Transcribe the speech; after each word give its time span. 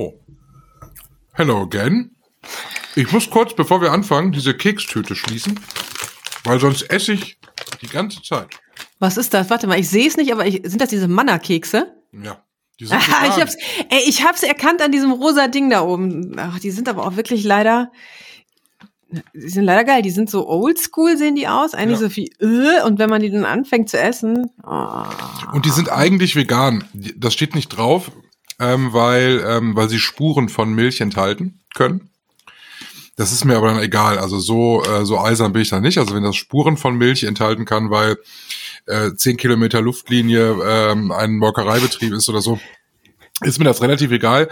Oh. 0.00 0.14
Hello 1.34 1.60
again. 1.62 2.16
Ich 2.96 3.12
muss 3.12 3.28
kurz, 3.28 3.54
bevor 3.54 3.82
wir 3.82 3.92
anfangen, 3.92 4.32
diese 4.32 4.54
Kekstüte 4.56 5.14
schließen, 5.14 5.60
weil 6.44 6.58
sonst 6.58 6.90
esse 6.90 7.12
ich 7.12 7.38
die 7.82 7.86
ganze 7.86 8.22
Zeit. 8.22 8.48
Was 8.98 9.18
ist 9.18 9.34
das? 9.34 9.50
Warte 9.50 9.66
mal, 9.66 9.78
ich 9.78 9.90
sehe 9.90 10.08
es 10.08 10.16
nicht, 10.16 10.32
aber 10.32 10.46
ich, 10.46 10.62
sind 10.64 10.80
das 10.80 10.88
diese 10.88 11.06
Manna-Kekse? 11.06 11.94
Ja. 12.12 12.42
Die 12.80 12.86
Ah, 12.90 12.92
vegan. 12.98 13.24
ich 13.30 13.40
hab's, 13.42 13.56
ey, 13.90 14.00
ich 14.06 14.24
hab's 14.24 14.42
erkannt 14.42 14.80
an 14.80 14.90
diesem 14.90 15.12
rosa 15.12 15.48
Ding 15.48 15.68
da 15.68 15.82
oben. 15.82 16.34
Ach, 16.38 16.58
die 16.58 16.70
sind 16.70 16.88
aber 16.88 17.06
auch 17.06 17.16
wirklich 17.16 17.44
leider, 17.44 17.92
die 19.34 19.50
sind 19.50 19.64
leider 19.64 19.84
geil. 19.84 20.00
Die 20.00 20.10
sind 20.10 20.30
so 20.30 20.48
oldschool, 20.48 21.18
sehen 21.18 21.34
die 21.34 21.46
aus. 21.46 21.74
Eigentlich 21.74 22.00
Ja. 22.00 22.06
so 22.06 22.08
viel, 22.08 22.30
äh, 22.40 22.82
und 22.86 22.98
wenn 22.98 23.10
man 23.10 23.20
die 23.20 23.30
dann 23.30 23.44
anfängt 23.44 23.90
zu 23.90 23.98
essen, 23.98 24.50
oh. 24.66 25.04
Und 25.52 25.66
die 25.66 25.70
sind 25.70 25.90
eigentlich 25.92 26.36
vegan. 26.36 26.84
Das 26.94 27.34
steht 27.34 27.54
nicht 27.54 27.68
drauf, 27.68 28.10
ähm, 28.60 28.92
weil, 28.92 29.42
ähm, 29.46 29.74
weil 29.74 29.88
sie 29.88 29.98
Spuren 29.98 30.48
von 30.48 30.72
Milch 30.72 31.00
enthalten 31.00 31.60
können. 31.74 32.10
Das 33.16 33.32
ist 33.32 33.44
mir 33.44 33.56
aber 33.56 33.68
dann 33.68 33.82
egal. 33.82 34.18
Also 34.18 34.38
so, 34.38 34.82
äh, 34.84 35.04
so 35.04 35.18
eisern 35.18 35.52
bin 35.52 35.62
ich 35.62 35.70
da 35.70 35.80
nicht. 35.80 35.98
Also 35.98 36.14
wenn 36.14 36.22
das 36.22 36.36
Spuren 36.36 36.76
von 36.76 36.96
Milch 36.96 37.24
enthalten 37.24 37.64
kann, 37.64 37.90
weil 37.90 38.18
äh, 38.86 39.12
10 39.14 39.36
Kilometer 39.36 39.80
Luftlinie 39.82 40.56
ähm, 40.64 41.10
ein 41.10 41.36
Molkereibetrieb 41.36 42.12
ist 42.12 42.28
oder 42.28 42.40
so, 42.40 42.60
ist 43.42 43.58
mir 43.58 43.64
das 43.64 43.82
relativ 43.82 44.10
egal. 44.10 44.48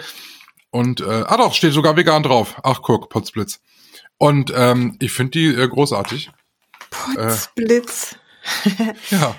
Und 0.71 1.01
äh, 1.01 1.05
ah 1.05 1.37
doch, 1.37 1.55
steht 1.55 1.73
sogar 1.73 1.97
vegan 1.97 2.23
drauf. 2.23 2.57
Ach 2.63 2.83
guck, 2.83 3.09
Potzblitz. 3.11 3.61
Und 4.19 4.53
ähm, 4.55 4.97
ich 5.01 5.13
finde 5.13 5.31
die 5.33 5.47
äh, 5.47 5.69
großartig. 5.69 6.31
Potzblitz. 6.91 8.17
Ja. 9.11 9.37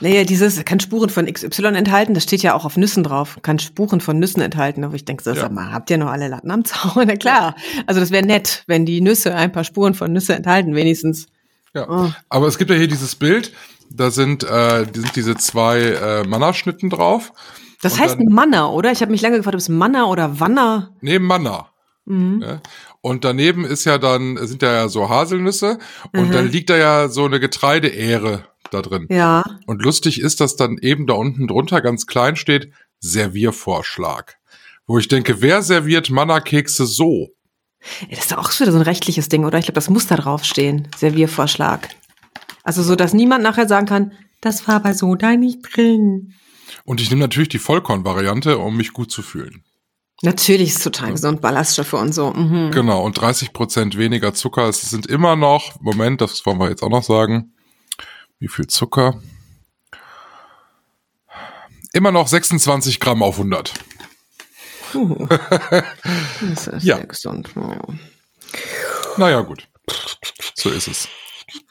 Naja, 0.00 0.24
dieses 0.24 0.64
kann 0.64 0.80
Spuren 0.80 1.10
von 1.10 1.26
XY 1.26 1.66
enthalten, 1.74 2.14
das 2.14 2.24
steht 2.24 2.42
ja 2.42 2.54
auch 2.54 2.64
auf 2.64 2.76
Nüssen 2.76 3.02
drauf, 3.04 3.38
kann 3.42 3.58
Spuren 3.58 4.00
von 4.00 4.18
Nüssen 4.18 4.42
enthalten, 4.42 4.84
aber 4.84 4.94
ich 4.94 5.04
denke, 5.04 5.22
so, 5.24 5.30
Ja. 5.30 5.42
sag 5.42 5.52
mal, 5.52 5.72
habt 5.72 5.90
ihr 5.90 5.98
noch 5.98 6.08
alle 6.10 6.28
Latten 6.28 6.50
am 6.50 6.64
Zaun? 6.64 6.92
Na 7.06 7.16
klar. 7.16 7.54
Also 7.86 8.00
das 8.00 8.10
wäre 8.10 8.24
nett, 8.26 8.64
wenn 8.66 8.84
die 8.86 9.00
Nüsse 9.00 9.34
ein 9.34 9.52
paar 9.52 9.64
Spuren 9.64 9.94
von 9.94 10.12
Nüsse 10.12 10.34
enthalten, 10.34 10.74
wenigstens. 10.74 11.26
Ja, 11.74 11.88
Oh. 11.88 12.10
aber 12.28 12.46
es 12.46 12.58
gibt 12.58 12.70
ja 12.70 12.76
hier 12.76 12.88
dieses 12.88 13.14
Bild, 13.16 13.52
da 13.90 14.10
sind, 14.10 14.42
äh, 14.44 14.86
die 14.86 15.00
sind 15.00 15.14
diese 15.16 15.36
zwei 15.36 15.78
äh, 15.80 16.26
Mannerschnitten 16.26 16.90
drauf. 16.90 17.32
Das 17.82 17.94
Und 17.94 18.00
heißt 18.00 18.14
dann- 18.18 18.26
Manna, 18.34 18.68
oder? 18.70 18.90
Ich 18.90 19.00
habe 19.02 19.12
mich 19.12 19.20
lange 19.22 19.36
gefragt, 19.36 19.54
ob 19.54 19.60
es 19.60 19.68
Manna 19.68 20.06
oder 20.06 20.40
Wanna. 20.40 20.90
Neben 21.00 21.26
Manna. 21.26 21.68
Mhm. 22.06 22.42
Ja. 22.42 22.60
Und 23.02 23.24
daneben 23.24 23.64
ist 23.64 23.84
ja 23.84 23.98
dann, 23.98 24.36
sind 24.46 24.62
ja 24.62 24.88
so 24.88 25.08
Haselnüsse 25.08 25.78
und 26.12 26.28
Mhm. 26.28 26.32
dann 26.32 26.48
liegt 26.50 26.70
da 26.70 26.76
ja 26.76 27.08
so 27.08 27.24
eine 27.26 27.38
Getreideähre 27.38 28.44
da 28.70 28.82
drin. 28.82 29.06
Ja. 29.10 29.44
Und 29.66 29.82
lustig 29.82 30.20
ist, 30.20 30.40
dass 30.40 30.56
dann 30.56 30.78
eben 30.78 31.06
da 31.06 31.14
unten 31.14 31.46
drunter 31.46 31.80
ganz 31.80 32.06
klein 32.06 32.36
steht, 32.36 32.72
Serviervorschlag. 33.00 34.36
Wo 34.86 34.98
ich 34.98 35.08
denke, 35.08 35.42
wer 35.42 35.62
serviert 35.62 36.10
Manna-Kekse 36.10 36.86
so? 36.86 37.28
Das 38.10 38.20
ist 38.20 38.32
doch 38.32 38.38
auch 38.38 38.60
wieder 38.60 38.72
so 38.72 38.78
ein 38.78 38.82
rechtliches 38.82 39.28
Ding, 39.28 39.44
oder? 39.44 39.58
Ich 39.58 39.66
glaube, 39.66 39.76
das 39.76 39.90
muss 39.90 40.06
da 40.06 40.16
draufstehen. 40.16 40.88
Serviervorschlag. 40.96 41.88
Also 42.62 42.82
so, 42.82 42.96
dass 42.96 43.12
niemand 43.12 43.42
nachher 43.42 43.68
sagen 43.68 43.86
kann, 43.86 44.12
das 44.40 44.66
war 44.66 44.80
bei 44.80 44.92
Soda 44.92 45.36
nicht 45.36 45.60
drin. 45.62 46.34
Und 46.84 47.00
ich 47.00 47.10
nehme 47.10 47.22
natürlich 47.22 47.48
die 47.48 47.58
Vollkorn-Variante, 47.58 48.58
um 48.58 48.76
mich 48.76 48.92
gut 48.92 49.10
zu 49.10 49.22
fühlen. 49.22 49.64
Natürlich 50.22 50.70
ist 50.70 50.78
es 50.78 50.84
total 50.84 51.12
gesund, 51.12 51.40
Ballaststoffe 51.40 51.92
und 51.92 52.14
so. 52.14 52.32
Mhm. 52.32 52.70
Genau, 52.70 53.04
und 53.04 53.20
30 53.20 53.52
Prozent 53.52 53.98
weniger 53.98 54.32
Zucker. 54.34 54.68
Es 54.68 54.80
sind 54.82 55.06
immer 55.06 55.36
noch, 55.36 55.80
Moment, 55.80 56.20
das 56.20 56.44
wollen 56.46 56.58
wir 56.58 56.70
jetzt 56.70 56.82
auch 56.82 56.90
noch 56.90 57.02
sagen. 57.02 57.52
Wie 58.38 58.48
viel 58.48 58.66
Zucker? 58.66 59.20
Immer 61.92 62.12
noch 62.12 62.28
26 62.28 63.00
Gramm 63.00 63.22
auf 63.22 63.36
100. 63.36 63.72
Puh. 64.92 65.26
Das 66.40 66.66
ist 66.66 66.66
Ja. 66.84 66.96
sehr 66.96 67.06
gesund. 67.06 67.50
Ja. 67.56 67.80
Naja, 69.16 69.40
gut. 69.40 69.68
So 70.54 70.70
ist 70.70 70.88
es. 70.88 71.08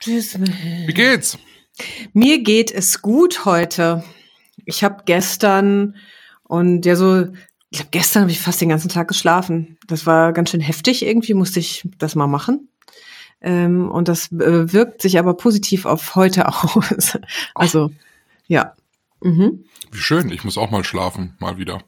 Wie 0.06 0.94
geht's? 0.94 1.38
Mir 2.14 2.42
geht 2.42 2.72
es 2.72 3.02
gut 3.02 3.46
heute. 3.46 4.04
Ich 4.66 4.84
habe 4.84 5.04
gestern 5.06 5.96
und 6.44 6.86
ja 6.86 6.96
so, 6.96 7.28
ich 7.70 7.78
glaube 7.80 7.92
gestern 7.92 8.22
habe 8.24 8.32
ich 8.32 8.40
fast 8.40 8.62
den 8.62 8.70
ganzen 8.70 8.90
Tag 8.90 9.08
geschlafen. 9.10 9.78
Das 9.88 10.06
war 10.06 10.34
ganz 10.34 10.50
schön 10.52 10.62
heftig. 10.62 11.06
Irgendwie 11.06 11.34
musste 11.34 11.60
ich 11.60 11.88
das 11.98 12.16
mal 12.16 12.28
machen. 12.28 12.70
Ähm, 13.46 13.92
und 13.92 14.08
das 14.08 14.32
äh, 14.32 14.74
wirkt 14.74 15.04
sich 15.04 15.20
aber 15.20 15.36
positiv 15.36 15.86
auf 15.86 16.16
heute 16.16 16.48
aus. 16.52 17.18
Also 17.54 17.92
ja. 18.48 18.74
Mhm. 19.22 19.66
Wie 19.92 20.00
schön, 20.00 20.32
ich 20.32 20.44
muss 20.44 20.58
auch 20.58 20.72
mal 20.72 20.84
schlafen, 20.84 21.36
mal 21.40 21.58
wieder. 21.58 21.82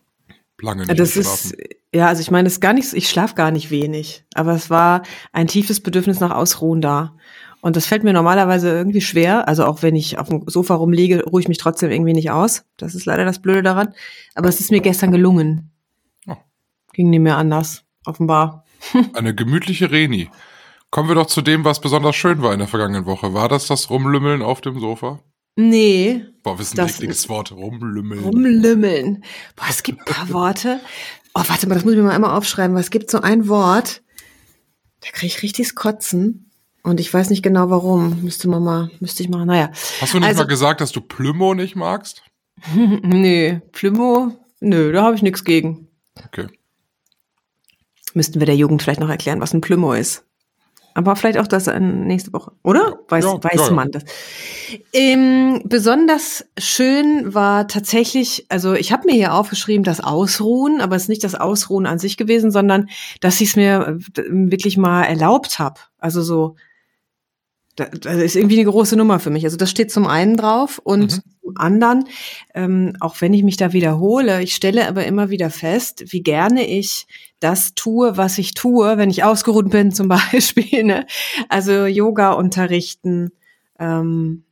Lange 0.61 0.85
nicht 0.85 0.99
Das 0.99 1.17
ist, 1.17 1.55
ja, 1.93 2.07
also 2.07 2.21
ich 2.21 2.31
meine, 2.31 2.47
es 2.47 2.53
ist 2.53 2.61
gar 2.61 2.73
nicht, 2.73 2.93
ich 2.93 3.09
schlafe 3.09 3.35
gar 3.35 3.51
nicht 3.51 3.69
wenig, 3.71 4.23
aber 4.33 4.53
es 4.53 4.69
war 4.69 5.03
ein 5.33 5.47
tiefes 5.47 5.81
Bedürfnis 5.81 6.19
nach 6.19 6.31
Ausruhen 6.31 6.79
da. 6.79 7.15
Und 7.61 7.75
das 7.75 7.87
fällt 7.87 8.03
mir 8.03 8.13
normalerweise 8.13 8.69
irgendwie 8.69 9.01
schwer. 9.01 9.47
Also 9.47 9.65
auch 9.65 9.81
wenn 9.81 9.95
ich 9.95 10.19
auf 10.19 10.29
dem 10.29 10.43
Sofa 10.47 10.75
rumliege, 10.75 11.23
ruhe 11.25 11.41
ich 11.41 11.47
mich 11.47 11.57
trotzdem 11.57 11.89
irgendwie 11.89 12.13
nicht 12.13 12.29
aus. 12.29 12.65
Das 12.77 12.93
ist 12.93 13.05
leider 13.05 13.25
das 13.25 13.41
Blöde 13.41 13.63
daran. 13.63 13.93
Aber 14.35 14.47
es 14.47 14.59
ist 14.59 14.69
mir 14.69 14.79
gestern 14.79 15.11
gelungen. 15.11 15.71
Oh. 16.27 16.35
Ging 16.93 17.09
nicht 17.09 17.19
mehr 17.19 17.37
anders, 17.37 17.83
offenbar. 18.05 18.63
Eine 19.13 19.33
gemütliche 19.33 19.89
Reni. 19.89 20.29
Kommen 20.89 21.09
wir 21.09 21.15
doch 21.15 21.27
zu 21.27 21.41
dem, 21.41 21.65
was 21.65 21.81
besonders 21.81 22.15
schön 22.15 22.41
war 22.41 22.53
in 22.53 22.59
der 22.59 22.67
vergangenen 22.67 23.05
Woche. 23.05 23.33
War 23.33 23.49
das 23.49 23.67
das 23.67 23.89
Rumlümmeln 23.89 24.41
auf 24.41 24.61
dem 24.61 24.79
Sofa? 24.79 25.19
Nee, 25.59 26.23
Boah, 26.43 26.53
was 26.59 26.67
ist 26.67 26.73
ein 26.73 26.85
Das- 26.85 26.95
ekliges 26.95 27.27
Wort. 27.29 27.51
Rumlümmeln. 27.51 28.23
rumlümmeln. 28.23 29.23
Boah, 29.55 29.65
es 29.69 29.83
gibt 29.83 29.99
ein 29.99 30.05
paar 30.05 30.29
Worte. 30.33 30.79
Oh, 31.33 31.43
warte 31.47 31.67
mal, 31.67 31.75
das 31.75 31.83
muss 31.83 31.93
ich 31.93 31.97
mir 31.97 32.05
mal 32.05 32.13
einmal 32.15 32.37
aufschreiben, 32.37 32.77
es 32.77 32.89
gibt 32.91 33.09
so 33.11 33.19
ein 33.21 33.47
Wort, 33.47 34.01
da 35.01 35.09
kriege 35.11 35.27
ich 35.27 35.43
richtiges 35.43 35.75
Kotzen. 35.75 36.51
Und 36.83 36.99
ich 37.01 37.13
weiß 37.13 37.29
nicht 37.31 37.43
genau 37.43 37.69
warum. 37.69 38.21
Müsste 38.23 38.47
man 38.47 38.63
mal, 38.63 38.89
müsste 39.01 39.21
ich 39.23 39.29
mal, 39.29 39.45
naja. 39.45 39.71
Hast 39.99 40.13
du 40.13 40.19
nicht 40.19 40.27
Also- 40.27 40.43
mal 40.43 40.47
gesagt, 40.47 40.79
dass 40.79 40.91
du 40.93 41.01
Plümo 41.01 41.53
nicht 41.53 41.75
magst? 41.75 42.23
nö, 42.75 43.59
Plümo, 43.73 44.35
nö, 44.61 44.91
da 44.93 45.03
habe 45.03 45.15
ich 45.15 45.21
nichts 45.21 45.43
gegen. 45.43 45.87
Okay. 46.25 46.47
Müssten 48.13 48.39
wir 48.39 48.45
der 48.45 48.55
Jugend 48.55 48.81
vielleicht 48.81 48.99
noch 49.01 49.09
erklären, 49.09 49.41
was 49.41 49.53
ein 49.53 49.61
Plümo 49.61 49.93
ist. 49.93 50.23
Aber 50.97 51.15
vielleicht 51.15 51.37
auch 51.37 51.45
das 51.45 51.67
äh, 51.67 51.79
nächste 51.79 52.33
Woche, 52.33 52.53
oder? 52.63 52.97
Weiß, 53.07 53.23
Ja, 53.23 53.43
weiß 53.43 53.67
ja, 53.67 53.71
man 53.71 53.91
das. 53.91 54.03
Ähm, 54.93 55.61
besonders 55.63 56.43
schön 56.57 57.35
war 57.35 57.67
tatsächlich, 57.67 58.47
also 58.49 58.73
ich 58.73 58.91
habe 58.91 59.05
mir 59.05 59.13
hier 59.13 59.35
aufgeschrieben, 59.35 59.83
das 59.83 59.99
Ausruhen, 59.99 60.81
aber 60.81 60.95
es 60.95 61.03
ist 61.03 61.09
nicht 61.09 61.23
das 61.23 61.35
Ausruhen 61.35 61.85
an 61.85 61.99
sich 61.99 62.17
gewesen, 62.17 62.49
sondern 62.49 62.89
dass 63.21 63.39
ich 63.41 63.49
es 63.49 63.55
mir 63.55 63.99
äh, 64.17 64.23
wirklich 64.27 64.75
mal 64.75 65.03
erlaubt 65.03 65.59
habe. 65.59 65.79
Also 65.99 66.23
so, 66.23 66.55
das 67.77 68.15
ist 68.17 68.35
irgendwie 68.35 68.59
eine 68.59 68.69
große 68.69 68.97
Nummer 68.97 69.19
für 69.19 69.29
mich. 69.29 69.45
Also 69.45 69.55
das 69.57 69.69
steht 69.69 69.91
zum 69.91 70.07
einen 70.07 70.35
drauf 70.35 70.79
und 70.83 71.11
Mhm. 71.17 71.21
zum 71.43 71.57
anderen, 71.57 72.05
ähm, 72.55 72.93
auch 72.99 73.21
wenn 73.21 73.33
ich 73.33 73.43
mich 73.43 73.55
da 73.57 73.71
wiederhole, 73.71 74.41
ich 74.43 74.55
stelle 74.55 74.87
aber 74.87 75.05
immer 75.05 75.29
wieder 75.29 75.49
fest, 75.49 76.03
wie 76.11 76.21
gerne 76.23 76.67
ich 76.67 77.07
das 77.39 77.75
tue, 77.75 78.17
was 78.17 78.37
ich 78.39 78.53
tue, 78.55 78.97
wenn 78.97 79.09
ich 79.11 79.23
ausgeruht 79.23 79.69
bin 79.69 79.91
zum 79.91 80.07
Beispiel. 80.31 80.83
Ne? 80.83 81.05
Also 81.49 81.85
Yoga 81.85 82.31
unterrichten, 82.33 83.31
ähm, 83.79 84.43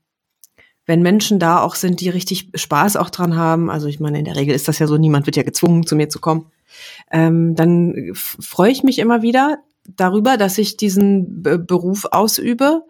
wenn 0.86 1.02
Menschen 1.02 1.40
da 1.40 1.62
auch 1.62 1.74
sind, 1.74 2.00
die 2.02 2.09
richtig 2.09 2.50
Spaß 2.53 2.96
auch 2.96 3.09
dran 3.09 3.36
haben. 3.36 3.72
Also 3.72 3.88
ich 3.88 4.00
meine, 4.00 4.19
in 4.19 4.25
der 4.25 4.36
Regel 4.36 4.53
ist 4.53 4.68
das 4.68 4.78
ja 4.78 4.86
so, 4.86 4.97
niemand 4.97 5.25
wird 5.25 5.36
ja 5.36 5.42
gezwungen, 5.44 5.88
zu 5.88 5.96
mir 5.96 6.09
zu 6.09 6.19
kommen. 6.19 6.52
Ähm, 7.12 7.56
dann 7.56 7.96
f- 8.12 8.38
freue 8.40 8.72
ich 8.72 8.84
mich 8.84 9.00
immer 9.00 9.24
wieder 9.24 9.57
darüber, 9.88 10.38
dass 10.38 10.57
ich 10.57 10.78
diesen 10.78 11.44
B 11.44 11.57
Beruf 11.57 12.06
ausübe 12.12 12.84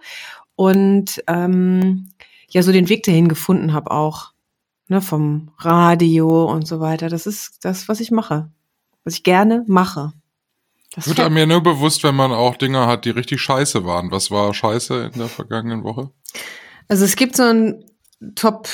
und 0.55 1.23
ähm, 1.27 2.09
ja 2.49 2.63
so 2.63 2.71
den 2.71 2.89
Weg 2.89 3.03
dahin 3.03 3.27
gefunden 3.27 3.73
habe 3.73 3.91
auch. 3.91 4.33
Ne, 4.87 5.01
vom 5.01 5.51
Radio 5.57 6.45
und 6.45 6.67
so 6.67 6.79
weiter. 6.79 7.09
Das 7.09 7.25
ist 7.25 7.65
das, 7.65 7.89
was 7.89 7.99
ich 7.99 8.11
mache. 8.11 8.51
Was 9.03 9.15
ich 9.15 9.23
gerne 9.23 9.63
mache. 9.67 10.13
Das 10.93 11.07
Wird 11.07 11.19
einem 11.19 11.37
ja 11.37 11.45
nur 11.47 11.63
bewusst, 11.63 12.03
wenn 12.03 12.15
man 12.15 12.31
auch 12.31 12.55
Dinge 12.55 12.85
hat, 12.85 13.05
die 13.05 13.09
richtig 13.09 13.41
scheiße 13.41 13.83
waren. 13.83 14.11
Was 14.11 14.29
war 14.29 14.53
scheiße 14.53 15.09
in 15.11 15.19
der 15.19 15.27
vergangenen 15.27 15.83
Woche? 15.83 16.11
Also 16.87 17.03
es 17.03 17.15
gibt 17.15 17.35
so 17.35 17.43
ein 17.43 17.83
Top 18.35 18.69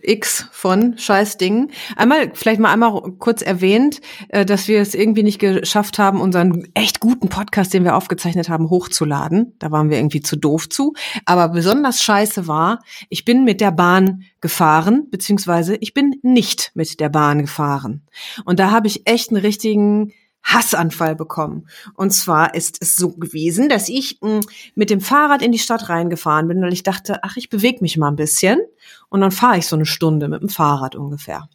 X 0.00 0.46
von 0.52 0.98
Scheißdingen. 0.98 1.70
Einmal, 1.96 2.30
vielleicht 2.34 2.60
mal 2.60 2.72
einmal 2.72 3.12
kurz 3.18 3.42
erwähnt, 3.42 4.00
äh, 4.28 4.44
dass 4.44 4.68
wir 4.68 4.80
es 4.80 4.94
irgendwie 4.94 5.22
nicht 5.22 5.38
geschafft 5.38 5.98
haben, 5.98 6.20
unseren 6.20 6.68
echt 6.74 7.00
guten 7.00 7.28
Podcast, 7.28 7.74
den 7.74 7.84
wir 7.84 7.96
aufgezeichnet 7.96 8.48
haben, 8.48 8.70
hochzuladen. 8.70 9.54
Da 9.58 9.70
waren 9.70 9.90
wir 9.90 9.98
irgendwie 9.98 10.20
zu 10.20 10.36
doof 10.36 10.68
zu. 10.68 10.94
Aber 11.24 11.48
besonders 11.48 12.02
scheiße 12.02 12.46
war, 12.46 12.80
ich 13.08 13.24
bin 13.24 13.44
mit 13.44 13.60
der 13.60 13.70
Bahn 13.70 14.24
gefahren, 14.40 15.08
beziehungsweise 15.10 15.76
ich 15.76 15.94
bin 15.94 16.16
nicht 16.22 16.72
mit 16.74 17.00
der 17.00 17.08
Bahn 17.08 17.40
gefahren. 17.40 18.02
Und 18.44 18.58
da 18.60 18.70
habe 18.70 18.86
ich 18.86 19.08
echt 19.08 19.30
einen 19.30 19.40
richtigen 19.40 20.12
Hassanfall 20.46 21.16
bekommen. 21.16 21.68
Und 21.94 22.12
zwar 22.12 22.54
ist 22.54 22.78
es 22.80 22.96
so 22.96 23.10
gewesen, 23.10 23.68
dass 23.68 23.88
ich 23.88 24.18
mh, 24.22 24.40
mit 24.74 24.90
dem 24.90 25.00
Fahrrad 25.00 25.42
in 25.42 25.52
die 25.52 25.58
Stadt 25.58 25.88
reingefahren 25.88 26.48
bin, 26.48 26.62
weil 26.62 26.72
ich 26.72 26.84
dachte, 26.84 27.22
ach, 27.22 27.36
ich 27.36 27.50
bewege 27.50 27.78
mich 27.82 27.98
mal 27.98 28.08
ein 28.08 28.16
bisschen 28.16 28.60
und 29.08 29.20
dann 29.20 29.32
fahre 29.32 29.58
ich 29.58 29.66
so 29.66 29.76
eine 29.76 29.86
Stunde 29.86 30.28
mit 30.28 30.40
dem 30.40 30.48
Fahrrad 30.48 30.94
ungefähr. 30.94 31.48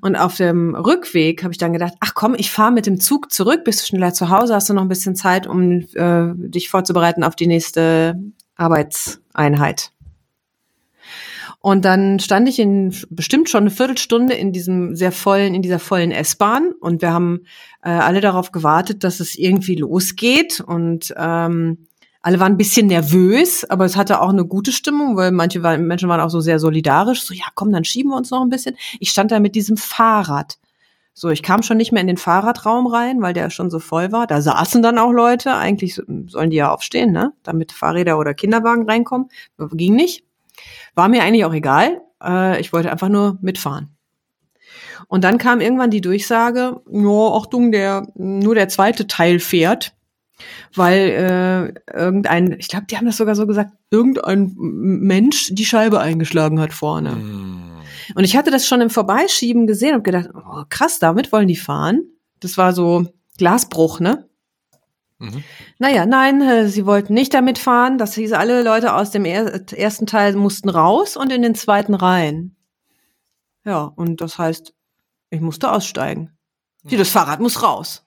Und 0.00 0.16
auf 0.16 0.36
dem 0.36 0.74
Rückweg 0.74 1.42
habe 1.42 1.52
ich 1.52 1.58
dann 1.58 1.72
gedacht, 1.72 1.94
ach 2.00 2.14
komm, 2.14 2.34
ich 2.34 2.50
fahre 2.50 2.72
mit 2.72 2.86
dem 2.86 3.00
Zug 3.00 3.32
zurück, 3.32 3.64
bist 3.64 3.80
du 3.80 3.86
schneller 3.86 4.12
zu 4.12 4.28
Hause, 4.28 4.54
hast 4.54 4.68
du 4.68 4.74
noch 4.74 4.82
ein 4.82 4.88
bisschen 4.88 5.16
Zeit, 5.16 5.46
um 5.46 5.80
äh, 5.94 6.32
dich 6.34 6.70
vorzubereiten 6.70 7.24
auf 7.24 7.36
die 7.36 7.46
nächste 7.46 8.18
Arbeitseinheit. 8.56 9.92
Und 11.62 11.84
dann 11.84 12.18
stand 12.20 12.48
ich 12.48 12.58
in 12.58 12.94
bestimmt 13.10 13.50
schon 13.50 13.64
eine 13.64 13.70
Viertelstunde 13.70 14.32
in 14.32 14.52
diesem 14.52 14.96
sehr 14.96 15.12
vollen, 15.12 15.54
in 15.54 15.60
dieser 15.60 15.78
vollen 15.78 16.10
S-Bahn 16.10 16.72
und 16.80 17.02
wir 17.02 17.12
haben 17.12 17.42
äh, 17.82 17.90
alle 17.90 18.22
darauf 18.22 18.50
gewartet, 18.50 19.04
dass 19.04 19.20
es 19.20 19.36
irgendwie 19.36 19.74
losgeht 19.74 20.60
und 20.60 21.12
ähm, 21.18 21.86
alle 22.22 22.40
waren 22.40 22.52
ein 22.52 22.58
bisschen 22.58 22.86
nervös, 22.86 23.64
aber 23.68 23.84
es 23.84 23.96
hatte 23.96 24.20
auch 24.20 24.30
eine 24.30 24.46
gute 24.46 24.72
Stimmung, 24.72 25.16
weil 25.16 25.32
manche 25.32 25.62
waren, 25.62 25.86
Menschen 25.86 26.08
waren 26.08 26.20
auch 26.20 26.30
so 26.30 26.40
sehr 26.40 26.58
solidarisch. 26.58 27.22
So, 27.22 27.32
ja, 27.32 27.46
komm, 27.54 27.72
dann 27.72 27.84
schieben 27.84 28.10
wir 28.10 28.16
uns 28.16 28.30
noch 28.30 28.42
ein 28.42 28.50
bisschen. 28.50 28.76
Ich 28.98 29.10
stand 29.10 29.30
da 29.30 29.40
mit 29.40 29.54
diesem 29.54 29.76
Fahrrad. 29.78 30.58
So, 31.14 31.28
ich 31.28 31.42
kam 31.42 31.62
schon 31.62 31.76
nicht 31.76 31.92
mehr 31.92 32.02
in 32.02 32.06
den 32.06 32.16
Fahrradraum 32.18 32.86
rein, 32.86 33.20
weil 33.20 33.32
der 33.32 33.50
schon 33.50 33.70
so 33.70 33.78
voll 33.78 34.12
war. 34.12 34.26
Da 34.26 34.40
saßen 34.42 34.82
dann 34.82 34.98
auch 34.98 35.12
Leute. 35.12 35.54
Eigentlich 35.54 36.00
sollen 36.26 36.50
die 36.50 36.56
ja 36.56 36.72
aufstehen, 36.72 37.12
ne? 37.12 37.32
Damit 37.42 37.72
Fahrräder 37.72 38.18
oder 38.18 38.34
Kinderwagen 38.34 38.88
reinkommen. 38.88 39.28
Ging 39.72 39.96
nicht. 39.96 40.24
War 40.94 41.08
mir 41.08 41.22
eigentlich 41.22 41.44
auch 41.44 41.54
egal. 41.54 42.00
Äh, 42.22 42.60
ich 42.60 42.72
wollte 42.72 42.90
einfach 42.90 43.08
nur 43.08 43.38
mitfahren. 43.40 43.96
Und 45.08 45.24
dann 45.24 45.38
kam 45.38 45.60
irgendwann 45.60 45.90
die 45.90 46.00
Durchsage, 46.00 46.80
no, 46.88 47.34
Achtung, 47.36 47.72
der, 47.72 48.06
nur 48.14 48.54
der 48.54 48.68
zweite 48.68 49.06
Teil 49.06 49.40
fährt 49.40 49.94
weil 50.74 51.74
äh, 51.94 51.98
irgendein, 51.98 52.56
ich 52.58 52.68
glaube, 52.68 52.86
die 52.86 52.96
haben 52.96 53.06
das 53.06 53.16
sogar 53.16 53.34
so 53.34 53.46
gesagt, 53.46 53.72
irgendein 53.90 54.54
Mensch 54.56 55.50
die 55.52 55.64
Scheibe 55.64 56.00
eingeschlagen 56.00 56.60
hat 56.60 56.72
vorne. 56.72 57.12
Mm. 57.12 57.82
Und 58.14 58.24
ich 58.24 58.36
hatte 58.36 58.50
das 58.50 58.66
schon 58.66 58.80
im 58.80 58.90
Vorbeischieben 58.90 59.66
gesehen 59.66 59.94
und 59.94 60.04
gedacht, 60.04 60.30
oh, 60.34 60.64
krass, 60.68 60.98
damit 60.98 61.32
wollen 61.32 61.48
die 61.48 61.56
fahren. 61.56 62.02
Das 62.40 62.56
war 62.56 62.72
so 62.72 63.06
Glasbruch, 63.38 64.00
ne? 64.00 64.28
Mhm. 65.20 65.44
Naja, 65.78 66.06
nein, 66.06 66.40
äh, 66.40 66.68
sie 66.68 66.86
wollten 66.86 67.12
nicht 67.12 67.34
damit 67.34 67.58
fahren. 67.58 67.98
Das 67.98 68.14
hieß, 68.14 68.32
alle 68.32 68.62
Leute 68.62 68.94
aus 68.94 69.10
dem 69.10 69.26
er 69.26 69.70
ersten 69.72 70.06
Teil 70.06 70.34
mussten 70.34 70.70
raus 70.70 71.16
und 71.16 71.30
in 71.30 71.42
den 71.42 71.54
zweiten 71.54 71.94
rein. 71.94 72.56
Ja, 73.64 73.84
und 73.84 74.22
das 74.22 74.38
heißt, 74.38 74.74
ich 75.28 75.40
musste 75.40 75.70
aussteigen. 75.70 76.32
Mhm. 76.84 76.96
Das 76.96 77.10
Fahrrad 77.10 77.40
muss 77.40 77.62
raus. 77.62 78.02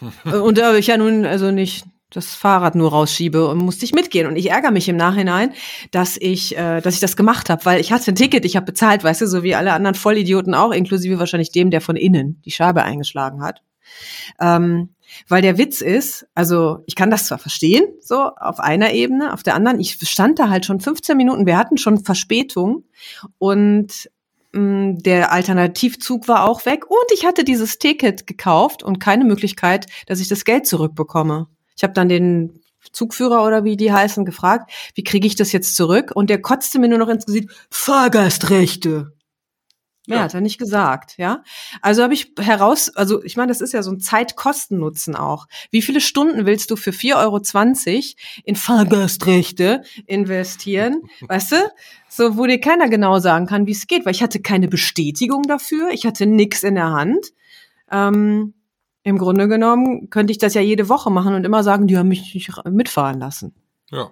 und 0.24 0.58
da 0.58 0.74
ich 0.74 0.86
ja 0.86 0.96
nun 0.96 1.26
also 1.26 1.50
nicht 1.50 1.84
das 2.10 2.34
Fahrrad 2.34 2.74
nur 2.74 2.90
rausschiebe 2.90 3.46
und 3.46 3.58
musste 3.58 3.84
ich 3.84 3.92
mitgehen. 3.92 4.26
Und 4.26 4.36
ich 4.36 4.50
ärgere 4.50 4.70
mich 4.70 4.88
im 4.88 4.96
Nachhinein, 4.96 5.52
dass 5.90 6.16
ich, 6.16 6.56
äh, 6.56 6.80
dass 6.80 6.94
ich 6.94 7.00
das 7.00 7.16
gemacht 7.16 7.50
habe, 7.50 7.64
weil 7.66 7.80
ich 7.80 7.92
hatte 7.92 8.12
ein 8.12 8.16
Ticket, 8.16 8.46
ich 8.46 8.56
habe 8.56 8.64
bezahlt, 8.64 9.04
weißt 9.04 9.20
du, 9.20 9.26
so 9.26 9.42
wie 9.42 9.54
alle 9.54 9.74
anderen 9.74 9.94
Vollidioten 9.94 10.54
auch, 10.54 10.72
inklusive 10.72 11.18
wahrscheinlich 11.18 11.52
dem, 11.52 11.70
der 11.70 11.82
von 11.82 11.96
innen 11.96 12.40
die 12.46 12.50
Scheibe 12.50 12.82
eingeschlagen 12.82 13.42
hat. 13.42 13.62
Ähm, 14.40 14.90
weil 15.28 15.42
der 15.42 15.58
Witz 15.58 15.80
ist, 15.80 16.26
also 16.34 16.82
ich 16.86 16.94
kann 16.94 17.10
das 17.10 17.26
zwar 17.26 17.38
verstehen, 17.38 17.84
so 18.00 18.16
auf 18.16 18.60
einer 18.60 18.92
Ebene, 18.92 19.32
auf 19.32 19.42
der 19.42 19.54
anderen, 19.54 19.80
ich 19.80 19.98
stand 20.08 20.38
da 20.38 20.48
halt 20.48 20.66
schon 20.66 20.80
15 20.80 21.16
Minuten, 21.16 21.46
wir 21.46 21.56
hatten 21.56 21.78
schon 21.78 22.04
Verspätung 22.04 22.84
und 23.38 24.08
Mm, 24.56 24.98
der 24.98 25.32
Alternativzug 25.32 26.28
war 26.28 26.48
auch 26.48 26.64
weg 26.64 26.90
und 26.90 27.12
ich 27.12 27.26
hatte 27.26 27.44
dieses 27.44 27.78
Ticket 27.78 28.26
gekauft 28.26 28.82
und 28.82 28.98
keine 28.98 29.24
Möglichkeit, 29.24 29.86
dass 30.06 30.20
ich 30.20 30.28
das 30.28 30.44
Geld 30.44 30.66
zurückbekomme. 30.66 31.48
Ich 31.76 31.82
habe 31.82 31.92
dann 31.92 32.08
den 32.08 32.60
Zugführer 32.92 33.44
oder 33.44 33.64
wie 33.64 33.76
die 33.76 33.92
heißen 33.92 34.24
gefragt, 34.24 34.70
wie 34.94 35.04
kriege 35.04 35.26
ich 35.26 35.34
das 35.34 35.52
jetzt 35.52 35.76
zurück? 35.76 36.12
Und 36.14 36.30
der 36.30 36.40
kotzte 36.40 36.78
mir 36.78 36.88
nur 36.88 36.98
noch 36.98 37.08
ins 37.08 37.26
Gesicht, 37.26 37.50
Fahrgastrechte. 37.70 39.12
Mehr 40.06 40.18
ja. 40.18 40.24
hat 40.24 40.34
er 40.34 40.40
nicht 40.40 40.58
gesagt, 40.58 41.16
ja. 41.18 41.42
Also 41.82 42.02
habe 42.02 42.14
ich 42.14 42.32
heraus, 42.38 42.94
also 42.94 43.22
ich 43.24 43.36
meine, 43.36 43.48
das 43.48 43.60
ist 43.60 43.72
ja 43.72 43.82
so 43.82 43.90
ein 43.90 44.00
Zeitkostennutzen 44.00 45.16
auch. 45.16 45.46
Wie 45.70 45.82
viele 45.82 46.00
Stunden 46.00 46.46
willst 46.46 46.70
du 46.70 46.76
für 46.76 46.90
4,20 46.90 47.16
Euro 47.16 47.40
in 48.44 48.56
Fahrgastrechte 48.56 49.82
investieren? 50.06 51.02
weißt 51.28 51.52
du? 51.52 51.56
So, 52.08 52.36
wo 52.36 52.46
dir 52.46 52.60
keiner 52.60 52.88
genau 52.88 53.18
sagen 53.18 53.46
kann, 53.46 53.66
wie 53.66 53.72
es 53.72 53.86
geht, 53.86 54.06
weil 54.06 54.14
ich 54.14 54.22
hatte 54.22 54.40
keine 54.40 54.68
Bestätigung 54.68 55.42
dafür, 55.42 55.90
ich 55.90 56.06
hatte 56.06 56.26
nix 56.26 56.62
in 56.62 56.76
der 56.76 56.90
Hand. 56.90 57.32
Ähm, 57.90 58.54
Im 59.02 59.18
Grunde 59.18 59.48
genommen 59.48 60.08
könnte 60.10 60.30
ich 60.30 60.38
das 60.38 60.54
ja 60.54 60.60
jede 60.60 60.88
Woche 60.88 61.10
machen 61.10 61.34
und 61.34 61.44
immer 61.44 61.62
sagen, 61.62 61.86
die 61.86 61.98
haben 61.98 62.08
mich 62.08 62.34
nicht 62.34 62.50
mitfahren 62.64 63.18
lassen. 63.18 63.54
Ja. 63.90 64.10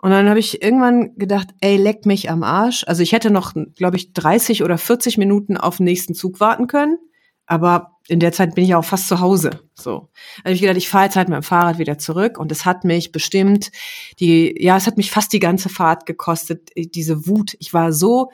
Und 0.00 0.10
dann 0.10 0.28
habe 0.28 0.38
ich 0.38 0.62
irgendwann 0.62 1.16
gedacht, 1.16 1.48
ey, 1.60 1.76
leck 1.76 2.06
mich 2.06 2.30
am 2.30 2.44
Arsch. 2.44 2.84
Also 2.86 3.02
ich 3.02 3.12
hätte 3.12 3.30
noch, 3.30 3.54
glaube 3.74 3.96
ich, 3.96 4.12
30 4.12 4.62
oder 4.62 4.78
40 4.78 5.18
Minuten 5.18 5.56
auf 5.56 5.78
den 5.78 5.84
nächsten 5.84 6.14
Zug 6.14 6.38
warten 6.40 6.68
können. 6.68 6.98
Aber 7.46 7.98
in 8.06 8.20
der 8.20 8.32
Zeit 8.32 8.54
bin 8.54 8.64
ich 8.64 8.74
auch 8.74 8.84
fast 8.84 9.08
zu 9.08 9.20
Hause. 9.20 9.62
So. 9.74 10.10
Also 10.44 10.54
ich 10.54 10.60
gedacht, 10.60 10.76
ich 10.76 10.88
fahre 10.88 11.06
jetzt 11.06 11.16
halt 11.16 11.28
mit 11.28 11.36
dem 11.36 11.42
Fahrrad 11.42 11.78
wieder 11.78 11.98
zurück. 11.98 12.38
Und 12.38 12.52
es 12.52 12.64
hat 12.64 12.84
mich 12.84 13.10
bestimmt 13.10 13.72
die, 14.20 14.54
ja, 14.62 14.76
es 14.76 14.86
hat 14.86 14.98
mich 14.98 15.10
fast 15.10 15.32
die 15.32 15.40
ganze 15.40 15.68
Fahrt 15.68 16.06
gekostet, 16.06 16.70
äh, 16.76 16.86
diese 16.86 17.26
Wut. 17.26 17.56
Ich 17.58 17.74
war 17.74 17.92
so 17.92 18.30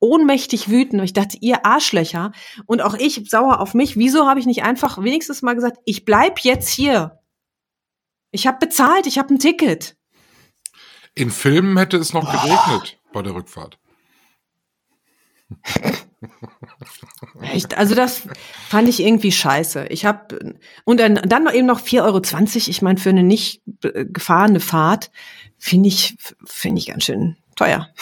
ohnmächtig 0.00 0.68
wütend. 0.68 1.02
Ich 1.04 1.12
dachte, 1.12 1.38
ihr 1.40 1.64
Arschlöcher. 1.64 2.32
Und 2.66 2.82
auch 2.82 2.94
ich 2.94 3.30
sauer 3.30 3.60
auf 3.60 3.74
mich. 3.74 3.96
Wieso 3.96 4.26
habe 4.26 4.40
ich 4.40 4.46
nicht 4.46 4.62
einfach 4.62 5.02
wenigstens 5.02 5.40
mal 5.40 5.54
gesagt, 5.54 5.78
ich 5.84 6.04
bleib 6.04 6.40
jetzt 6.40 6.68
hier. 6.68 7.20
Ich 8.30 8.46
habe 8.46 8.58
bezahlt, 8.58 9.06
ich 9.06 9.18
habe 9.18 9.32
ein 9.32 9.38
Ticket. 9.38 9.97
In 11.18 11.30
Filmen 11.32 11.76
hätte 11.76 11.96
es 11.96 12.12
noch 12.12 12.30
geregnet 12.30 12.96
bei 13.12 13.22
der 13.22 13.34
Rückfahrt. 13.34 13.76
Echt? 17.40 17.76
Also 17.76 17.96
das 17.96 18.22
fand 18.68 18.88
ich 18.88 19.00
irgendwie 19.00 19.32
scheiße. 19.32 19.86
Ich 19.88 20.04
habe 20.04 20.54
und 20.84 21.00
dann, 21.00 21.16
dann 21.16 21.42
noch 21.42 21.52
eben 21.52 21.66
noch 21.66 21.80
4,20 21.80 22.04
Euro. 22.04 22.22
Ich 22.70 22.82
meine, 22.82 23.00
für 23.00 23.08
eine 23.08 23.24
nicht 23.24 23.62
gefahrene 23.80 24.60
Fahrt 24.60 25.10
finde 25.58 25.88
ich, 25.88 26.16
finde 26.44 26.78
ich 26.78 26.86
ganz 26.86 27.04
schön 27.04 27.36
teuer. 27.56 27.88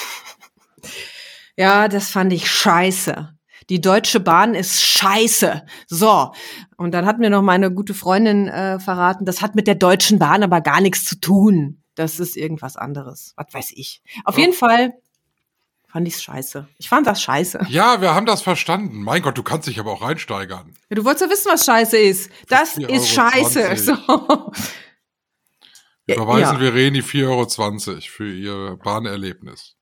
Ja, 1.58 1.88
das 1.88 2.10
fand 2.10 2.34
ich 2.34 2.50
scheiße. 2.50 3.30
Die 3.70 3.80
Deutsche 3.80 4.20
Bahn 4.20 4.54
ist 4.54 4.82
scheiße. 4.82 5.62
So. 5.86 6.32
Und 6.76 6.92
dann 6.92 7.06
hat 7.06 7.18
mir 7.18 7.30
noch 7.30 7.40
meine 7.40 7.72
gute 7.72 7.94
Freundin 7.94 8.46
äh, 8.46 8.78
verraten, 8.78 9.24
das 9.24 9.40
hat 9.40 9.54
mit 9.54 9.66
der 9.66 9.74
Deutschen 9.74 10.18
Bahn 10.18 10.42
aber 10.42 10.60
gar 10.60 10.82
nichts 10.82 11.06
zu 11.06 11.18
tun. 11.18 11.82
Das 11.96 12.20
ist 12.20 12.36
irgendwas 12.36 12.76
anderes. 12.76 13.32
Was 13.36 13.52
weiß 13.52 13.72
ich. 13.74 14.02
Auf 14.24 14.36
ja. 14.36 14.42
jeden 14.42 14.52
Fall 14.52 14.94
fand 15.88 16.06
ich's 16.06 16.22
scheiße. 16.22 16.68
Ich 16.78 16.88
fand 16.88 17.06
das 17.06 17.22
scheiße. 17.22 17.66
Ja, 17.70 18.00
wir 18.02 18.14
haben 18.14 18.26
das 18.26 18.42
verstanden. 18.42 19.02
Mein 19.02 19.22
Gott, 19.22 19.38
du 19.38 19.42
kannst 19.42 19.66
dich 19.66 19.80
aber 19.80 19.92
auch 19.92 20.02
reinsteigern. 20.02 20.74
Ja, 20.90 20.96
du 20.96 21.04
wolltest 21.04 21.24
ja 21.24 21.30
wissen, 21.30 21.50
was 21.50 21.64
scheiße 21.64 21.96
ist. 21.96 22.30
Das 22.48 22.76
ist 22.76 23.08
scheiße. 23.08 23.76
So. 23.76 23.94
Überweisen 26.06 26.54
ja. 26.56 26.60
wir 26.60 26.74
Reni 26.74 27.00
4,20 27.00 27.88
Euro 27.88 28.00
für 28.00 28.32
ihr 28.32 28.78
Bahnerlebnis. 28.84 29.74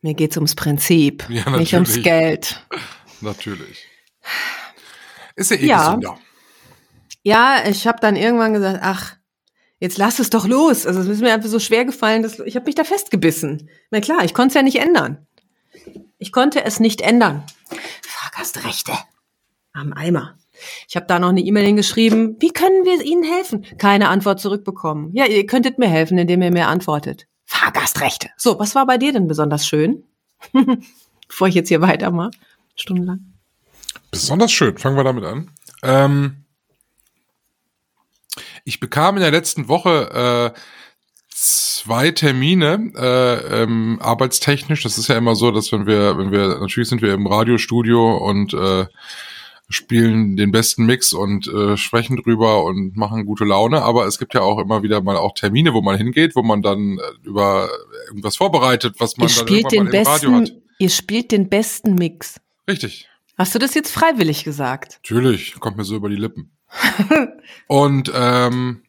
Mir 0.00 0.14
geht's 0.14 0.36
ums 0.36 0.54
Prinzip, 0.54 1.28
ja, 1.28 1.50
nicht 1.58 1.74
ums 1.74 2.00
Geld. 2.02 2.66
Natürlich. 3.20 3.86
Ist 5.34 5.50
ja 5.50 5.56
eh 5.58 5.66
ja. 5.66 5.86
gesünder. 5.86 6.18
Ja, 7.22 7.64
ich 7.66 7.86
habe 7.86 7.98
dann 8.00 8.16
irgendwann 8.16 8.54
gesagt, 8.54 8.78
ach, 8.80 9.16
jetzt 9.80 9.98
lass 9.98 10.18
es 10.18 10.30
doch 10.30 10.46
los. 10.46 10.86
Also 10.86 11.00
es 11.00 11.08
ist 11.08 11.20
mir 11.20 11.34
einfach 11.34 11.48
so 11.48 11.58
schwer 11.58 11.84
gefallen, 11.84 12.22
dass 12.22 12.38
ich 12.38 12.54
habe 12.54 12.66
mich 12.66 12.76
da 12.76 12.84
festgebissen. 12.84 13.68
Na 13.90 14.00
klar, 14.00 14.24
ich 14.24 14.34
konnte 14.34 14.48
es 14.48 14.54
ja 14.54 14.62
nicht 14.62 14.76
ändern. 14.76 15.26
Ich 16.18 16.32
konnte 16.32 16.64
es 16.64 16.78
nicht 16.78 17.00
ändern. 17.00 17.42
Fahrgastrechte 18.02 18.92
am 19.72 19.92
Eimer. 19.92 20.36
Ich 20.88 20.96
habe 20.96 21.06
da 21.06 21.18
noch 21.18 21.30
eine 21.30 21.40
E-Mail 21.40 21.64
hingeschrieben. 21.64 22.36
Wie 22.40 22.50
können 22.50 22.84
wir 22.84 23.02
Ihnen 23.02 23.22
helfen? 23.22 23.64
Keine 23.78 24.08
Antwort 24.08 24.40
zurückbekommen. 24.40 25.10
Ja, 25.14 25.26
ihr 25.26 25.46
könntet 25.46 25.78
mir 25.78 25.88
helfen, 25.88 26.18
indem 26.18 26.42
ihr 26.42 26.50
mir 26.50 26.68
antwortet. 26.68 27.26
Fahrgastrechte. 27.46 28.28
So, 28.36 28.58
was 28.58 28.74
war 28.74 28.86
bei 28.86 28.98
dir 28.98 29.12
denn 29.12 29.26
besonders 29.26 29.66
schön? 29.66 30.04
Bevor 31.28 31.48
ich 31.48 31.54
jetzt 31.54 31.68
hier 31.68 31.80
weitermache, 31.80 32.30
stundenlang. 32.74 33.32
Besonders 34.10 34.52
schön. 34.52 34.76
Fangen 34.76 34.96
wir 34.96 35.04
damit 35.04 35.24
an. 35.24 35.50
Ähm, 35.82 36.44
ich 38.64 38.80
bekam 38.80 39.16
in 39.16 39.22
der 39.22 39.30
letzten 39.30 39.68
Woche 39.68 40.52
äh, 40.54 40.60
zwei 41.28 42.10
Termine 42.10 42.92
äh, 42.96 43.62
ähm, 43.62 43.98
arbeitstechnisch. 44.02 44.82
Das 44.82 44.98
ist 44.98 45.08
ja 45.08 45.16
immer 45.16 45.34
so, 45.34 45.50
dass 45.50 45.72
wenn 45.72 45.86
wir, 45.86 46.18
wenn 46.18 46.30
wir, 46.30 46.58
natürlich 46.60 46.88
sind 46.88 47.02
wir 47.02 47.14
im 47.14 47.26
Radiostudio 47.26 48.16
und 48.18 48.52
äh, 48.52 48.86
spielen 49.70 50.36
den 50.36 50.50
besten 50.50 50.84
Mix 50.84 51.12
und 51.12 51.46
äh, 51.46 51.76
sprechen 51.76 52.16
drüber 52.16 52.64
und 52.64 52.96
machen 52.96 53.24
gute 53.24 53.44
Laune, 53.44 53.82
aber 53.82 54.06
es 54.06 54.18
gibt 54.18 54.34
ja 54.34 54.42
auch 54.42 54.58
immer 54.58 54.82
wieder 54.82 55.00
mal 55.00 55.16
auch 55.16 55.32
Termine, 55.32 55.72
wo 55.72 55.80
man 55.80 55.96
hingeht, 55.96 56.34
wo 56.34 56.42
man 56.42 56.60
dann 56.60 56.98
äh, 56.98 57.26
über 57.26 57.70
irgendwas 58.08 58.36
vorbereitet, 58.36 58.96
was 58.98 59.16
man 59.16 59.28
ihr 59.28 59.34
dann 59.34 59.46
spielt 59.46 59.72
den 59.72 59.84
besten, 59.88 60.08
Radio 60.08 60.32
hat. 60.32 60.52
Ihr 60.78 60.90
spielt 60.90 61.30
den 61.30 61.48
besten 61.48 61.94
Mix. 61.94 62.40
Richtig. 62.68 63.08
Hast 63.38 63.54
du 63.54 63.58
das 63.58 63.74
jetzt 63.74 63.92
freiwillig 63.92 64.44
gesagt? 64.44 65.00
Natürlich, 65.04 65.54
kommt 65.60 65.76
mir 65.76 65.84
so 65.84 65.94
über 65.94 66.08
die 66.08 66.16
Lippen. 66.16 66.50
Und 67.66 68.10
ähm, 68.14 68.82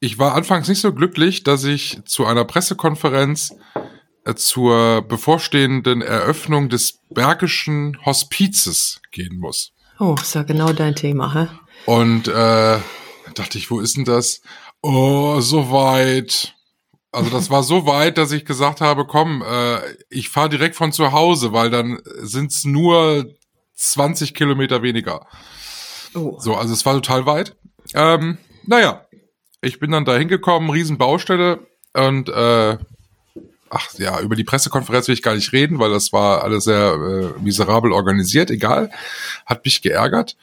ich 0.00 0.18
war 0.18 0.34
anfangs 0.34 0.68
nicht 0.68 0.80
so 0.80 0.92
glücklich, 0.92 1.42
dass 1.42 1.64
ich 1.64 1.98
zu 2.04 2.26
einer 2.26 2.44
Pressekonferenz 2.44 3.54
äh, 4.24 4.34
zur 4.34 5.02
bevorstehenden 5.02 6.02
Eröffnung 6.02 6.68
des 6.68 6.98
Bergischen 7.10 7.98
Hospizes 8.04 9.00
gehen 9.10 9.38
muss. 9.38 9.72
Oh, 9.98 10.14
ist 10.20 10.34
ja 10.34 10.42
genau 10.42 10.72
dein 10.72 10.94
Thema, 10.94 11.32
hä? 11.32 11.48
Und 11.86 12.28
äh, 12.28 12.78
dachte 13.34 13.58
ich, 13.58 13.70
wo 13.70 13.80
ist 13.80 13.96
denn 13.96 14.04
das? 14.04 14.42
Oh, 14.82 15.40
so 15.40 15.70
weit. 15.70 16.54
Also 17.12 17.30
das 17.30 17.48
war 17.48 17.62
so 17.62 17.86
weit, 17.86 18.18
dass 18.18 18.32
ich 18.32 18.44
gesagt 18.44 18.80
habe, 18.80 19.06
komm, 19.06 19.42
äh, 19.42 19.78
ich 20.10 20.28
fahre 20.28 20.50
direkt 20.50 20.76
von 20.76 20.92
zu 20.92 21.12
Hause, 21.12 21.52
weil 21.52 21.70
dann 21.70 21.98
sind's 22.20 22.64
nur 22.64 23.26
20 23.74 24.34
Kilometer 24.34 24.82
weniger. 24.82 25.26
Oh. 26.16 26.36
So, 26.40 26.54
also 26.54 26.72
es 26.72 26.84
war 26.86 26.94
total 26.94 27.26
weit. 27.26 27.54
Ähm, 27.94 28.38
naja, 28.64 29.06
ich 29.60 29.78
bin 29.78 29.90
dann 29.90 30.04
da 30.04 30.16
hingekommen, 30.16 30.70
Riesenbaustelle 30.70 31.60
und 31.92 32.28
äh, 32.28 32.78
ach 33.70 33.94
ja, 33.98 34.20
über 34.20 34.34
die 34.36 34.44
Pressekonferenz 34.44 35.08
will 35.08 35.14
ich 35.14 35.22
gar 35.22 35.34
nicht 35.34 35.52
reden, 35.52 35.78
weil 35.78 35.90
das 35.90 36.12
war 36.12 36.42
alles 36.42 36.64
sehr 36.64 36.94
äh, 36.94 37.40
miserabel 37.40 37.92
organisiert, 37.92 38.50
egal. 38.50 38.90
Hat 39.44 39.64
mich 39.64 39.82
geärgert. 39.82 40.36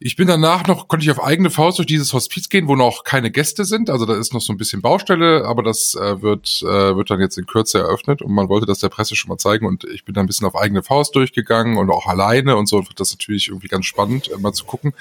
Ich 0.00 0.14
bin 0.14 0.28
danach 0.28 0.64
noch, 0.68 0.86
konnte 0.86 1.02
ich 1.02 1.10
auf 1.10 1.20
eigene 1.20 1.50
Faust 1.50 1.78
durch 1.78 1.86
dieses 1.86 2.12
Hospiz 2.12 2.48
gehen, 2.48 2.68
wo 2.68 2.76
noch 2.76 3.02
keine 3.02 3.32
Gäste 3.32 3.64
sind. 3.64 3.90
Also 3.90 4.06
da 4.06 4.14
ist 4.14 4.32
noch 4.32 4.40
so 4.40 4.52
ein 4.52 4.56
bisschen 4.56 4.80
Baustelle, 4.80 5.44
aber 5.44 5.64
das 5.64 5.96
äh, 5.96 6.22
wird, 6.22 6.62
äh, 6.62 6.94
wird 6.94 7.10
dann 7.10 7.18
jetzt 7.18 7.36
in 7.36 7.46
Kürze 7.46 7.78
eröffnet 7.78 8.22
und 8.22 8.32
man 8.32 8.48
wollte 8.48 8.64
das 8.64 8.78
der 8.78 8.90
Presse 8.90 9.16
schon 9.16 9.28
mal 9.28 9.38
zeigen 9.38 9.66
und 9.66 9.82
ich 9.82 10.04
bin 10.04 10.14
da 10.14 10.20
ein 10.20 10.28
bisschen 10.28 10.46
auf 10.46 10.54
eigene 10.54 10.84
Faust 10.84 11.16
durchgegangen 11.16 11.78
und 11.78 11.90
auch 11.90 12.06
alleine 12.06 12.56
und 12.56 12.68
so. 12.68 12.76
Und 12.76 13.00
das 13.00 13.08
ist 13.08 13.14
natürlich 13.16 13.48
irgendwie 13.48 13.66
ganz 13.66 13.86
spannend, 13.86 14.30
äh, 14.30 14.38
mal 14.38 14.52
zu 14.52 14.66
gucken, 14.66 14.94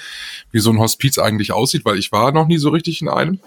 wie 0.52 0.60
so 0.60 0.72
ein 0.72 0.80
Hospiz 0.80 1.20
eigentlich 1.20 1.52
aussieht, 1.52 1.86
weil 1.86 2.00
ich 2.00 2.12
war 2.12 2.32
noch 2.32 2.48
nie 2.48 2.58
so 2.58 2.70
richtig 2.70 3.00
in 3.04 3.08
einem. 3.08 3.40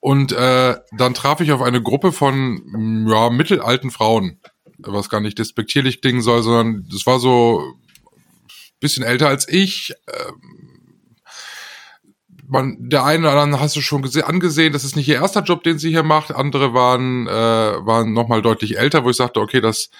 Und 0.00 0.32
äh, 0.32 0.76
dann 0.92 1.14
traf 1.14 1.40
ich 1.40 1.52
auf 1.52 1.62
eine 1.62 1.80
Gruppe 1.80 2.12
von 2.12 3.06
ja, 3.08 3.30
mittelalten 3.30 3.90
Frauen, 3.90 4.38
was 4.76 5.08
gar 5.08 5.22
nicht 5.22 5.38
despektierlich 5.38 6.02
klingen 6.02 6.20
soll, 6.20 6.42
sondern 6.42 6.86
das 6.92 7.06
war 7.06 7.18
so 7.18 7.62
bisschen 8.80 9.02
älter 9.04 9.28
als 9.28 9.48
ich. 9.48 9.94
Ähm, 10.08 11.16
man, 12.48 12.76
der 12.78 13.04
eine 13.04 13.28
oder 13.28 13.40
andere 13.40 13.60
hast 13.60 13.76
du 13.76 13.80
schon 13.80 14.04
gese- 14.04 14.22
angesehen, 14.22 14.72
das 14.72 14.84
ist 14.84 14.96
nicht 14.96 15.08
ihr 15.08 15.16
erster 15.16 15.42
Job, 15.42 15.64
den 15.64 15.78
sie 15.78 15.90
hier 15.90 16.04
macht. 16.04 16.32
Andere 16.32 16.74
waren, 16.74 17.26
äh, 17.26 17.30
waren 17.30 18.12
nochmal 18.12 18.42
deutlich 18.42 18.78
älter, 18.78 19.04
wo 19.04 19.10
ich 19.10 19.16
sagte, 19.16 19.40
okay, 19.40 19.60
das 19.60 19.90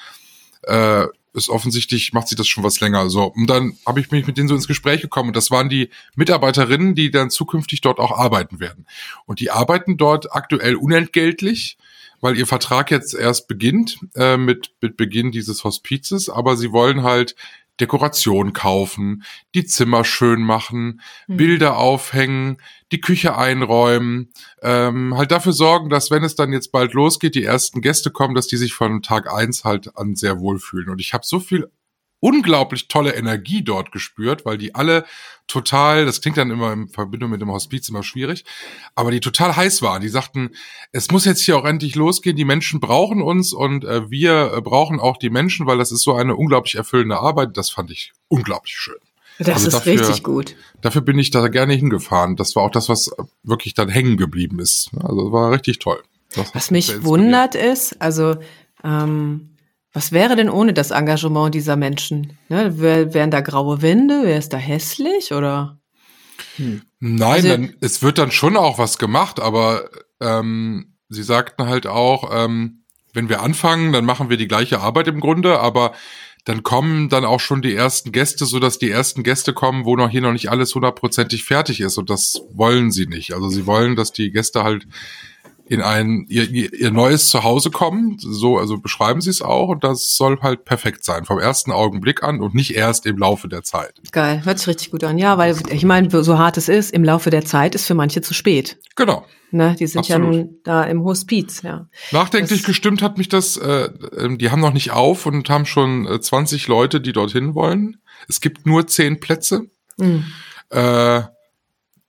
äh, 0.63 1.07
ist 1.33 1.49
offensichtlich, 1.49 2.13
macht 2.13 2.29
sie 2.29 2.37
das 2.37 2.47
schon 2.47 2.65
was 2.65 2.81
länger. 2.81 3.11
So. 3.11 3.25
Und 3.25 3.49
dann 3.49 3.77
habe 3.85 4.01
ich 4.01 4.11
mich 4.11 4.27
mit 4.27 4.39
denen 4.39 4.49
so 4.49 4.55
ins 4.55 4.69
Gespräch 4.69 5.03
gekommen. 5.03 5.31
Und 5.31 5.37
das 5.37 5.51
waren 5.51 5.69
die 5.69 5.91
Mitarbeiterinnen, 6.15 6.95
die 6.95 7.11
dann 7.11 7.31
zukünftig 7.31 7.81
dort 7.81 7.99
auch 7.99 8.17
arbeiten 8.17 8.61
werden. 8.61 8.87
Und 9.27 9.41
die 9.41 9.51
arbeiten 9.51 9.97
dort 9.97 10.33
aktuell 10.35 10.77
unentgeltlich, 10.77 11.77
weil 12.21 12.39
ihr 12.39 12.47
Vertrag 12.47 12.91
jetzt 12.91 13.13
erst 13.13 13.49
beginnt 13.49 13.99
äh, 14.15 14.39
mit, 14.39 14.71
mit 14.81 14.97
Beginn 14.97 15.31
dieses 15.31 15.65
Hospizes, 15.65 16.31
aber 16.31 16.57
sie 16.57 16.73
wollen 16.73 17.03
halt 17.03 17.37
Dekoration 17.81 18.53
kaufen, 18.53 19.23
die 19.55 19.65
Zimmer 19.67 20.05
schön 20.05 20.43
machen, 20.43 21.01
Hm. 21.27 21.37
Bilder 21.37 21.77
aufhängen, 21.77 22.59
die 22.93 23.01
Küche 23.01 23.37
einräumen, 23.37 24.31
ähm, 24.63 25.17
halt 25.17 25.31
dafür 25.33 25.53
sorgen, 25.53 25.91
dass 25.91 26.11
wenn 26.11 26.25
es 26.25 26.37
dann 26.37 26.53
jetzt 26.53 26.73
bald 26.73 26.95
losgeht, 26.95 27.35
die 27.35 27.45
ersten 27.45 27.81
Gäste 27.81 28.11
kommen, 28.11 28.35
dass 28.35 28.47
die 28.47 28.57
sich 28.57 28.75
von 28.75 29.03
Tag 29.03 29.33
eins 29.33 29.65
halt 29.65 29.97
an 29.97 30.15
sehr 30.15 30.39
wohl 30.39 30.59
fühlen. 30.59 30.89
Und 30.89 31.01
ich 31.01 31.13
habe 31.13 31.27
so 31.27 31.41
viel 31.41 31.69
unglaublich 32.21 32.89
tolle 32.89 33.15
Energie 33.15 33.63
dort 33.63 33.93
gespürt, 33.93 34.45
weil 34.45 34.59
die 34.59 34.75
alle 34.75 35.05
total, 35.47 36.07
das 36.07 36.21
klingt 36.21 36.39
dann 36.39 36.51
immer 36.51 36.73
in 36.73 36.89
Verbindung 36.89 37.31
mit 37.31 37.41
dem 37.41 37.51
Hospiz 37.53 37.89
immer 37.89 38.03
schwierig, 38.03 38.45
aber 38.95 39.11
die 39.11 39.21
total 39.21 39.55
heiß 39.55 39.83
waren. 39.83 40.03
Die 40.03 40.09
sagten, 40.09 40.51
es 40.93 41.11
muss 41.11 41.25
jetzt 41.25 41.43
hier 41.43 41.57
auch 41.57 41.65
endlich 41.65 41.95
losgehen, 41.95 42.35
die 42.37 42.45
Menschen 42.45 42.81
brauchen 42.81 43.23
uns 43.23 43.53
und 43.53 43.85
äh, 43.85 44.11
wir 44.11 44.55
äh, 44.57 44.61
brauchen 44.61 44.99
auch 44.99 45.19
die 45.19 45.31
Menschen, 45.31 45.67
weil 45.67 45.79
das 45.79 45.93
ist 45.93 46.03
so 46.03 46.15
eine 46.15 46.35
unglaublich 46.37 46.75
erfüllende 46.75 47.19
Arbeit. 47.19 47.57
Das 47.57 47.71
fand 47.71 47.91
ich 47.91 48.13
unglaublich 48.29 48.75
schön. 48.77 48.97
Das 49.39 49.49
Also 49.49 49.67
ist 49.69 49.75
dafür- 49.75 49.93
richtig 49.93 50.23
gut. 50.25 50.57
Dafür 50.81 51.03
bin 51.03 51.19
ich 51.19 51.31
da 51.31 51.47
gerne 51.49 51.75
hingefahren. 51.75 52.37
Das 52.37 52.57
war 52.57 52.63
auch 52.63 52.71
das, 52.71 52.89
was 52.89 53.11
wirklich 53.43 53.75
dann 53.75 53.89
hängen 53.91 54.17
geblieben 54.17 54.59
ist. 54.59 54.91
Also 54.99 55.31
war 55.31 55.53
richtig 55.53 55.79
toll. 55.79 56.03
Das 56.35 56.55
Was 56.55 56.71
mich 56.71 57.05
wundert 57.05 57.55
ist, 57.55 58.01
also 58.01 58.37
ähm, 58.83 59.51
was 59.97 60.13
wäre 60.13 60.37
denn 60.37 60.51
ohne 60.51 60.75
das 60.75 60.91
Engagement 60.91 61.55
dieser 61.55 61.75
Menschen? 61.75 62.37
Ne, 62.51 62.79
wär, 62.79 63.15
wären 63.15 63.31
da 63.31 63.41
graue 63.41 63.81
Wände? 63.81 64.25
Wäre 64.25 64.39
es 64.39 64.51
da 64.51 64.59
hässlich 64.59 65.33
oder? 65.33 65.79
Nein, 66.59 67.23
Also- 67.23 67.49
dann, 67.49 67.75
es 67.81 68.03
wird 68.03 68.19
dann 68.19 68.31
schon 68.31 68.59
auch 68.59 68.79
was 68.79 68.99
gemacht, 68.99 69.41
aber 69.41 69.89
ähm, 70.21 70.97
sie 71.09 71.23
sagten 71.23 71.67
halt 71.67 71.87
auch, 71.87 72.31
ähm, 72.31 72.83
wenn 73.15 73.31
wir 73.31 73.41
anfangen, 73.41 73.95
dann 73.95 74.05
machen 74.05 74.29
wir 74.29 74.37
die 74.37 74.49
gleiche 74.49 74.81
Arbeit 74.81 75.09
im 75.09 75.21
Grunde, 75.21 75.61
aber 75.61 75.93
dann 76.45 76.63
kommen 76.63 77.09
dann 77.09 77.25
auch 77.25 77.41
schon 77.41 77.63
die 77.63 77.75
ersten 77.75 78.13
Gäste, 78.13 78.45
so 78.45 78.61
dass 78.61 78.79
die 78.79 78.91
ersten 78.91 79.23
Gäste 79.23 79.55
kommen, 79.55 79.87
wo 79.87 79.97
noch 79.97 80.11
hier 80.11 80.21
noch 80.21 80.33
nicht 80.33 80.51
alles 80.51 80.75
hundertprozentig 80.75 81.43
fertig 81.45 81.81
ist 81.81 81.97
und 81.97 82.11
das 82.11 82.43
wollen 82.53 82.91
sie 82.91 83.07
nicht. 83.07 83.33
Also 83.33 83.49
sie 83.49 83.67
wollen, 83.67 83.97
dass 83.97 84.13
die 84.13 84.31
Gäste 84.31 84.63
halt 84.63 84.87
in 85.69 85.83
ein 85.83 86.27
ihr, 86.29 86.49
ihr, 86.49 86.91
neues 86.91 87.29
Zuhause 87.29 87.71
kommen, 87.71 88.17
so 88.19 88.57
also 88.59 88.79
beschreiben 88.79 89.21
sie 89.21 89.31
es 89.31 89.43
auch 89.43 89.69
und 89.69 89.83
das 89.85 90.17
soll 90.17 90.41
halt 90.41 90.65
perfekt 90.65 91.05
sein 91.05 91.25
vom 91.25 91.39
ersten 91.39 91.73
Augenblick 91.73 92.23
an 92.23 92.41
und 92.41 92.55
nicht 92.55 92.75
erst 92.75 93.05
im 93.07 93.19
Laufe 93.19 93.49
der 93.49 93.63
Zeit. 93.65 93.95
Geil, 94.13 94.43
hört 94.45 94.59
sich 94.59 94.69
richtig 94.69 94.91
gut 94.93 95.03
an. 95.05 95.19
Ja, 95.19 95.39
weil 95.39 95.57
ich 95.71 95.85
meine, 95.85 96.09
so 96.23 96.39
hart 96.39 96.57
es 96.57 96.69
ist, 96.69 96.93
im 96.93 97.03
Laufe 97.05 97.31
der 97.31 97.45
Zeit 97.45 97.75
ist 97.75 97.87
für 97.87 97.95
manche 97.95 98.23
zu 98.23 98.33
spät. 98.33 98.79
Genau. 98.95 99.25
Ne, 99.53 99.77
die 99.79 99.87
sind 99.87 100.09
ja 100.09 100.17
Absolut. 100.17 100.37
nun 100.37 100.57
da 100.65 100.83
im 100.85 101.05
Hospiz, 101.05 101.63
ja. 101.63 101.89
Nachdenklich 102.11 102.61
Das- 102.61 102.67
gestimmt 102.67 103.01
hat 103.03 103.17
mich 103.19 103.29
das, 103.29 103.57
äh, 103.57 103.89
ähm, 104.19 104.39
die 104.39 104.51
haben 104.51 104.61
noch 104.61 104.73
nicht 104.73 104.91
auf 104.91 105.27
und 105.27 105.49
haben 105.51 105.67
schon 105.67 106.07
äh, 106.07 106.21
20 106.21 106.67
Leute, 106.69 107.01
die 107.01 107.13
dorthin 107.13 107.55
wollen. 107.55 107.99
Es 108.29 108.41
gibt 108.41 108.67
nur 108.67 108.87
10 108.87 109.21
Plätze 109.21 109.67
Mhm. 109.99 110.25
äh, 110.71 111.23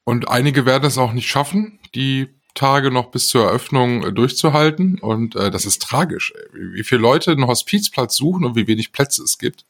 und 0.04 0.30
einige 0.30 0.66
werden 0.66 0.86
es 0.86 0.98
auch 0.98 1.14
nicht 1.14 1.28
schaffen, 1.28 1.80
die 1.96 2.28
Tage 2.58 2.92
noch 2.92 3.12
bis 3.12 3.30
zur 3.30 3.46
Eröffnung 3.46 4.04
äh, 4.04 4.12
durchzuhalten 4.12 5.00
und 5.00 5.36
äh, 5.36 5.50
das 5.52 5.66
ist 5.66 5.82
tragisch, 5.82 6.34
ey. 6.36 6.74
wie 6.74 6.84
viele 6.84 7.02
Leute 7.02 7.32
einen 7.32 7.48
Hospizplatz 7.48 8.16
suchen 8.18 8.44
und 8.46 8.56
wie 8.56 8.68
wenig 8.68 8.92
Plätze 8.92 9.24
es 9.24 9.38
gibt. 9.38 9.64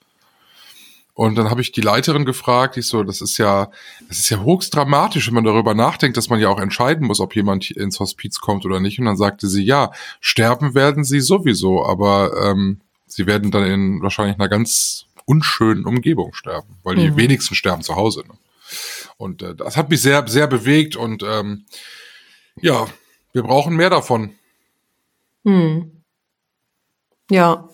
Und 1.13 1.33
dann 1.35 1.49
habe 1.49 1.61
ich 1.61 1.71
die 1.71 1.81
Leiterin 1.81 2.25
gefragt, 2.25 2.77
ich 2.77 2.85
so, 2.85 3.01
das 3.03 3.21
ist 3.21 3.39
ja, 3.39 3.71
das 4.07 4.19
ist 4.19 4.29
ja 4.29 4.39
höchst 4.43 4.75
dramatisch, 4.75 5.25
wenn 5.27 5.33
man 5.33 5.43
darüber 5.45 5.73
nachdenkt, 5.73 6.15
dass 6.15 6.29
man 6.29 6.39
ja 6.39 6.47
auch 6.49 6.59
entscheiden 6.59 7.07
muss, 7.07 7.19
ob 7.19 7.35
jemand 7.35 7.71
ins 7.71 7.99
Hospiz 7.99 8.39
kommt 8.39 8.65
oder 8.65 8.79
nicht. 8.79 8.99
Und 8.99 9.05
dann 9.05 9.17
sagte 9.17 9.47
sie, 9.47 9.63
ja, 9.63 9.91
sterben 10.21 10.75
werden 10.75 11.03
sie 11.03 11.19
sowieso, 11.19 11.83
aber 11.83 12.33
ähm, 12.51 12.81
sie 13.07 13.25
werden 13.25 13.49
dann 13.49 13.65
in 13.65 14.01
wahrscheinlich 14.03 14.35
einer 14.35 14.47
ganz 14.47 15.05
unschönen 15.25 15.85
Umgebung 15.85 16.35
sterben, 16.35 16.77
weil 16.83 16.95
die 16.95 17.09
Mhm. 17.09 17.17
wenigsten 17.17 17.55
sterben 17.55 17.81
zu 17.81 17.95
Hause. 17.95 18.23
Ne? 18.27 18.35
Und 19.17 19.41
äh, 19.41 19.55
das 19.55 19.75
hat 19.75 19.89
mich 19.89 20.03
sehr, 20.03 20.27
sehr 20.27 20.45
bewegt 20.45 20.95
und 20.95 21.23
ähm, 21.23 21.65
ja, 22.61 22.87
wir 23.33 23.43
brauchen 23.43 23.75
mehr 23.75 23.89
davon. 23.89 24.35
Hm. 25.45 26.03
Ja. 27.29 27.69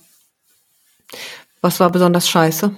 Was 1.61 1.79
war 1.79 1.91
besonders 1.91 2.29
scheiße? 2.29 2.75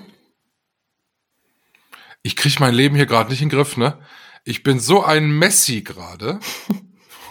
Ich 2.22 2.36
krieg 2.36 2.60
mein 2.60 2.74
Leben 2.74 2.96
hier 2.96 3.06
gerade 3.06 3.30
nicht 3.30 3.42
in 3.42 3.50
den 3.50 3.58
Griff, 3.58 3.78
ne? 3.78 4.00
Ich 4.44 4.64
bin 4.64 4.80
so 4.80 5.04
ein 5.04 5.30
Messi 5.32 5.82
gerade. 5.82 6.40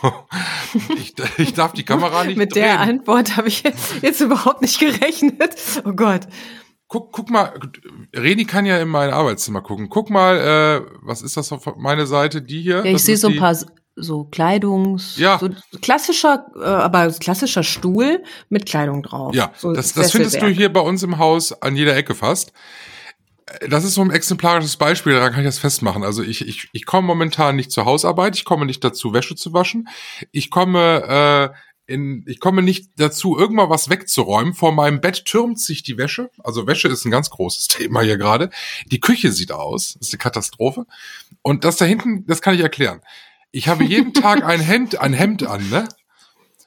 ich, 0.97 1.15
ich 1.39 1.55
darf 1.55 1.73
die 1.73 1.85
Kamera 1.85 2.25
nicht 2.25 2.37
Mit 2.37 2.55
drehen. 2.55 2.65
der 2.65 2.81
Antwort 2.81 3.37
habe 3.37 3.49
ich 3.49 3.63
jetzt, 3.63 4.03
jetzt 4.03 4.21
überhaupt 4.21 4.63
nicht 4.63 4.79
gerechnet. 4.79 5.57
Oh 5.85 5.93
Gott. 5.93 6.27
Guck, 6.89 7.13
guck 7.13 7.31
mal, 7.31 7.59
Reni 8.15 8.45
kann 8.45 8.67
ja 8.67 8.79
in 8.79 8.89
mein 8.89 9.11
Arbeitszimmer 9.11 9.63
gucken. 9.63 9.89
Guck 9.89 10.11
mal, 10.11 10.39
äh, 10.39 10.87
was 11.03 11.23
ist 11.23 11.37
das 11.37 11.51
auf 11.51 11.77
meine 11.77 12.07
Seite, 12.07 12.43
die 12.43 12.63
hier? 12.63 12.85
Ja, 12.85 12.93
ich 12.93 13.03
sehe 13.03 13.17
so 13.17 13.29
ein 13.29 13.37
paar 13.37 13.57
so 13.97 14.25
Kleidungs, 14.25 15.17
Ja. 15.19 15.39
so 15.39 15.49
klassischer, 15.81 16.47
äh, 16.57 16.65
aber 16.65 17.11
klassischer 17.13 17.63
Stuhl 17.63 18.23
mit 18.49 18.67
Kleidung 18.67 19.03
drauf. 19.03 19.35
Ja, 19.35 19.53
so 19.57 19.73
das, 19.73 19.93
das 19.93 20.13
findest 20.13 20.41
du 20.43 20.47
hier 20.49 20.73
bei 20.73 20.81
uns 20.81 21.03
im 21.03 21.19
Haus 21.19 21.53
an 21.63 21.77
jeder 21.77 21.97
Ecke 21.97 22.15
fast. 22.15 22.53
Äh, 23.61 23.69
Das 23.69 23.85
ist 23.85 23.95
so 23.95 24.03
ein 24.03 24.11
exemplarisches 24.11 24.77
Beispiel, 24.77 25.13
daran 25.13 25.31
kann 25.33 25.41
ich 25.43 25.47
das 25.49 25.59
festmachen. 25.59 26.03
Also 26.03 26.23
ich, 26.23 26.47
ich, 26.47 26.69
ich 26.73 26.87
komme 26.87 27.07
momentan 27.07 27.57
nicht 27.57 27.71
zur 27.71 27.85
Hausarbeit, 27.85 28.37
ich 28.37 28.45
komme 28.45 28.67
nicht 28.67 28.83
dazu, 28.83 29.13
Wäsche 29.13 29.37
zu 29.37 29.53
waschen. 29.53 29.89
Ich 30.33 30.51
komme, 30.51 31.53
äh, 31.55 31.57
in, 31.87 32.25
ich 32.27 32.41
komme 32.41 32.63
nicht 32.63 32.93
dazu, 32.97 33.39
irgendwann 33.39 33.69
was 33.69 33.91
wegzuräumen. 33.91 34.55
Vor 34.55 34.73
meinem 34.73 35.01
Bett 35.03 35.25
türmt 35.27 35.61
sich 35.61 35.83
die 35.83 35.99
Wäsche. 35.99 36.31
Also 36.43 36.67
Wäsche 36.67 36.89
ist 36.89 37.05
ein 37.05 37.11
ganz 37.11 37.29
großes 37.31 37.69
Thema 37.69 38.01
hier 38.01 38.17
gerade. 38.17 38.51
Die 38.87 39.01
Küche 39.01 39.31
sieht 39.33 39.53
aus. 39.53 39.93
Das 39.99 40.09
ist 40.09 40.15
eine 40.15 40.19
Katastrophe. 40.19 40.87
Und 41.43 41.63
das 41.65 41.77
da 41.77 41.85
hinten, 41.85 42.27
das 42.27 42.41
kann 42.43 42.55
ich 42.55 42.61
erklären. 42.63 43.03
Ich 43.55 43.69
habe 43.69 43.85
jeden 43.85 44.13
Tag 44.13 44.43
ein 44.45 44.59
Hemd, 44.59 45.01
ein 45.01 45.13
Hemd 45.13 45.47
an, 45.47 45.71
ne? 45.71 45.89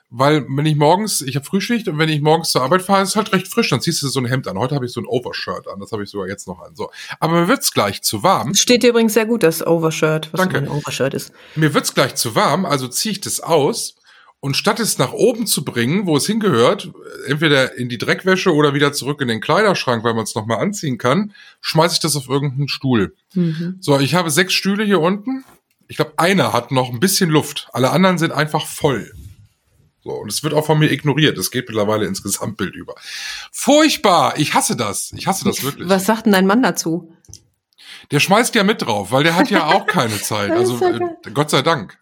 Weil 0.09 0.45
wenn 0.47 0.65
ich 0.65 0.77
morgens, 0.77 1.19
ich 1.19 1.35
habe 1.35 1.45
Frühschicht 1.45 1.89
und 1.89 1.97
wenn 1.97 2.07
ich 2.07 2.21
morgens 2.21 2.51
zur 2.51 2.61
Arbeit 2.61 2.81
fahre, 2.81 3.03
ist 3.03 3.09
es 3.09 3.15
halt 3.17 3.33
recht 3.33 3.49
frisch, 3.49 3.69
dann 3.69 3.81
ziehst 3.81 4.01
du 4.01 4.07
so 4.07 4.21
ein 4.21 4.25
Hemd 4.25 4.47
an. 4.47 4.57
Heute 4.57 4.73
habe 4.73 4.85
ich 4.85 4.93
so 4.93 5.01
ein 5.01 5.05
Overshirt 5.05 5.67
an, 5.67 5.81
das 5.81 5.91
habe 5.91 6.03
ich 6.03 6.09
sogar 6.09 6.29
jetzt 6.29 6.47
noch 6.47 6.61
an. 6.61 6.77
So, 6.77 6.89
aber 7.19 7.41
mir 7.41 7.47
wird's 7.49 7.73
gleich 7.73 8.03
zu 8.03 8.23
warm. 8.23 8.55
Steht 8.55 8.83
dir 8.83 8.91
übrigens 8.91 9.15
sehr 9.15 9.25
gut, 9.25 9.43
das 9.43 9.67
Overshirt, 9.67 10.29
was 10.31 10.39
Danke. 10.39 10.59
ein 10.59 10.69
Overshirt 10.69 11.13
ist. 11.13 11.33
Mir 11.55 11.73
wird's 11.73 11.93
gleich 11.93 12.15
zu 12.15 12.35
warm, 12.35 12.65
also 12.65 12.87
ziehe 12.87 13.11
ich 13.11 13.19
das 13.19 13.41
aus 13.41 13.97
Und 14.39 14.55
statt 14.55 14.79
es 14.79 14.99
nach 14.99 15.13
oben 15.13 15.47
zu 15.47 15.65
bringen, 15.65 16.05
wo 16.05 16.15
es 16.15 16.27
hingehört, 16.27 16.91
entweder 17.25 17.75
in 17.75 17.89
die 17.89 17.97
Dreckwäsche 17.97 18.53
oder 18.53 18.73
wieder 18.75 18.93
zurück 18.93 19.19
in 19.21 19.27
den 19.27 19.41
Kleiderschrank, 19.41 20.03
weil 20.03 20.13
man 20.13 20.25
es 20.25 20.35
nochmal 20.35 20.59
anziehen 20.59 20.99
kann, 20.99 21.33
schmeiße 21.59 21.95
ich 21.95 21.99
das 21.99 22.15
auf 22.15 22.29
irgendeinen 22.29 22.67
Stuhl. 22.67 23.15
Mhm. 23.33 23.77
So, 23.79 23.99
ich 23.99 24.13
habe 24.13 24.29
sechs 24.29 24.53
Stühle 24.53 24.83
hier 24.85 25.01
unten. 25.01 25.43
Ich 25.87 25.95
glaube, 25.97 26.13
einer 26.17 26.53
hat 26.53 26.71
noch 26.71 26.89
ein 26.89 26.99
bisschen 26.99 27.29
Luft. 27.29 27.67
Alle 27.73 27.91
anderen 27.91 28.17
sind 28.17 28.31
einfach 28.31 28.65
voll. 28.65 29.11
So, 30.03 30.11
und 30.11 30.31
es 30.31 30.43
wird 30.43 30.53
auch 30.53 30.65
von 30.65 30.79
mir 30.79 30.91
ignoriert. 30.91 31.37
Es 31.37 31.51
geht 31.51 31.67
mittlerweile 31.67 32.05
ins 32.05 32.23
Gesamtbild 32.23 32.75
über. 32.75 32.95
Furchtbar! 33.51 34.37
Ich 34.37 34.53
hasse 34.53 34.75
das. 34.75 35.11
Ich 35.15 35.27
hasse 35.27 35.43
das 35.45 35.63
wirklich. 35.63 35.89
Was 35.89 36.05
sagt 36.05 36.25
denn 36.25 36.33
dein 36.33 36.47
Mann 36.47 36.61
dazu? 36.63 37.13
Der 38.11 38.19
schmeißt 38.19 38.55
ja 38.55 38.63
mit 38.63 38.81
drauf, 38.81 39.11
weil 39.11 39.23
der 39.23 39.35
hat 39.35 39.49
ja 39.49 39.65
auch 39.67 39.85
keine 39.87 40.19
Zeit. 40.21 40.51
Also 40.51 40.77
so 40.77 40.85
äh. 40.85 40.99
Gott 41.33 41.49
sei 41.49 41.61
Dank. 41.61 41.97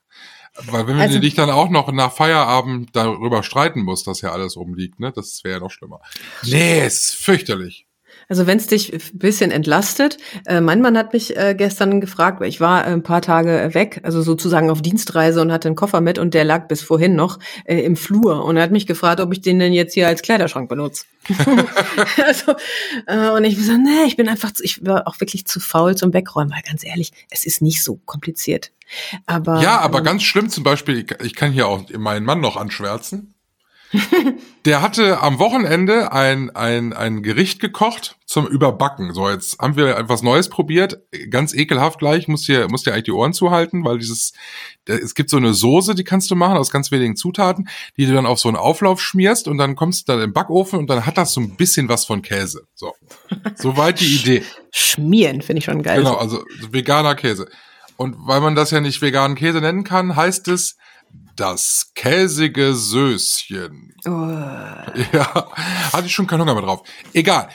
Weil 0.58 0.88
wenn 0.88 1.00
Also- 1.00 1.16
du 1.16 1.20
dich 1.20 1.34
dann 1.36 1.50
auch 1.50 1.70
noch 1.70 1.92
nach 1.92 2.14
Feierabend 2.14 2.96
darüber 2.96 3.44
streiten 3.44 3.82
musst, 3.82 4.08
dass 4.08 4.22
ja 4.22 4.32
alles 4.32 4.56
rumliegt, 4.56 5.00
ne, 5.00 5.12
das 5.14 5.44
wäre 5.44 5.56
ja 5.56 5.60
noch 5.60 5.72
schlimmer. 5.72 6.00
Nee, 6.44 6.82
es 6.82 7.10
ist 7.10 7.16
fürchterlich. 7.16 7.88
Also 8.28 8.48
wenn 8.48 8.58
es 8.58 8.68
dich 8.68 8.94
ein 8.94 9.02
bisschen 9.14 9.52
entlastet, 9.52 10.18
äh, 10.46 10.62
mein 10.62 10.82
Mann 10.82 10.98
hat 10.98 11.14
mich 11.14 11.38
äh, 11.38 11.56
gestern 11.56 12.02
gefragt, 12.02 12.40
weil 12.40 12.50
ich 12.50 12.60
war 12.60 12.86
äh, 12.86 12.92
ein 12.92 13.04
paar 13.04 13.22
Tage 13.22 13.70
weg, 13.74 14.02
also 14.04 14.22
sozusagen 14.22 14.70
auf 14.70 14.82
Dienstreise 14.82 15.42
und 15.42 15.52
hatte 15.52 15.68
einen 15.68 15.76
Koffer 15.76 16.02
mit 16.02 16.18
und 16.18 16.34
der 16.34 16.44
lag 16.44 16.68
bis 16.68 16.82
vorhin 16.82 17.16
noch 17.16 17.40
äh, 17.66 17.80
im 17.82 17.96
Flur 17.96 18.44
und 18.44 18.58
er 18.58 18.64
hat 18.64 18.72
mich 18.72 18.88
gefragt, 18.88 19.20
ob 19.20 19.32
ich 19.32 19.42
den 19.42 19.60
denn 19.60 19.74
jetzt 19.74 19.94
hier 19.94 20.08
als 20.08 20.22
Kleiderschrank 20.22 20.70
benutze. 20.70 21.06
also, 22.26 22.56
äh, 23.08 23.30
und 23.30 23.44
ich 23.44 23.64
so, 23.64 23.74
nee, 23.74 24.06
ich 24.08 24.18
bin 24.18 24.28
einfach, 24.28 24.52
zu, 24.52 24.64
ich 24.64 24.86
war 24.86 25.08
auch 25.08 25.20
wirklich 25.20 25.46
zu 25.46 25.60
faul 25.60 25.96
zum 25.96 26.14
Wegräumen, 26.14 26.52
weil 26.52 26.62
ganz 26.62 26.84
ehrlich, 26.84 27.12
es 27.30 27.46
ist 27.46 27.62
nicht 27.62 27.84
so 27.84 28.00
kompliziert. 28.06 28.72
Aber 29.26 29.62
Ja, 29.62 29.80
aber 29.80 30.00
ähm, 30.00 30.04
ganz 30.04 30.24
schlimm 30.24 30.50
zum 30.50 30.64
Beispiel, 30.64 31.06
ich 31.24 31.36
kann 31.36 31.52
hier 31.52 31.68
auch 31.68 31.84
meinen 31.98 32.26
Mann 32.26 32.42
noch 32.42 32.58
anschwärzen. 32.58 33.35
Der 34.66 34.82
hatte 34.82 35.22
am 35.22 35.40
Wochenende 35.40 36.12
ein, 36.12 36.50
ein, 36.56 36.92
ein 36.94 37.22
Gericht 37.22 37.60
gekocht 37.60 38.18
zum 38.26 38.48
Überbacken. 38.48 39.14
So, 39.14 39.30
jetzt 39.30 39.60
haben 39.60 39.76
wir 39.76 39.96
etwas 39.96 40.24
Neues 40.24 40.50
probiert. 40.50 41.02
Ganz 41.30 41.54
ekelhaft 41.54 42.00
gleich. 42.00 42.28
Muss 42.28 42.44
dir, 42.44 42.68
muss 42.70 42.84
dir 42.84 42.94
eigentlich 42.94 43.06
die 43.06 43.12
Ohren 43.12 43.34
zuhalten, 43.34 43.86
weil 43.86 44.00
dieses, 44.00 44.34
es 44.86 45.14
gibt 45.14 45.30
so 45.30 45.38
eine 45.38 45.54
Soße, 45.54 45.94
die 45.94 46.04
kannst 46.04 46.32
du 46.32 46.36
machen 46.36 46.58
aus 46.58 46.72
ganz 46.72 46.92
wenigen 46.92 47.16
Zutaten, 47.16 47.70
die 47.96 48.06
du 48.08 48.14
dann 48.14 48.26
auf 48.26 48.40
so 48.40 48.50
einen 48.50 48.58
Auflauf 48.58 49.02
schmierst 49.02 49.48
und 49.48 49.58
dann 49.58 49.76
kommst 49.76 50.08
du 50.08 50.14
dann 50.14 50.22
im 50.22 50.34
Backofen 50.34 50.80
und 50.80 50.90
dann 50.90 51.06
hat 51.06 51.18
das 51.18 51.34
so 51.34 51.42
ein 51.42 51.56
bisschen 51.56 51.88
was 51.88 52.06
von 52.06 52.22
Käse. 52.22 52.68
So. 52.74 52.94
Soweit 53.56 54.00
die 54.00 54.16
Idee. 54.16 54.44
schmieren 54.72 55.42
finde 55.42 55.60
ich 55.60 55.66
schon 55.66 55.84
geil. 55.84 56.00
Genau, 56.00 56.16
also 56.16 56.44
veganer 56.70 57.16
Käse. 57.16 57.48
Und 57.98 58.16
weil 58.20 58.42
man 58.42 58.56
das 58.56 58.72
ja 58.72 58.82
nicht 58.82 59.02
veganen 59.02 59.38
Käse 59.38 59.62
nennen 59.62 59.84
kann, 59.84 60.16
heißt 60.16 60.48
es 60.50 60.76
das 61.36 61.92
käsige 61.96 62.76
Söschen. 62.76 63.94
Oh. 64.06 64.10
Ja, 65.12 65.52
hatte 65.92 66.06
ich 66.06 66.14
schon 66.14 66.28
keinen 66.28 66.42
Hunger 66.42 66.54
mehr 66.54 66.64
drauf. 66.64 66.84
Egal. 67.14 67.50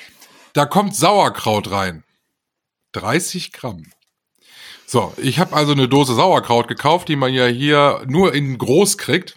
Da 0.52 0.66
kommt 0.66 0.95
Sauerkraut 0.97 1.71
rein. 1.71 2.04
30 2.92 3.52
Gramm. 3.52 3.87
So, 4.87 5.14
ich 5.19 5.38
habe 5.38 5.54
also 5.54 5.73
eine 5.73 5.88
Dose 5.88 6.14
Sauerkraut 6.14 6.66
gekauft, 6.66 7.09
die 7.09 7.16
man 7.16 7.33
ja 7.33 7.47
hier 7.47 8.02
nur 8.09 8.35
in 8.35 8.59
groß 8.59 8.99
kriegt. 8.99 9.37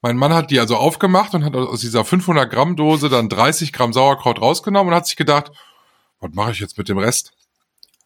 Mein 0.00 0.16
Mann 0.16 0.32
hat 0.32 0.52
die 0.52 0.60
also 0.60 0.76
aufgemacht 0.76 1.34
und 1.34 1.44
hat 1.44 1.56
aus 1.56 1.80
dieser 1.80 2.04
500 2.04 2.48
Gramm 2.48 2.76
Dose 2.76 3.08
dann 3.08 3.28
30 3.28 3.72
Gramm 3.72 3.92
Sauerkraut 3.92 4.40
rausgenommen 4.40 4.92
und 4.92 4.96
hat 4.96 5.06
sich 5.08 5.16
gedacht, 5.16 5.50
was 6.20 6.30
mache 6.32 6.52
ich 6.52 6.60
jetzt 6.60 6.78
mit 6.78 6.88
dem 6.88 6.98
Rest? 6.98 7.32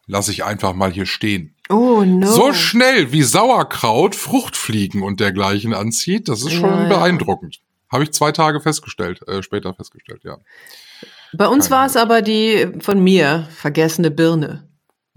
Lass 0.07 0.27
ich 0.27 0.43
einfach 0.43 0.73
mal 0.73 0.91
hier 0.91 1.05
stehen. 1.05 1.55
Oh 1.73 2.03
no. 2.05 2.27
So 2.27 2.53
schnell 2.53 3.11
wie 3.11 3.23
Sauerkraut 3.23 4.15
Fruchtfliegen 4.15 5.01
und 5.01 5.19
dergleichen 5.19 5.73
anzieht, 5.73 6.29
das 6.29 6.43
ist 6.43 6.53
schon 6.53 6.69
Ja, 6.69 6.83
ja. 6.83 6.89
beeindruckend. 6.89 7.61
Habe 7.91 8.03
ich 8.03 8.11
zwei 8.11 8.31
Tage 8.31 8.59
festgestellt, 8.59 9.27
äh, 9.27 9.41
später 9.41 9.73
festgestellt, 9.73 10.21
ja. 10.23 10.37
Bei 11.35 11.47
uns 11.47 11.71
war 11.71 11.85
es 11.87 11.95
aber 11.95 12.21
die 12.21 12.67
von 12.79 13.03
mir 13.03 13.47
vergessene 13.55 14.11
Birne. 14.11 14.67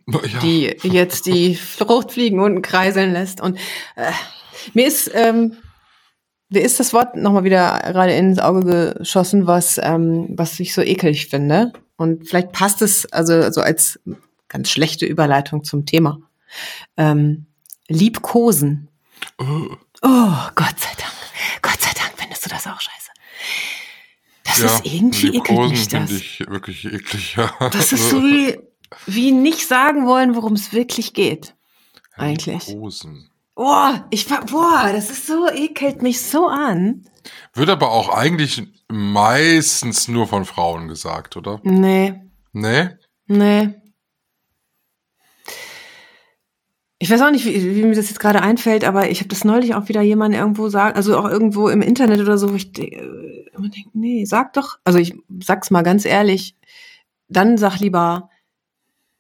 ja. 0.08 0.38
die 0.40 0.76
jetzt 0.84 1.26
die 1.26 1.56
Fruchtfliegen 1.56 2.38
unten 2.38 2.62
kreiseln 2.62 3.12
lässt. 3.12 3.40
Und 3.40 3.58
äh, 3.96 4.12
mir 4.72 4.86
ist 4.86 5.10
ähm, 5.12 5.56
mir 6.48 6.62
ist 6.62 6.78
das 6.78 6.92
Wort 6.92 7.16
nochmal 7.16 7.42
wieder 7.42 7.80
gerade 7.84 8.12
ins 8.12 8.38
Auge 8.38 8.94
geschossen, 8.98 9.48
was 9.48 9.80
ähm, 9.82 10.28
was 10.30 10.60
ich 10.60 10.74
so 10.74 10.80
ekelig 10.80 11.26
finde. 11.26 11.72
Und 11.96 12.28
vielleicht 12.28 12.52
passt 12.52 12.82
es 12.82 13.10
also 13.12 13.50
so 13.50 13.60
als 13.60 13.98
ganz 14.48 14.70
schlechte 14.70 15.06
Überleitung 15.06 15.64
zum 15.64 15.86
Thema. 15.86 16.18
Ähm, 16.96 17.46
Liebkosen. 17.88 18.88
Oh, 19.38 19.76
Oh, 20.02 20.32
Gott 20.54 20.78
sei 20.78 20.90
Dank. 20.98 21.62
Gott 21.62 21.80
sei 21.80 21.90
Dank 21.94 22.12
findest 22.16 22.44
du 22.44 22.50
das 22.50 22.66
auch 22.66 22.80
scheiße. 22.80 23.10
Das 24.44 24.58
ja, 24.58 24.66
ist 24.66 24.86
irgendwie 24.86 25.26
eklig 25.28 25.34
Liebkosen 25.34 25.70
mich 25.70 25.88
das. 25.88 26.10
finde 26.10 26.14
ich 26.16 26.40
wirklich 26.48 26.84
eklig, 26.84 27.36
ja. 27.36 27.50
Das 27.70 27.92
ist 27.92 28.10
so 28.10 28.22
wie, 28.22 28.58
wie 29.06 29.32
nicht 29.32 29.66
sagen 29.66 30.06
wollen, 30.06 30.34
worum 30.36 30.52
es 30.52 30.72
wirklich 30.72 31.14
geht. 31.14 31.54
Eigentlich. 32.14 32.66
Liebkosen. 32.68 33.30
Oh, 33.54 33.90
ich 34.10 34.26
boah, 34.28 34.90
das 34.92 35.10
ist 35.10 35.26
so, 35.26 35.48
ekelt 35.50 36.02
mich 36.02 36.20
so 36.20 36.46
an. 36.46 37.06
Wird 37.54 37.70
aber 37.70 37.90
auch 37.90 38.10
eigentlich 38.10 38.62
meistens 38.88 40.08
nur 40.08 40.26
von 40.28 40.44
Frauen 40.44 40.88
gesagt, 40.88 41.36
oder? 41.36 41.60
Nee, 41.64 42.20
Nee? 42.52 42.90
nee. 43.26 43.74
Ich 46.98 47.10
weiß 47.10 47.20
auch 47.20 47.30
nicht, 47.30 47.44
wie, 47.44 47.76
wie 47.76 47.82
mir 47.82 47.94
das 47.94 48.08
jetzt 48.08 48.20
gerade 48.20 48.40
einfällt, 48.40 48.82
aber 48.84 49.10
ich 49.10 49.18
habe 49.20 49.28
das 49.28 49.44
neulich 49.44 49.74
auch 49.74 49.88
wieder 49.88 50.00
jemand 50.00 50.34
irgendwo 50.34 50.68
sagen, 50.70 50.96
also 50.96 51.18
auch 51.18 51.28
irgendwo 51.28 51.68
im 51.68 51.82
Internet 51.82 52.20
oder 52.20 52.38
so, 52.38 52.50
wo 52.50 52.54
ich 52.54 52.76
immer 52.78 53.68
denke, 53.68 53.90
nee, 53.92 54.24
sag 54.24 54.54
doch, 54.54 54.78
also 54.84 54.98
ich 54.98 55.14
sag's 55.42 55.70
mal 55.70 55.82
ganz 55.82 56.04
ehrlich, 56.06 56.56
dann 57.28 57.58
sag 57.58 57.78
lieber 57.80 58.30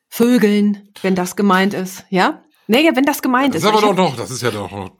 Vögeln, 0.08 0.88
wenn 1.02 1.14
das 1.14 1.36
gemeint 1.36 1.74
ist, 1.74 2.04
ja? 2.08 2.42
Nee, 2.66 2.82
ja, 2.84 2.96
wenn 2.96 3.04
das 3.04 3.20
gemeint 3.22 3.54
Das 3.54 3.62
ist. 3.62 3.68
ist 3.68 3.72
aber 3.72 3.80
doch 3.82 3.88
hab- 3.90 3.96
noch, 3.96 4.16
das 4.16 4.30
ist 4.30 4.42
ja 4.42 4.50
doch 4.50 4.70
noch. 4.70 4.92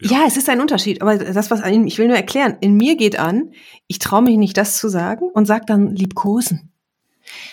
Ja, 0.00 0.24
es 0.26 0.36
ist 0.36 0.48
ein 0.48 0.60
Unterschied, 0.60 1.00
aber 1.02 1.16
das, 1.16 1.50
was 1.52 1.62
an- 1.62 1.86
ich 1.86 1.98
will 1.98 2.08
nur 2.08 2.16
erklären, 2.16 2.56
in 2.60 2.74
mir 2.76 2.96
geht 2.96 3.16
an, 3.18 3.52
ich 3.86 4.00
traue 4.00 4.22
mich 4.22 4.36
nicht, 4.36 4.56
das 4.56 4.76
zu 4.78 4.88
sagen 4.88 5.26
und 5.32 5.46
sag 5.46 5.66
dann 5.68 5.94
liebkosen. 5.94 6.72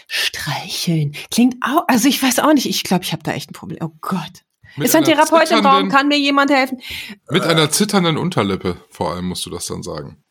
Streicheln. 0.08 1.14
Klingt 1.30 1.56
auch, 1.62 1.84
also 1.88 2.08
ich 2.10 2.22
weiß 2.22 2.40
auch 2.40 2.54
nicht, 2.54 2.66
ich 2.68 2.84
glaube, 2.84 3.04
ich 3.04 3.14
habe 3.14 3.24
da 3.24 3.32
echt 3.32 3.52
ein 3.52 3.54
Problem. 3.54 3.80
Oh 3.84 3.92
Gott. 4.02 4.44
Mit 4.76 4.88
ist 4.88 4.96
ein 4.96 5.04
Therapeut 5.04 5.52
im 5.52 5.66
Raum, 5.66 5.90
kann 5.90 6.08
mir 6.08 6.18
jemand 6.18 6.52
helfen? 6.52 6.82
Mit 7.30 7.44
einer 7.44 7.70
zitternden 7.70 8.18
Unterlippe, 8.18 8.78
vor 8.90 9.14
allem 9.14 9.28
musst 9.28 9.46
du 9.46 9.50
das 9.50 9.66
dann 9.66 9.84
sagen. 9.84 10.24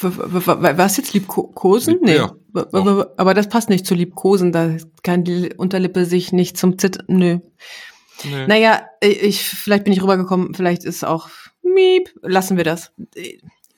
Was 0.00 0.96
jetzt 0.96 1.12
Liebkosen? 1.12 1.98
Nee. 2.02 2.16
Ja, 2.16 2.32
Aber 2.54 3.34
das 3.34 3.48
passt 3.48 3.68
nicht 3.68 3.86
zu 3.86 3.94
Liebkosen, 3.94 4.52
da 4.52 4.76
kann 5.02 5.24
die 5.24 5.52
Unterlippe 5.56 6.04
sich 6.06 6.32
nicht 6.32 6.56
zum 6.56 6.78
Zittern. 6.78 7.04
Nö. 7.08 7.38
Nee. 8.24 8.46
Naja, 8.46 8.82
ich, 9.00 9.42
vielleicht 9.42 9.84
bin 9.84 9.92
ich 9.92 10.02
rübergekommen, 10.02 10.54
vielleicht 10.54 10.84
ist 10.84 11.04
auch 11.04 11.28
Miep, 11.62 12.12
lassen 12.22 12.56
wir 12.56 12.64
das. 12.64 12.92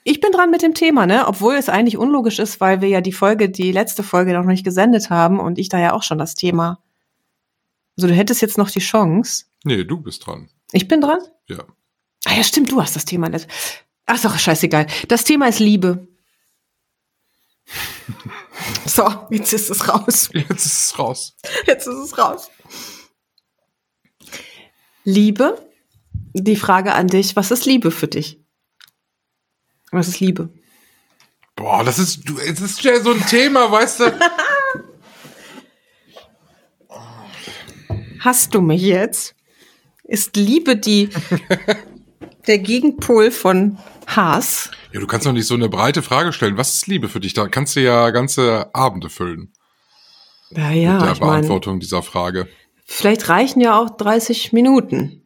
Ich 0.05 0.20
bin 0.20 0.33
dran 0.33 0.51
mit 0.51 0.62
dem 0.62 0.75
Thema, 0.75 1.07
ne? 1.07 1.27
Obwohl 1.27 1.55
es 1.55 1.68
eigentlich 1.68 1.97
unlogisch 1.97 2.38
ist, 2.38 2.61
weil 2.61 2.81
wir 2.81 2.88
ja 2.88 3.01
die 3.01 3.12
Folge, 3.12 3.49
die 3.49 3.73
letzte 3.73 4.03
Folge 4.03 4.35
noch 4.35 4.44
nicht 4.44 4.64
gesendet 4.64 5.09
haben 5.11 5.40
und 5.40 5.59
ich 5.59 5.68
da 5.68 5.79
ja 5.79 5.92
auch 5.92 6.03
schon 6.03 6.18
das 6.18 6.35
Thema. 6.35 6.79
Also 7.96 8.09
du 8.09 8.14
hättest 8.14 8.42
jetzt 8.42 8.59
noch 8.59 8.70
die 8.70 8.80
Chance. 8.80 9.44
Nee, 9.64 9.85
du 9.85 10.00
bist 10.00 10.26
dran. 10.26 10.50
Ich 10.72 10.88
bin 10.88 11.00
dran? 11.00 11.20
Ja. 11.48 11.64
Ah 12.24 12.35
ja, 12.35 12.42
stimmt, 12.42 12.70
du 12.72 12.80
hast 12.80 12.96
das 12.96 13.04
Thema. 13.04 13.30
Ach, 14.07 14.20
doch 14.20 14.38
scheißegal. 14.38 14.87
Das 15.09 15.24
Thema 15.24 15.48
ist 15.48 15.61
Liebe. 15.61 16.09
So, 18.87 19.26
jetzt 19.30 19.52
ist 19.52 19.70
es 19.70 19.88
raus. 19.88 20.30
Jetzt 20.33 20.64
ist 20.64 20.85
es 20.85 20.98
raus. 20.98 21.37
Jetzt 21.66 21.87
ist 21.87 21.96
es 21.96 22.18
raus. 22.18 22.50
Liebe? 25.04 25.70
Die 26.33 26.57
Frage 26.57 26.94
an 26.94 27.09
dich, 27.09 27.37
was 27.37 27.50
ist 27.50 27.66
Liebe 27.66 27.90
für 27.90 28.09
dich? 28.09 28.40
Was 29.90 30.09
ist 30.09 30.20
Liebe? 30.20 30.50
Boah, 31.57 31.85
das 31.85 31.98
ist, 31.98 32.28
du, 32.28 32.38
es 32.38 32.61
ist 32.61 32.83
ja 32.83 33.00
so 33.00 33.12
ein 33.12 33.26
Thema, 33.26 33.70
weißt 33.70 34.00
du? 34.00 34.04
Hast 38.24 38.54
du 38.54 38.62
mich 38.62 38.80
jetzt? 38.80 39.34
Ist 40.04 40.37
Liebe 40.37 40.76
die 40.76 41.10
der 42.46 42.58
Gegenpol 42.58 43.30
von 43.30 43.78
Hass? 44.06 44.70
Ja, 44.92 45.00
du 45.00 45.06
kannst 45.06 45.26
doch 45.26 45.32
nicht 45.32 45.46
so 45.46 45.52
eine 45.54 45.68
breite 45.68 46.00
Frage 46.02 46.32
stellen. 46.32 46.56
Was 46.56 46.72
ist 46.74 46.87
Liebe 46.87 47.10
für 47.10 47.20
dich? 47.20 47.34
Da 47.34 47.48
kannst 47.48 47.76
du 47.76 47.80
ja 47.82 48.08
ganze 48.10 48.74
Abende 48.74 49.10
füllen 49.10 49.52
Ja, 50.50 50.68
mit 50.70 50.76
ja, 50.82 50.98
der 50.98 51.12
ich 51.12 51.20
meine, 51.20 51.32
Beantwortung 51.32 51.80
dieser 51.80 52.02
Frage. 52.02 52.48
vielleicht 52.87 53.28
reichen 53.28 53.60
ja 53.60 53.78
auch 53.78 53.90
30 53.90 54.52
Minuten. 54.54 55.22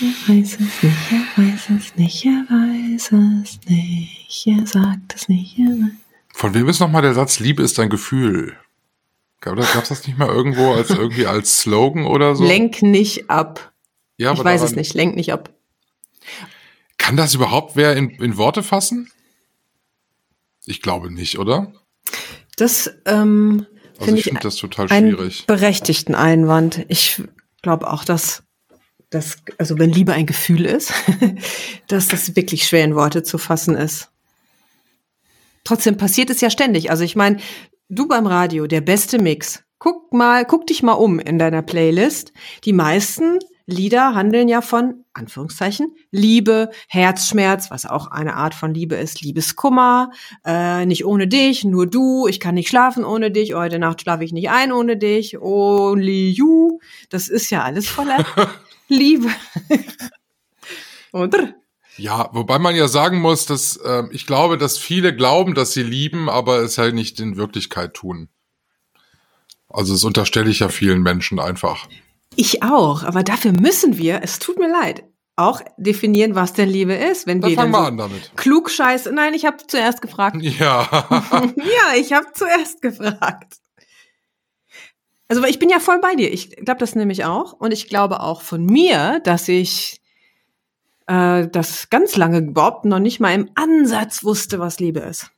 Er 0.00 0.34
weiß 0.34 0.54
es 0.60 0.82
nicht, 0.82 1.12
er 1.12 1.42
weiß 1.44 1.70
es 1.70 1.96
nicht, 1.96 2.24
er 2.26 2.46
weiß 2.50 3.12
es 3.12 3.60
nicht, 3.68 4.46
er 4.46 4.66
sagt 4.66 5.14
es 5.14 5.28
nicht, 5.28 5.58
er 5.58 5.66
weiß 5.70 6.05
Von 6.36 6.52
wem 6.52 6.68
ist 6.68 6.80
nochmal 6.80 7.00
der 7.00 7.14
Satz, 7.14 7.38
Liebe 7.38 7.62
ist 7.62 7.80
ein 7.80 7.88
Gefühl? 7.88 8.58
Gab 9.40 9.56
es 9.56 9.72
das 9.88 10.06
nicht 10.06 10.18
mal 10.18 10.28
irgendwo 10.28 10.70
als 10.74 10.90
irgendwie 10.90 11.24
als 11.24 11.60
Slogan 11.60 12.04
oder 12.04 12.36
so? 12.36 12.44
Lenk 12.44 12.82
nicht 12.82 13.30
ab. 13.30 13.72
Ja, 14.18 14.34
ich 14.34 14.44
weiß 14.44 14.60
es 14.60 14.76
nicht, 14.76 14.92
lenk 14.92 15.16
nicht 15.16 15.32
ab. 15.32 15.54
Kann 16.98 17.16
das 17.16 17.32
überhaupt 17.32 17.74
wer 17.74 17.96
in, 17.96 18.10
in 18.10 18.36
Worte 18.36 18.62
fassen? 18.62 19.10
Ich 20.66 20.82
glaube 20.82 21.10
nicht, 21.10 21.38
oder? 21.38 21.72
Das 22.58 22.90
ähm, 23.06 23.64
Also 23.94 24.04
finde 24.04 24.20
ich 24.20 24.26
ich 24.26 24.32
finde 24.32 24.42
das 24.42 24.56
total 24.56 24.90
einen 24.90 25.12
schwierig. 25.12 25.46
berechtigten 25.46 26.14
Einwand. 26.14 26.84
Ich 26.88 27.22
glaube 27.62 27.90
auch, 27.90 28.04
dass 28.04 28.42
dass, 29.08 29.38
also 29.56 29.78
wenn 29.78 29.88
Liebe 29.88 30.12
ein 30.12 30.26
Gefühl 30.26 30.66
ist, 30.66 30.92
dass 31.88 32.08
das 32.08 32.36
wirklich 32.36 32.66
schwer 32.66 32.84
in 32.84 32.94
Worte 32.94 33.22
zu 33.22 33.38
fassen 33.38 33.74
ist. 33.74 34.10
Trotzdem 35.66 35.96
passiert 35.96 36.30
es 36.30 36.40
ja 36.40 36.48
ständig. 36.48 36.90
Also 36.90 37.02
ich 37.02 37.16
meine, 37.16 37.38
du 37.88 38.06
beim 38.06 38.26
Radio, 38.26 38.68
der 38.68 38.80
beste 38.80 39.18
Mix. 39.18 39.64
Guck 39.78 40.14
mal, 40.14 40.44
guck 40.44 40.66
dich 40.68 40.84
mal 40.84 40.92
um 40.92 41.18
in 41.18 41.40
deiner 41.40 41.60
Playlist. 41.60 42.32
Die 42.64 42.72
meisten 42.72 43.40
Lieder 43.66 44.14
handeln 44.14 44.46
ja 44.46 44.60
von 44.60 45.04
Anführungszeichen 45.12 45.92
Liebe, 46.12 46.70
Herzschmerz, 46.86 47.68
was 47.72 47.84
auch 47.84 48.06
eine 48.06 48.34
Art 48.34 48.54
von 48.54 48.72
Liebe 48.72 48.94
ist, 48.94 49.22
Liebeskummer, 49.22 50.12
äh, 50.44 50.86
nicht 50.86 51.04
ohne 51.04 51.26
dich, 51.26 51.64
nur 51.64 51.88
du, 51.88 52.28
ich 52.28 52.38
kann 52.38 52.54
nicht 52.54 52.68
schlafen 52.68 53.04
ohne 53.04 53.32
dich, 53.32 53.54
heute 53.54 53.80
Nacht 53.80 54.02
schlafe 54.02 54.22
ich 54.22 54.32
nicht 54.32 54.50
ein 54.50 54.70
ohne 54.70 54.96
dich, 54.96 55.40
only 55.40 56.30
you. 56.30 56.78
Das 57.10 57.26
ist 57.26 57.50
ja 57.50 57.64
alles 57.64 57.88
voller 57.88 58.24
Liebe. 58.88 59.30
Oder? 61.12 61.56
Ja, 61.98 62.28
wobei 62.32 62.58
man 62.58 62.76
ja 62.76 62.88
sagen 62.88 63.20
muss, 63.20 63.46
dass 63.46 63.80
ähm, 63.84 64.10
ich 64.12 64.26
glaube, 64.26 64.58
dass 64.58 64.78
viele 64.78 65.14
glauben, 65.14 65.54
dass 65.54 65.72
sie 65.72 65.82
lieben, 65.82 66.28
aber 66.28 66.58
es 66.58 66.78
halt 66.78 66.94
nicht 66.94 67.20
in 67.20 67.36
Wirklichkeit 67.36 67.94
tun. 67.94 68.28
Also 69.68 69.92
das 69.94 70.04
unterstelle 70.04 70.50
ich 70.50 70.60
ja 70.60 70.68
vielen 70.68 71.02
Menschen 71.02 71.38
einfach. 71.38 71.88
Ich 72.34 72.62
auch, 72.62 73.02
aber 73.02 73.22
dafür 73.22 73.52
müssen 73.52 73.96
wir, 73.98 74.20
es 74.22 74.38
tut 74.38 74.58
mir 74.58 74.70
leid, 74.70 75.04
auch 75.36 75.60
definieren, 75.76 76.34
was 76.34 76.54
denn 76.54 76.68
Liebe 76.68 76.94
ist. 76.94 77.26
Wenn 77.26 77.40
Dann 77.40 77.50
wir 77.50 77.56
fangen 77.56 77.72
wir 77.72 77.78
dann 77.78 77.86
an 77.86 77.96
so 77.98 78.02
damit. 78.08 78.36
klug 78.36 78.70
scheiße. 78.70 79.12
Nein, 79.12 79.34
ich 79.34 79.44
habe 79.44 79.58
zuerst 79.66 80.00
gefragt. 80.00 80.36
Ja. 80.42 80.88
ja, 81.56 81.98
ich 81.98 82.12
habe 82.12 82.26
zuerst 82.32 82.80
gefragt. 82.80 83.58
Also 85.28 85.44
ich 85.44 85.58
bin 85.58 85.68
ja 85.68 85.80
voll 85.80 86.00
bei 86.00 86.14
dir. 86.14 86.32
Ich 86.32 86.50
glaube 86.56 86.78
das 86.78 86.94
nämlich 86.94 87.24
auch. 87.24 87.52
Und 87.52 87.72
ich 87.72 87.88
glaube 87.88 88.20
auch 88.20 88.40
von 88.40 88.64
mir, 88.64 89.20
dass 89.24 89.48
ich 89.48 90.00
äh, 91.06 91.48
das 91.48 91.90
ganz 91.90 92.16
lange 92.16 92.38
überhaupt 92.38 92.84
noch 92.84 92.98
nicht 92.98 93.20
mal 93.20 93.34
im 93.34 93.50
Ansatz 93.54 94.24
wusste, 94.24 94.58
was 94.58 94.80
Liebe 94.80 95.00
ist. 95.00 95.30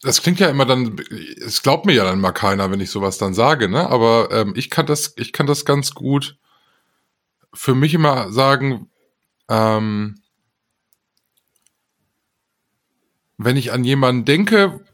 Das 0.00 0.22
klingt 0.22 0.38
ja 0.38 0.48
immer 0.48 0.64
dann, 0.64 0.96
es 1.44 1.62
glaubt 1.62 1.84
mir 1.84 1.94
ja 1.94 2.04
dann 2.04 2.20
mal 2.20 2.32
keiner, 2.32 2.70
wenn 2.70 2.80
ich 2.80 2.90
sowas 2.90 3.18
dann 3.18 3.34
sage, 3.34 3.68
ne? 3.68 3.88
Aber 3.90 4.28
ähm, 4.30 4.52
ich 4.54 4.70
kann 4.70 4.86
das, 4.86 5.14
ich 5.16 5.32
kann 5.32 5.46
das 5.46 5.64
ganz 5.64 5.92
gut 5.92 6.38
für 7.52 7.74
mich 7.74 7.94
immer 7.94 8.30
sagen, 8.30 8.90
ähm, 9.48 10.20
wenn 13.38 13.56
ich 13.56 13.72
an 13.72 13.84
jemanden 13.84 14.24
denke, 14.24 14.84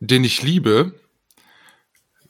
den 0.00 0.24
ich 0.24 0.42
liebe, 0.42 0.97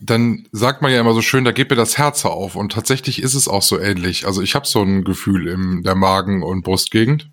dann 0.01 0.47
sagt 0.53 0.81
man 0.81 0.93
ja 0.93 1.01
immer 1.01 1.15
so 1.15 1.23
schön, 1.23 1.45
da 1.45 1.53
geht 1.53 1.71
mir 1.71 1.77
das 1.77 1.99
Herz 1.99 2.25
auf. 2.25 2.55
Und 2.55 2.73
tatsächlich 2.73 3.21
ist 3.23 3.35
es 3.35 3.49
auch 3.49 3.63
so 3.63 3.79
ähnlich. 3.79 4.27
Also 4.27 4.43
ich 4.43 4.55
habe 4.55 4.67
so 4.67 4.83
ein 4.83 5.05
Gefühl 5.05 5.49
in 5.49 5.83
der 5.83 5.97
Magen- 5.97 6.43
und 6.43 6.63
Brustgegend. 6.63 7.31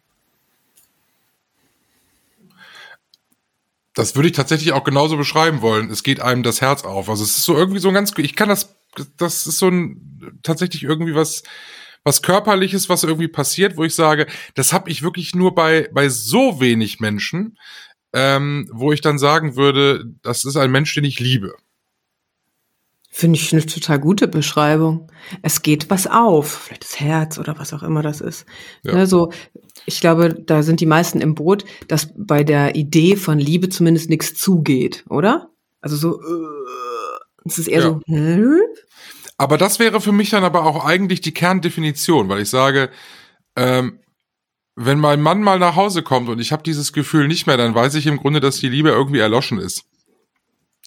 Das 3.94 4.16
würde 4.16 4.28
ich 4.28 4.36
tatsächlich 4.36 4.74
auch 4.74 4.84
genauso 4.84 5.16
beschreiben 5.16 5.62
wollen. 5.62 5.90
Es 5.90 6.04
geht 6.04 6.20
einem 6.20 6.44
das 6.44 6.60
Herz 6.60 6.84
auf. 6.84 7.08
Also 7.08 7.24
es 7.24 7.38
ist 7.38 7.46
so 7.46 7.56
irgendwie 7.56 7.80
so 7.80 7.88
ein 7.90 7.94
ganz, 7.94 8.14
ich 8.18 8.36
kann 8.36 8.50
das, 8.50 8.76
das 9.18 9.48
ist 9.48 9.60
so 9.60 9.70
ein 9.70 10.40
tatsächlich 10.44 10.84
irgendwie 10.84 11.16
was, 11.16 11.44
was 12.04 12.22
körperliches, 12.22 12.90
was 12.90 13.04
irgendwie 13.04 13.28
passiert, 13.28 13.78
wo 13.78 13.84
ich 13.84 13.96
sage, 13.96 14.28
das 14.56 14.74
habe 14.74 14.90
ich 14.90 15.02
wirklich 15.02 15.34
nur 15.36 15.56
bei 15.56 15.90
bei 15.94 16.10
so 16.10 16.60
wenig 16.60 17.00
Menschen, 17.00 17.58
ähm, 18.14 18.70
wo 18.72 18.92
ich 18.92 19.02
dann 19.02 19.18
sagen 19.18 19.56
würde, 19.56 20.06
das 20.22 20.46
ist 20.46 20.58
ein 20.58 20.72
Mensch, 20.72 20.94
den 20.94 21.06
ich 21.06 21.20
liebe. 21.20 21.56
Finde 23.18 23.40
ich 23.40 23.54
eine 23.54 23.66
total 23.66 23.98
gute 23.98 24.28
Beschreibung. 24.28 25.10
Es 25.42 25.62
geht 25.62 25.90
was 25.90 26.06
auf, 26.06 26.64
vielleicht 26.66 26.84
das 26.84 27.00
Herz 27.00 27.38
oder 27.40 27.58
was 27.58 27.72
auch 27.72 27.82
immer 27.82 28.02
das 28.02 28.20
ist. 28.20 28.46
Ja. 28.84 28.94
Ne, 28.94 29.08
so, 29.08 29.32
ich 29.86 30.02
glaube, 30.02 30.34
da 30.34 30.64
sind 30.64 30.82
die 30.82 30.86
meisten 30.86 31.22
im 31.22 31.34
Boot, 31.34 31.64
dass 31.88 32.10
bei 32.18 32.44
der 32.44 32.76
Idee 32.76 33.16
von 33.16 33.40
Liebe 33.40 33.70
zumindest 33.70 34.10
nichts 34.10 34.34
zugeht, 34.34 35.06
oder? 35.08 35.50
Also 35.80 35.96
so, 35.96 36.20
äh, 36.20 37.46
es 37.46 37.58
ist 37.58 37.70
eher 37.70 37.84
Ja. 37.84 37.88
so, 37.88 38.02
hm? 38.06 38.60
Aber 39.38 39.58
das 39.58 39.80
wäre 39.80 40.02
für 40.02 40.12
mich 40.12 40.32
dann 40.32 40.44
aber 40.44 40.66
auch 40.66 40.84
eigentlich 40.84 41.22
die 41.22 41.34
Kerndefinition, 41.34 42.28
weil 42.28 42.42
ich 42.42 42.50
sage, 42.50 42.90
ähm, 43.56 44.00
wenn 44.76 45.00
mein 45.00 45.22
Mann 45.22 45.42
mal 45.42 45.58
nach 45.58 45.78
Hause 45.78 46.04
kommt 46.04 46.28
und 46.28 46.40
ich 46.40 46.52
habe 46.52 46.64
dieses 46.64 46.92
Gefühl 46.92 47.30
nicht 47.30 47.48
mehr, 47.48 47.56
dann 47.56 47.74
weiß 47.76 47.96
ich 47.96 48.08
im 48.08 48.18
Grunde, 48.18 48.42
dass 48.42 48.58
die 48.58 48.68
Liebe 48.68 48.90
irgendwie 48.90 49.20
erloschen 49.20 49.58
ist. 49.58 49.86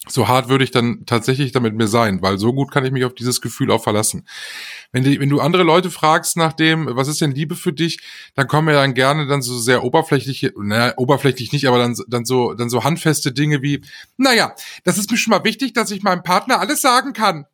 So 0.08 0.28
hart 0.28 0.48
würde 0.48 0.64
ich 0.64 0.70
dann 0.70 1.04
tatsächlich 1.06 1.52
damit 1.52 1.74
mir 1.74 1.88
sein, 1.88 2.22
weil 2.22 2.38
so 2.38 2.52
gut 2.52 2.70
kann 2.70 2.84
ich 2.84 2.92
mich 2.92 3.04
auf 3.04 3.14
dieses 3.14 3.40
Gefühl 3.40 3.70
auch 3.70 3.82
verlassen. 3.82 4.26
Wenn, 4.92 5.04
die, 5.04 5.20
wenn 5.20 5.28
du 5.28 5.40
andere 5.40 5.62
Leute 5.62 5.90
fragst 5.90 6.36
nach 6.36 6.52
dem, 6.52 6.88
was 6.90 7.08
ist 7.08 7.20
denn 7.20 7.32
Liebe 7.32 7.56
für 7.56 7.72
dich, 7.72 8.00
dann 8.34 8.48
kommen 8.48 8.68
ja 8.68 8.80
dann 8.80 8.94
gerne 8.94 9.26
dann 9.26 9.42
so 9.42 9.58
sehr 9.58 9.84
oberflächliche, 9.84 10.52
naja, 10.56 10.94
oberflächlich 10.96 11.52
nicht, 11.52 11.68
aber 11.68 11.78
dann, 11.78 11.96
dann 12.08 12.24
so, 12.24 12.54
dann 12.54 12.70
so 12.70 12.84
handfeste 12.84 13.32
Dinge 13.32 13.62
wie, 13.62 13.82
naja, 14.16 14.54
das 14.84 14.98
ist 14.98 15.10
mir 15.10 15.18
schon 15.18 15.32
mal 15.32 15.44
wichtig, 15.44 15.74
dass 15.74 15.90
ich 15.90 16.02
meinem 16.02 16.22
Partner 16.22 16.60
alles 16.60 16.80
sagen 16.80 17.12
kann. 17.12 17.46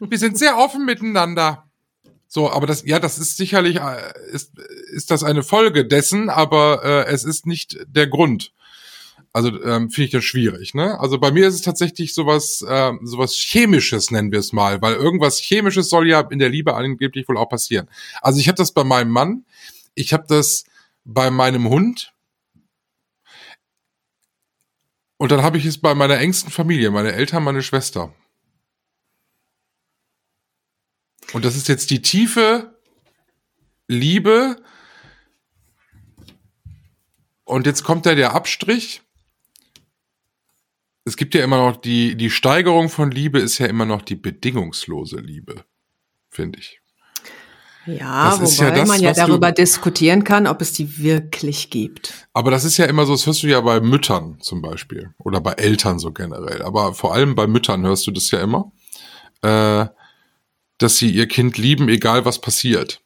Wir 0.00 0.18
sind 0.18 0.38
sehr 0.38 0.56
offen 0.58 0.84
miteinander. 0.84 1.64
So, 2.28 2.50
aber 2.50 2.66
das, 2.66 2.84
ja, 2.84 2.98
das 2.98 3.18
ist 3.18 3.36
sicherlich, 3.36 3.76
äh, 3.76 4.12
ist, 4.32 4.58
ist 4.92 5.10
das 5.10 5.22
eine 5.22 5.42
Folge 5.42 5.86
dessen, 5.86 6.28
aber 6.28 6.84
äh, 6.84 7.06
es 7.06 7.24
ist 7.24 7.46
nicht 7.46 7.78
der 7.86 8.08
Grund. 8.08 8.52
Also 9.36 9.50
ähm, 9.64 9.90
finde 9.90 10.06
ich 10.06 10.12
das 10.12 10.24
schwierig, 10.24 10.72
ne? 10.72 10.98
Also 10.98 11.18
bei 11.18 11.30
mir 11.30 11.46
ist 11.46 11.56
es 11.56 11.60
tatsächlich 11.60 12.14
sowas, 12.14 12.64
äh, 12.66 12.92
sowas 13.02 13.34
Chemisches, 13.34 14.10
nennen 14.10 14.32
wir 14.32 14.38
es 14.38 14.54
mal, 14.54 14.80
weil 14.80 14.94
irgendwas 14.94 15.38
Chemisches 15.38 15.90
soll 15.90 16.08
ja 16.08 16.20
in 16.20 16.38
der 16.38 16.48
Liebe 16.48 16.72
angeblich 16.72 17.28
wohl 17.28 17.36
auch 17.36 17.50
passieren. 17.50 17.86
Also 18.22 18.40
ich 18.40 18.48
habe 18.48 18.56
das 18.56 18.72
bei 18.72 18.82
meinem 18.82 19.10
Mann, 19.10 19.44
ich 19.94 20.14
habe 20.14 20.24
das 20.26 20.64
bei 21.04 21.30
meinem 21.30 21.68
Hund 21.68 22.14
und 25.18 25.30
dann 25.30 25.42
habe 25.42 25.58
ich 25.58 25.66
es 25.66 25.76
bei 25.76 25.94
meiner 25.94 26.16
engsten 26.16 26.50
Familie, 26.50 26.90
meine 26.90 27.12
Eltern, 27.12 27.44
meine 27.44 27.62
Schwester. 27.62 28.14
Und 31.34 31.44
das 31.44 31.56
ist 31.56 31.68
jetzt 31.68 31.90
die 31.90 32.00
tiefe 32.00 32.74
Liebe. 33.86 34.56
Und 37.44 37.66
jetzt 37.66 37.84
kommt 37.84 38.06
da 38.06 38.14
der 38.14 38.32
Abstrich. 38.32 39.02
Es 41.06 41.16
gibt 41.16 41.34
ja 41.34 41.42
immer 41.44 41.56
noch 41.58 41.76
die, 41.76 42.16
die 42.16 42.30
Steigerung 42.30 42.88
von 42.88 43.10
Liebe 43.10 43.38
ist 43.38 43.58
ja 43.58 43.66
immer 43.66 43.86
noch 43.86 44.02
die 44.02 44.16
bedingungslose 44.16 45.18
Liebe, 45.20 45.64
finde 46.28 46.58
ich. 46.58 46.80
Ja, 47.86 48.30
Das 48.30 48.40
wobei 48.40 48.44
ist 48.50 48.58
ja 48.60 48.70
das, 48.72 48.88
man 48.88 49.00
ja 49.00 49.10
was 49.10 49.16
du- 49.18 49.26
darüber 49.28 49.52
diskutieren 49.52 50.24
kann, 50.24 50.48
ob 50.48 50.60
es 50.60 50.72
die 50.72 50.98
wirklich 50.98 51.70
gibt. 51.70 52.26
Aber 52.32 52.50
das 52.50 52.64
ist 52.64 52.76
ja 52.78 52.86
immer 52.86 53.06
so, 53.06 53.12
das 53.12 53.24
hörst 53.26 53.44
du 53.44 53.46
ja 53.46 53.60
bei 53.60 53.80
Müttern 53.80 54.38
zum 54.40 54.60
Beispiel 54.60 55.14
oder 55.18 55.40
bei 55.40 55.52
Eltern 55.52 56.00
so 56.00 56.10
generell. 56.12 56.62
Aber 56.62 56.92
vor 56.94 57.14
allem 57.14 57.36
bei 57.36 57.46
Müttern 57.46 57.86
hörst 57.86 58.04
du 58.08 58.10
das 58.10 58.28
ja 58.32 58.40
immer, 58.40 58.72
äh, 59.42 59.86
dass 60.78 60.96
sie 60.98 61.10
ihr 61.10 61.28
Kind 61.28 61.56
lieben, 61.56 61.88
egal 61.88 62.24
was 62.24 62.40
passiert. 62.40 63.00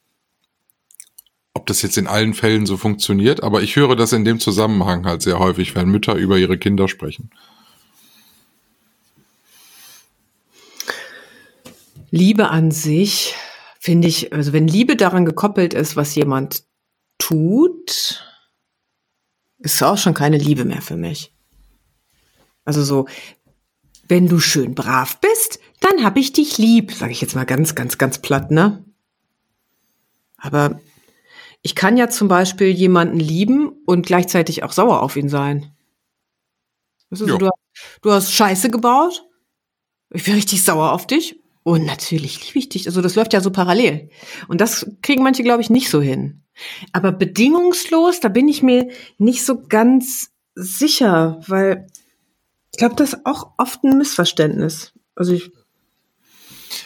Ob 1.53 1.67
das 1.67 1.83
jetzt 1.83 1.97
in 1.99 2.07
allen 2.07 2.33
Fällen 2.33 2.65
so 2.65 2.77
funktioniert, 2.77 3.43
aber 3.43 3.61
ich 3.61 3.75
höre 3.75 3.95
das 3.95 4.13
in 4.13 4.25
dem 4.25 4.39
Zusammenhang 4.39 5.05
halt 5.05 5.21
sehr 5.21 5.37
häufig, 5.37 5.75
wenn 5.75 5.89
Mütter 5.89 6.15
über 6.15 6.39
ihre 6.39 6.57
Kinder 6.57 6.87
sprechen. 6.87 7.29
Liebe 12.11 12.49
an 12.49 12.71
sich 12.71 13.35
finde 13.79 14.09
ich, 14.09 14.33
also 14.33 14.53
wenn 14.53 14.67
Liebe 14.67 14.97
daran 14.97 15.25
gekoppelt 15.25 15.73
ist, 15.73 15.95
was 15.95 16.13
jemand 16.13 16.65
tut, 17.17 18.21
ist 19.59 19.81
auch 19.81 19.97
schon 19.97 20.13
keine 20.13 20.37
Liebe 20.37 20.65
mehr 20.65 20.81
für 20.81 20.97
mich. 20.97 21.33
Also 22.65 22.83
so, 22.83 23.07
wenn 24.07 24.27
du 24.27 24.39
schön 24.39 24.75
brav 24.75 25.19
bist, 25.21 25.59
dann 25.79 26.03
hab 26.03 26.17
ich 26.17 26.33
dich 26.33 26.57
lieb, 26.57 26.91
sage 26.91 27.13
ich 27.13 27.21
jetzt 27.21 27.33
mal 27.33 27.45
ganz, 27.45 27.75
ganz, 27.75 27.97
ganz 27.97 28.19
platt, 28.19 28.51
ne? 28.51 28.83
Aber 30.37 30.81
ich 31.61 31.75
kann 31.75 31.95
ja 31.95 32.09
zum 32.09 32.27
Beispiel 32.27 32.69
jemanden 32.69 33.19
lieben 33.19 33.69
und 33.85 34.05
gleichzeitig 34.05 34.63
auch 34.63 34.73
sauer 34.73 35.01
auf 35.01 35.15
ihn 35.15 35.29
sein. 35.29 35.73
Weißt 37.09 37.21
du, 37.21 37.27
so, 37.27 37.37
du, 37.37 37.49
du 38.01 38.11
hast 38.11 38.33
Scheiße 38.33 38.69
gebaut, 38.69 39.25
ich 40.09 40.25
bin 40.25 40.33
richtig 40.33 40.63
sauer 40.63 40.91
auf 40.91 41.07
dich 41.07 41.40
und 41.63 41.85
natürlich 41.85 42.45
liebe 42.47 42.59
ich 42.59 42.69
dich. 42.69 42.87
Also 42.87 43.01
das 43.01 43.15
läuft 43.15 43.33
ja 43.33 43.41
so 43.41 43.51
parallel. 43.51 44.09
Und 44.47 44.61
das 44.61 44.87
kriegen 45.01 45.23
manche, 45.23 45.43
glaube 45.43 45.61
ich, 45.61 45.69
nicht 45.69 45.89
so 45.89 46.01
hin. 46.01 46.41
Aber 46.91 47.11
bedingungslos, 47.11 48.19
da 48.19 48.29
bin 48.29 48.47
ich 48.47 48.63
mir 48.63 48.89
nicht 49.17 49.45
so 49.45 49.61
ganz 49.67 50.31
sicher, 50.55 51.39
weil 51.47 51.87
Ich 52.71 52.77
glaube, 52.77 52.95
das 52.95 53.13
ist 53.13 53.25
auch 53.25 53.51
oft 53.57 53.83
ein 53.83 53.97
Missverständnis. 53.97 54.93
Also 55.15 55.33
ich 55.33 55.51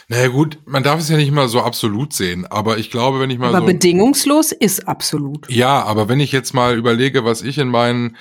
Naja 0.08 0.28
gut, 0.28 0.58
man 0.66 0.82
darf 0.82 1.00
es 1.00 1.08
ja 1.08 1.16
nicht 1.16 1.30
mal 1.30 1.48
so 1.48 1.60
absolut 1.60 2.12
sehen, 2.12 2.44
aber 2.46 2.78
ich 2.78 2.90
glaube, 2.90 3.20
wenn 3.20 3.30
ich 3.30 3.38
mal 3.38 3.48
aber 3.48 3.60
so... 3.60 3.66
bedingungslos 3.66 4.52
ist 4.52 4.88
absolut. 4.88 5.50
Ja, 5.50 5.84
aber 5.84 6.08
wenn 6.08 6.20
ich 6.20 6.32
jetzt 6.32 6.54
mal 6.54 6.76
überlege, 6.76 7.24
was 7.24 7.42
ich 7.42 7.58
in 7.58 7.68
meinen 7.68 8.16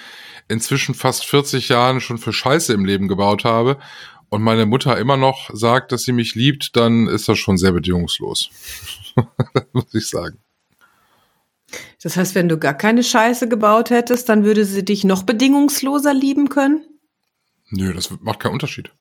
inzwischen 0.48 0.94
fast 0.94 1.26
40 1.26 1.70
Jahren 1.70 2.02
schon 2.02 2.20
für 2.20 2.32
Scheiße 2.32 2.72
im 2.72 2.86
Leben 2.86 3.08
gebaut 3.08 3.46
habe 3.46 3.80
und 4.36 4.44
meine 4.44 4.66
Mutter 4.66 4.98
immer 4.98 5.18
noch 5.18 5.50
sagt, 5.54 5.92
dass 5.92 6.04
sie 6.04 6.12
mich 6.12 6.36
liebt, 6.36 6.76
dann 6.76 7.08
ist 7.08 7.30
das 7.30 7.40
schon 7.40 7.58
sehr 7.58 7.72
bedingungslos. 7.72 8.50
Muss 9.74 9.94
ich 9.94 10.10
sagen. 10.10 10.40
Das 12.04 12.18
heißt, 12.18 12.36
wenn 12.36 12.50
du 12.50 12.58
gar 12.58 12.74
keine 12.74 13.02
Scheiße 13.02 13.48
gebaut 13.48 13.90
hättest, 13.90 14.30
dann 14.30 14.44
würde 14.44 14.66
sie 14.66 14.84
dich 14.86 15.04
noch 15.06 15.24
bedingungsloser 15.24 16.14
lieben 16.14 16.50
können? 16.50 16.86
Nö, 17.70 17.94
das 17.94 18.12
macht 18.22 18.42
keinen 18.42 18.54
Unterschied. 18.54 18.92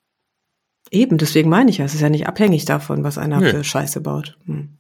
Eben, 0.90 1.18
deswegen 1.18 1.51
meine 1.51 1.70
ich 1.70 1.79
ja, 1.79 1.85
es 1.85 1.94
ist 1.94 2.01
ja 2.01 2.09
nicht 2.09 2.29
abhängig 2.29 2.64
davon, 2.64 3.03
was 3.03 3.18
einer 3.18 3.40
Nee. 3.40 3.51
für 3.51 3.64
Scheiße 3.64 4.01
baut. 4.01 4.38
Hm. 4.47 4.79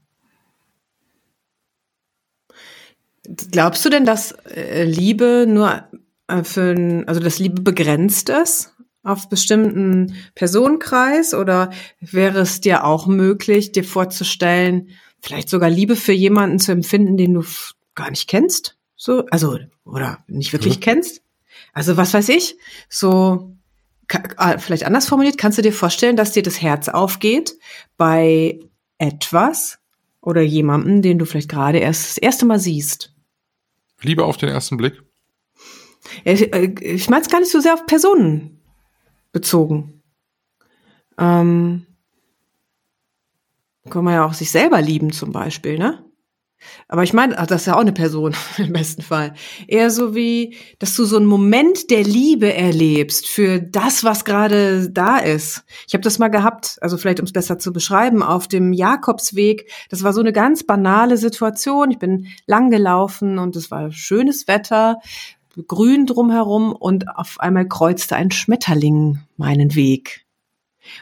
Glaubst 3.50 3.84
du 3.84 3.90
denn, 3.90 4.04
dass 4.04 4.32
äh, 4.54 4.84
Liebe 4.84 5.46
nur 5.48 5.82
äh, 6.28 6.44
für 6.44 7.04
also 7.06 7.20
dass 7.20 7.38
Liebe 7.38 7.62
begrenzt 7.62 8.28
ist 8.28 8.73
auf 9.04 9.28
bestimmten 9.28 10.16
Personenkreis 10.34 11.34
oder 11.34 11.70
wäre 12.00 12.40
es 12.40 12.60
dir 12.60 12.84
auch 12.84 13.06
möglich, 13.06 13.70
dir 13.70 13.84
vorzustellen, 13.84 14.88
vielleicht 15.20 15.50
sogar 15.50 15.70
Liebe 15.70 15.94
für 15.94 16.12
jemanden 16.12 16.58
zu 16.58 16.72
empfinden, 16.72 17.16
den 17.16 17.34
du 17.34 17.44
gar 17.94 18.10
nicht 18.10 18.28
kennst? 18.28 18.76
So, 18.96 19.26
also, 19.26 19.58
oder 19.84 20.24
nicht 20.26 20.52
wirklich 20.52 20.76
Mhm. 20.76 20.80
kennst? 20.80 21.22
Also, 21.72 21.96
was 21.96 22.14
weiß 22.14 22.30
ich? 22.30 22.56
So, 22.88 23.54
ah, 24.36 24.58
vielleicht 24.58 24.84
anders 24.84 25.06
formuliert, 25.06 25.38
kannst 25.38 25.58
du 25.58 25.62
dir 25.62 25.72
vorstellen, 25.72 26.16
dass 26.16 26.32
dir 26.32 26.42
das 26.42 26.62
Herz 26.62 26.88
aufgeht 26.88 27.56
bei 27.96 28.58
etwas 28.98 29.78
oder 30.22 30.40
jemandem, 30.40 31.02
den 31.02 31.18
du 31.18 31.26
vielleicht 31.26 31.50
gerade 31.50 31.78
erst 31.78 32.08
das 32.08 32.18
erste 32.18 32.46
Mal 32.46 32.58
siehst? 32.58 33.12
Liebe 34.00 34.24
auf 34.24 34.38
den 34.38 34.48
ersten 34.48 34.78
Blick. 34.78 35.02
Ich, 36.24 36.52
äh, 36.54 36.74
ich 36.80 37.10
meine 37.10 37.22
es 37.22 37.30
gar 37.30 37.40
nicht 37.40 37.52
so 37.52 37.60
sehr 37.60 37.74
auf 37.74 37.86
Personen 37.86 38.60
bezogen. 39.34 40.02
Ähm, 41.18 41.86
kann 43.90 44.04
man 44.04 44.14
ja 44.14 44.24
auch 44.24 44.32
sich 44.32 44.50
selber 44.50 44.80
lieben 44.80 45.12
zum 45.12 45.32
Beispiel, 45.32 45.78
ne? 45.78 46.02
Aber 46.88 47.02
ich 47.02 47.12
meine, 47.12 47.34
das 47.34 47.62
ist 47.62 47.66
ja 47.66 47.76
auch 47.76 47.80
eine 47.80 47.92
Person 47.92 48.34
im 48.58 48.72
besten 48.72 49.02
Fall. 49.02 49.34
Eher 49.68 49.90
so 49.90 50.14
wie, 50.14 50.56
dass 50.78 50.94
du 50.96 51.04
so 51.04 51.16
einen 51.16 51.26
Moment 51.26 51.90
der 51.90 52.02
Liebe 52.02 52.54
erlebst 52.54 53.26
für 53.28 53.60
das, 53.60 54.02
was 54.02 54.24
gerade 54.24 54.88
da 54.90 55.18
ist. 55.18 55.64
Ich 55.86 55.94
habe 55.94 56.02
das 56.02 56.18
mal 56.18 56.28
gehabt, 56.28 56.78
also 56.80 56.96
vielleicht 56.96 57.20
um 57.20 57.26
es 57.26 57.32
besser 57.32 57.58
zu 57.58 57.72
beschreiben, 57.72 58.22
auf 58.22 58.48
dem 58.48 58.72
Jakobsweg. 58.72 59.70
Das 59.90 60.02
war 60.02 60.14
so 60.14 60.20
eine 60.20 60.32
ganz 60.32 60.64
banale 60.64 61.18
Situation. 61.18 61.90
Ich 61.90 61.98
bin 61.98 62.28
lang 62.46 62.70
gelaufen 62.70 63.38
und 63.38 63.56
es 63.56 63.70
war 63.70 63.92
schönes 63.92 64.48
Wetter, 64.48 65.00
grün 65.66 66.06
drumherum 66.06 66.72
und 66.72 67.08
auf 67.16 67.40
einmal 67.40 67.68
kreuzte 67.68 68.16
ein 68.16 68.30
Schmetterling 68.30 69.20
meinen 69.36 69.74
Weg. 69.74 70.24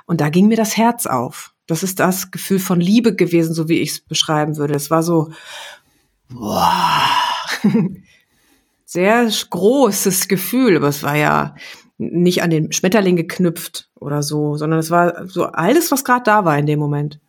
Und 0.07 0.21
da 0.21 0.29
ging 0.29 0.49
mir 0.49 0.57
das 0.57 0.77
Herz 0.77 1.07
auf. 1.07 1.55
Das 1.67 1.83
ist 1.83 2.01
das 2.01 2.31
Gefühl 2.31 2.59
von 2.59 2.81
Liebe 2.81 3.15
gewesen, 3.15 3.55
so 3.55 3.69
wie 3.69 3.81
ich 3.81 3.91
es 3.91 4.01
beschreiben 4.01 4.57
würde. 4.57 4.75
Es 4.75 4.91
war 4.91 5.03
so, 5.03 5.31
boah, 6.29 7.09
sehr 8.85 9.31
großes 9.51 10.29
Gefühl, 10.29 10.77
aber 10.77 10.88
es 10.88 11.03
war 11.03 11.17
ja 11.17 11.55
nicht 11.99 12.43
an 12.43 12.51
den 12.51 12.73
Schmetterling 12.73 13.17
geknüpft 13.17 13.88
oder 13.95 14.23
so, 14.23 14.57
sondern 14.57 14.81
es 14.81 14.91
war 14.91 15.27
so 15.29 15.47
alles, 15.47 15.91
was 15.93 16.05
gerade 16.05 16.25
da 16.25 16.45
war 16.45 16.59
in 16.59 16.67
dem 16.67 16.79
Moment. 16.79 17.21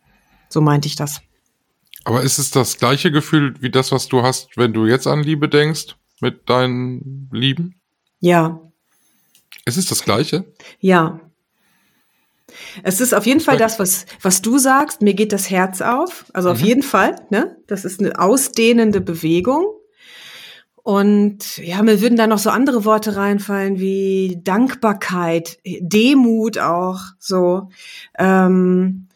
So 0.48 0.60
meinte 0.60 0.88
ich 0.88 0.96
das. 0.96 1.20
Aber 2.04 2.22
ist 2.22 2.38
es 2.38 2.50
das 2.50 2.76
gleiche 2.76 3.10
Gefühl 3.10 3.54
wie 3.60 3.70
das, 3.70 3.92
was 3.92 4.08
du 4.08 4.22
hast, 4.22 4.56
wenn 4.56 4.72
du 4.72 4.86
jetzt 4.86 5.06
an 5.06 5.22
Liebe 5.22 5.48
denkst 5.48 5.96
mit 6.20 6.48
deinen 6.48 7.28
Lieben? 7.32 7.74
Ja, 8.20 8.60
Ist 9.66 9.76
es 9.78 9.86
das 9.86 10.02
gleiche? 10.04 10.44
ja. 10.80 11.20
Es 12.84 13.00
ist 13.00 13.14
auf 13.14 13.26
jeden 13.26 13.40
Fall 13.40 13.56
das, 13.56 13.80
was, 13.80 14.06
was 14.22 14.40
du 14.40 14.58
sagst. 14.58 15.02
Mir 15.02 15.14
geht 15.14 15.32
das 15.32 15.50
Herz 15.50 15.80
auf. 15.80 16.26
Also 16.34 16.50
auf 16.50 16.60
Mhm. 16.60 16.64
jeden 16.66 16.82
Fall. 16.84 17.16
Ne? 17.30 17.56
Das 17.66 17.84
ist 17.84 17.98
eine 17.98 18.16
ausdehnende 18.20 19.00
Bewegung. 19.00 19.66
Und 20.76 21.56
ja, 21.56 21.82
mir 21.82 22.00
würden 22.00 22.16
da 22.16 22.26
noch 22.28 22.38
so 22.38 22.50
andere 22.50 22.84
Worte 22.84 23.16
reinfallen 23.16 23.80
wie 23.80 24.38
Dankbarkeit, 24.44 25.58
Demut 25.64 26.58
auch 26.58 27.00
so. 27.18 27.70
Ähm, 28.18 29.08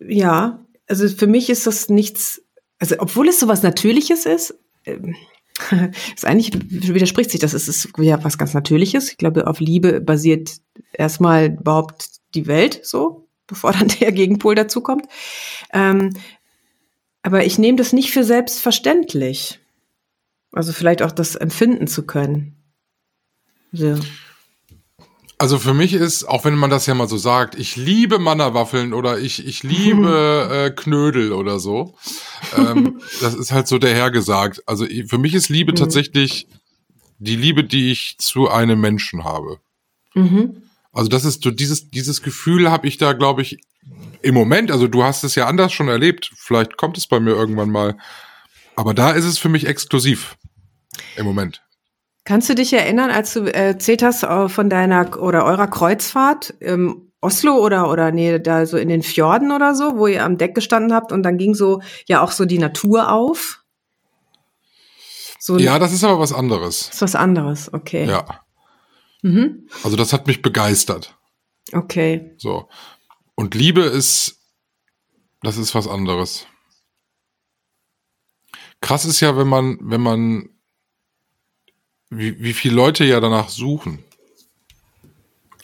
ja, 0.00 0.60
also 0.88 1.08
für 1.08 1.26
mich 1.26 1.48
ist 1.48 1.66
das 1.66 1.88
nichts, 1.88 2.42
also 2.80 2.96
obwohl 2.98 3.28
es 3.28 3.38
sowas 3.38 3.62
Natürliches 3.62 4.26
ist, 4.26 4.54
ähm, 4.84 5.14
ist 6.14 6.24
eigentlich 6.24 6.52
widerspricht 6.54 7.30
sich 7.30 7.40
das. 7.40 7.52
Es 7.52 7.68
ist 7.68 7.90
ja 7.98 8.24
was 8.24 8.38
ganz 8.38 8.54
Natürliches. 8.54 9.10
Ich 9.10 9.18
glaube, 9.18 9.46
auf 9.46 9.60
Liebe 9.60 10.00
basiert 10.00 10.56
erstmal 10.92 11.56
überhaupt 11.60 12.08
die 12.34 12.46
Welt 12.46 12.80
so, 12.82 13.28
bevor 13.46 13.72
dann 13.72 13.88
der 13.88 14.10
Gegenpol 14.12 14.54
dazukommt. 14.54 15.06
Ähm, 15.72 16.14
aber 17.22 17.44
ich 17.44 17.58
nehme 17.58 17.76
das 17.76 17.92
nicht 17.92 18.10
für 18.10 18.24
selbstverständlich. 18.24 19.60
Also 20.52 20.72
vielleicht 20.72 21.02
auch 21.02 21.12
das 21.12 21.36
empfinden 21.36 21.86
zu 21.86 22.06
können. 22.06 22.56
So. 23.72 23.98
Also 25.40 25.58
für 25.58 25.72
mich 25.72 25.94
ist, 25.94 26.24
auch 26.24 26.44
wenn 26.44 26.54
man 26.54 26.68
das 26.68 26.84
ja 26.84 26.94
mal 26.94 27.08
so 27.08 27.16
sagt, 27.16 27.54
ich 27.54 27.76
liebe 27.76 28.18
Mannerwaffeln 28.18 28.92
oder 28.92 29.18
ich, 29.18 29.46
ich 29.46 29.62
liebe 29.62 30.50
äh, 30.66 30.70
Knödel 30.70 31.32
oder 31.32 31.58
so. 31.58 31.94
Ähm, 32.56 33.00
das 33.20 33.34
ist 33.34 33.52
halt 33.52 33.68
so 33.68 33.78
dahergesagt. 33.78 34.62
Also 34.66 34.86
für 35.06 35.18
mich 35.18 35.34
ist 35.34 35.48
Liebe 35.48 35.72
Mhm. 35.72 35.76
tatsächlich 35.76 36.46
die 37.18 37.36
Liebe, 37.36 37.64
die 37.64 37.92
ich 37.92 38.16
zu 38.18 38.48
einem 38.48 38.80
Menschen 38.80 39.24
habe. 39.24 39.58
Mhm. 40.14 40.62
Also 40.92 41.08
das 41.08 41.24
ist 41.24 41.42
so 41.42 41.50
dieses, 41.50 41.90
dieses 41.90 42.22
Gefühl 42.22 42.70
habe 42.70 42.88
ich 42.88 42.98
da, 42.98 43.12
glaube 43.12 43.42
ich, 43.42 43.60
im 44.22 44.34
Moment, 44.34 44.70
also 44.70 44.88
du 44.88 45.04
hast 45.04 45.24
es 45.24 45.34
ja 45.34 45.46
anders 45.46 45.72
schon 45.72 45.88
erlebt, 45.88 46.30
vielleicht 46.36 46.76
kommt 46.76 46.98
es 46.98 47.06
bei 47.06 47.20
mir 47.20 47.30
irgendwann 47.30 47.70
mal. 47.70 47.96
Aber 48.76 48.94
da 48.94 49.12
ist 49.12 49.24
es 49.24 49.38
für 49.38 49.48
mich 49.48 49.66
exklusiv. 49.66 50.36
Im 51.16 51.24
Moment. 51.24 51.62
Kannst 52.24 52.48
du 52.48 52.54
dich 52.54 52.72
erinnern, 52.72 53.10
als 53.10 53.32
du 53.32 53.44
erzählt 53.52 54.02
hast 54.02 54.22
äh, 54.22 54.48
von 54.48 54.68
deiner 54.68 55.20
oder 55.20 55.44
eurer 55.44 55.68
Kreuzfahrt 55.68 56.54
im 56.60 57.09
Oslo 57.20 57.56
oder 57.58 57.90
oder 57.90 58.12
nee, 58.12 58.38
da 58.38 58.64
so 58.64 58.76
in 58.76 58.88
den 58.88 59.02
Fjorden 59.02 59.52
oder 59.52 59.74
so, 59.74 59.98
wo 59.98 60.06
ihr 60.06 60.24
am 60.24 60.38
Deck 60.38 60.54
gestanden 60.54 60.94
habt 60.94 61.12
und 61.12 61.22
dann 61.22 61.36
ging 61.36 61.54
so 61.54 61.82
ja 62.06 62.22
auch 62.22 62.32
so 62.32 62.44
die 62.46 62.58
Natur 62.58 63.12
auf? 63.12 63.62
So 65.38 65.58
Ja, 65.58 65.78
das 65.78 65.92
ist 65.92 66.04
aber 66.04 66.18
was 66.18 66.32
anderes. 66.32 66.88
ist 66.90 67.02
was 67.02 67.14
anderes, 67.14 67.72
okay. 67.72 68.06
Ja. 68.06 68.24
Mhm. 69.22 69.68
Also 69.82 69.96
das 69.96 70.12
hat 70.12 70.26
mich 70.26 70.42
begeistert. 70.42 71.16
Okay. 71.72 72.34
So. 72.38 72.68
Und 73.34 73.54
Liebe 73.54 73.82
ist, 73.82 74.38
das 75.42 75.56
ist 75.56 75.74
was 75.74 75.88
anderes. 75.88 76.46
Krass 78.80 79.04
ist 79.04 79.20
ja, 79.20 79.36
wenn 79.36 79.48
man, 79.48 79.78
wenn 79.82 80.00
man, 80.00 80.48
wie, 82.08 82.42
wie 82.42 82.54
viele 82.54 82.74
Leute 82.74 83.04
ja 83.04 83.20
danach 83.20 83.50
suchen. 83.50 84.04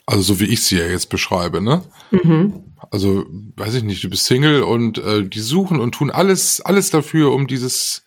Also 0.07 0.21
so 0.21 0.39
wie 0.39 0.45
ich 0.45 0.63
sie 0.63 0.77
ja 0.77 0.87
jetzt 0.87 1.09
beschreibe, 1.09 1.61
ne? 1.61 1.83
Mhm. 2.11 2.63
Also, 2.91 3.25
weiß 3.57 3.73
ich 3.75 3.83
nicht, 3.83 4.03
du 4.05 4.09
bist 4.09 4.25
Single 4.25 4.63
und 4.63 4.97
äh, 4.99 5.27
die 5.27 5.41
suchen 5.41 5.81
und 5.81 5.91
tun 5.91 6.09
alles, 6.09 6.61
alles 6.61 6.89
dafür, 6.89 7.33
um 7.33 7.45
dieses, 7.45 8.05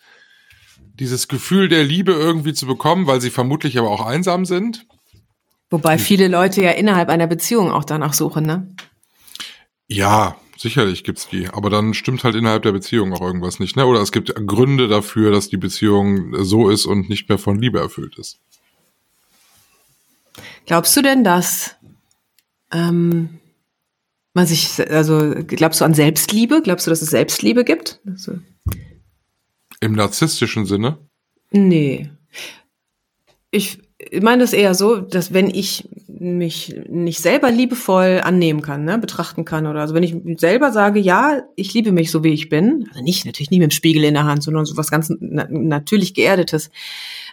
dieses 0.95 1.29
Gefühl 1.29 1.69
der 1.69 1.85
Liebe 1.85 2.13
irgendwie 2.13 2.55
zu 2.55 2.67
bekommen, 2.67 3.07
weil 3.07 3.21
sie 3.21 3.29
vermutlich 3.29 3.79
aber 3.79 3.91
auch 3.91 4.05
einsam 4.05 4.47
sind. 4.47 4.87
Wobei 5.69 5.99
viele 5.99 6.29
Leute 6.29 6.63
ja 6.63 6.71
innerhalb 6.71 7.11
einer 7.11 7.27
Beziehung 7.27 7.71
auch 7.71 7.85
danach 7.85 8.15
suchen, 8.15 8.47
ne? 8.47 8.75
Ja, 9.87 10.37
sicherlich 10.57 11.05
gibt's 11.05 11.29
die, 11.29 11.49
aber 11.49 11.69
dann 11.69 11.93
stimmt 11.93 12.25
halt 12.25 12.35
innerhalb 12.35 12.63
der 12.63 12.73
Beziehung 12.73 13.13
auch 13.13 13.21
irgendwas 13.21 13.61
nicht, 13.61 13.77
ne? 13.77 13.85
Oder 13.85 14.01
es 14.01 14.11
gibt 14.11 14.35
Gründe 14.47 14.89
dafür, 14.89 15.31
dass 15.31 15.51
die 15.51 15.59
Beziehung 15.59 16.45
so 16.45 16.71
ist 16.71 16.87
und 16.87 17.11
nicht 17.11 17.29
mehr 17.29 17.39
von 17.39 17.61
Liebe 17.61 17.79
erfüllt 17.79 18.19
ist. 18.19 18.39
Glaubst 20.67 20.97
du 20.97 21.03
denn, 21.03 21.25
dass 21.25 21.77
ähm, 22.73 23.41
man 24.35 24.47
sich, 24.47 24.79
also 24.91 25.35
glaubst 25.47 25.81
du 25.81 25.85
an 25.85 25.95
Selbstliebe? 25.95 26.63
Glaubst 26.63 26.87
du, 26.87 26.91
dass 26.91 27.03
es 27.03 27.11
Selbstliebe 27.11 27.65
gibt? 27.65 28.01
Also, 28.07 28.39
Im 29.81 29.93
narzisstischen 29.93 30.67
Sinne? 30.67 30.99
nee. 31.51 32.11
Ich 33.51 33.83
meine 34.23 34.43
das 34.43 34.53
eher 34.53 34.75
so, 34.75 34.97
dass 34.97 35.33
wenn 35.33 35.51
ich 35.51 35.89
mich 36.09 36.75
nicht 36.89 37.21
selber 37.21 37.51
liebevoll 37.51 38.21
annehmen 38.23 38.63
kann, 38.63 38.85
ne, 38.85 38.99
betrachten 38.99 39.45
kann 39.45 39.67
oder 39.67 39.81
also 39.81 39.95
wenn 39.95 40.03
ich 40.03 40.17
selber 40.39 40.73
sage, 40.73 41.01
ja, 41.01 41.43
ich 41.57 41.73
liebe 41.73 41.93
mich 41.93 42.11
so 42.11 42.25
wie 42.25 42.33
ich 42.33 42.49
bin, 42.49 42.87
also 42.91 43.03
nicht 43.03 43.25
natürlich 43.25 43.51
nicht 43.51 43.61
mit 43.61 43.71
dem 43.71 43.75
Spiegel 43.75 44.05
in 44.05 44.15
der 44.15 44.25
Hand, 44.25 44.43
sondern 44.43 44.67
so 44.67 44.77
was 44.77 44.91
ganz 44.91 45.13
na 45.21 45.47
natürlich 45.51 46.15
geerdetes. 46.15 46.71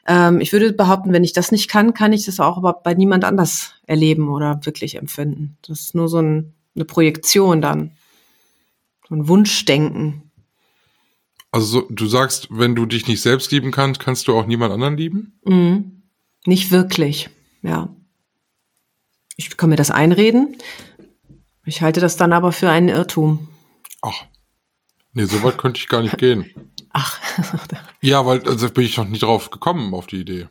Ähm, 0.07 0.39
ich 0.39 0.53
würde 0.53 0.73
behaupten, 0.73 1.13
wenn 1.13 1.23
ich 1.23 1.33
das 1.33 1.51
nicht 1.51 1.69
kann, 1.69 1.93
kann 1.93 2.13
ich 2.13 2.25
das 2.25 2.39
auch 2.39 2.57
aber 2.57 2.73
bei 2.73 2.93
niemand 2.93 3.25
anders 3.25 3.73
erleben 3.85 4.29
oder 4.29 4.59
wirklich 4.63 4.95
empfinden. 4.95 5.57
Das 5.67 5.79
ist 5.81 5.95
nur 5.95 6.07
so 6.07 6.19
ein, 6.19 6.53
eine 6.75 6.85
Projektion 6.85 7.61
dann, 7.61 7.91
so 9.07 9.15
ein 9.15 9.27
Wunschdenken. 9.27 10.31
Also 11.51 11.81
so, 11.81 11.87
du 11.89 12.07
sagst, 12.07 12.47
wenn 12.51 12.75
du 12.75 12.85
dich 12.85 13.07
nicht 13.07 13.21
selbst 13.21 13.51
lieben 13.51 13.71
kannst, 13.71 13.99
kannst 13.99 14.27
du 14.27 14.37
auch 14.37 14.45
niemand 14.45 14.73
anderen 14.73 14.97
lieben? 14.97 15.39
Mhm. 15.45 15.96
Nicht 16.47 16.71
wirklich, 16.71 17.29
ja. 17.61 17.93
Ich 19.35 19.57
kann 19.57 19.69
mir 19.69 19.75
das 19.75 19.91
einreden. 19.91 20.55
Ich 21.65 21.81
halte 21.81 21.99
das 21.99 22.15
dann 22.15 22.31
aber 22.31 22.53
für 22.53 22.69
einen 22.69 22.87
Irrtum. 22.87 23.49
Ach, 24.01 24.25
nee, 25.11 25.25
so 25.25 25.43
weit 25.43 25.57
könnte 25.57 25.81
ich 25.81 25.89
gar 25.89 26.01
nicht 26.01 26.17
gehen. 26.17 26.49
Ach. 26.93 27.19
ja, 28.01 28.25
weil 28.25 28.47
also 28.47 28.69
bin 28.69 28.85
ich 28.85 28.95
noch 28.95 29.09
nie 29.09 29.19
drauf 29.19 29.49
gekommen 29.49 29.93
auf 29.93 30.07
die 30.07 30.21
Idee. 30.21 30.47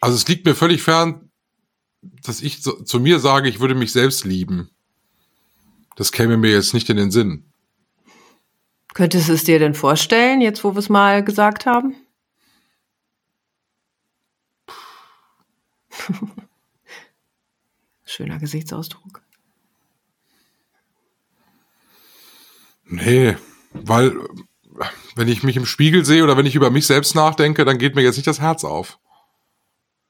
Also 0.00 0.14
es 0.14 0.28
liegt 0.28 0.46
mir 0.46 0.54
völlig 0.54 0.82
fern, 0.82 1.32
dass 2.00 2.40
ich 2.40 2.62
zu, 2.62 2.84
zu 2.84 3.00
mir 3.00 3.18
sage, 3.18 3.48
ich 3.48 3.58
würde 3.58 3.74
mich 3.74 3.90
selbst 3.90 4.24
lieben. 4.24 4.70
Das 5.96 6.12
käme 6.12 6.36
mir 6.36 6.52
jetzt 6.52 6.74
nicht 6.74 6.88
in 6.90 6.96
den 6.96 7.10
Sinn. 7.10 7.50
Könntest 8.94 9.28
du 9.28 9.32
es 9.32 9.42
dir 9.42 9.58
denn 9.58 9.74
vorstellen, 9.74 10.40
jetzt 10.40 10.62
wo 10.62 10.76
wir 10.76 10.78
es 10.78 10.88
mal 10.88 11.24
gesagt 11.24 11.66
haben? 11.66 11.96
Schöner 18.04 18.38
Gesichtsausdruck. 18.38 19.22
Nee, 22.86 23.36
weil 23.72 24.14
wenn 25.14 25.28
ich 25.28 25.42
mich 25.42 25.56
im 25.56 25.66
Spiegel 25.66 26.04
sehe 26.04 26.22
oder 26.22 26.36
wenn 26.36 26.46
ich 26.46 26.54
über 26.54 26.70
mich 26.70 26.86
selbst 26.86 27.14
nachdenke, 27.14 27.64
dann 27.64 27.78
geht 27.78 27.94
mir 27.94 28.02
jetzt 28.02 28.16
nicht 28.16 28.26
das 28.26 28.40
Herz 28.40 28.64
auf. 28.64 28.98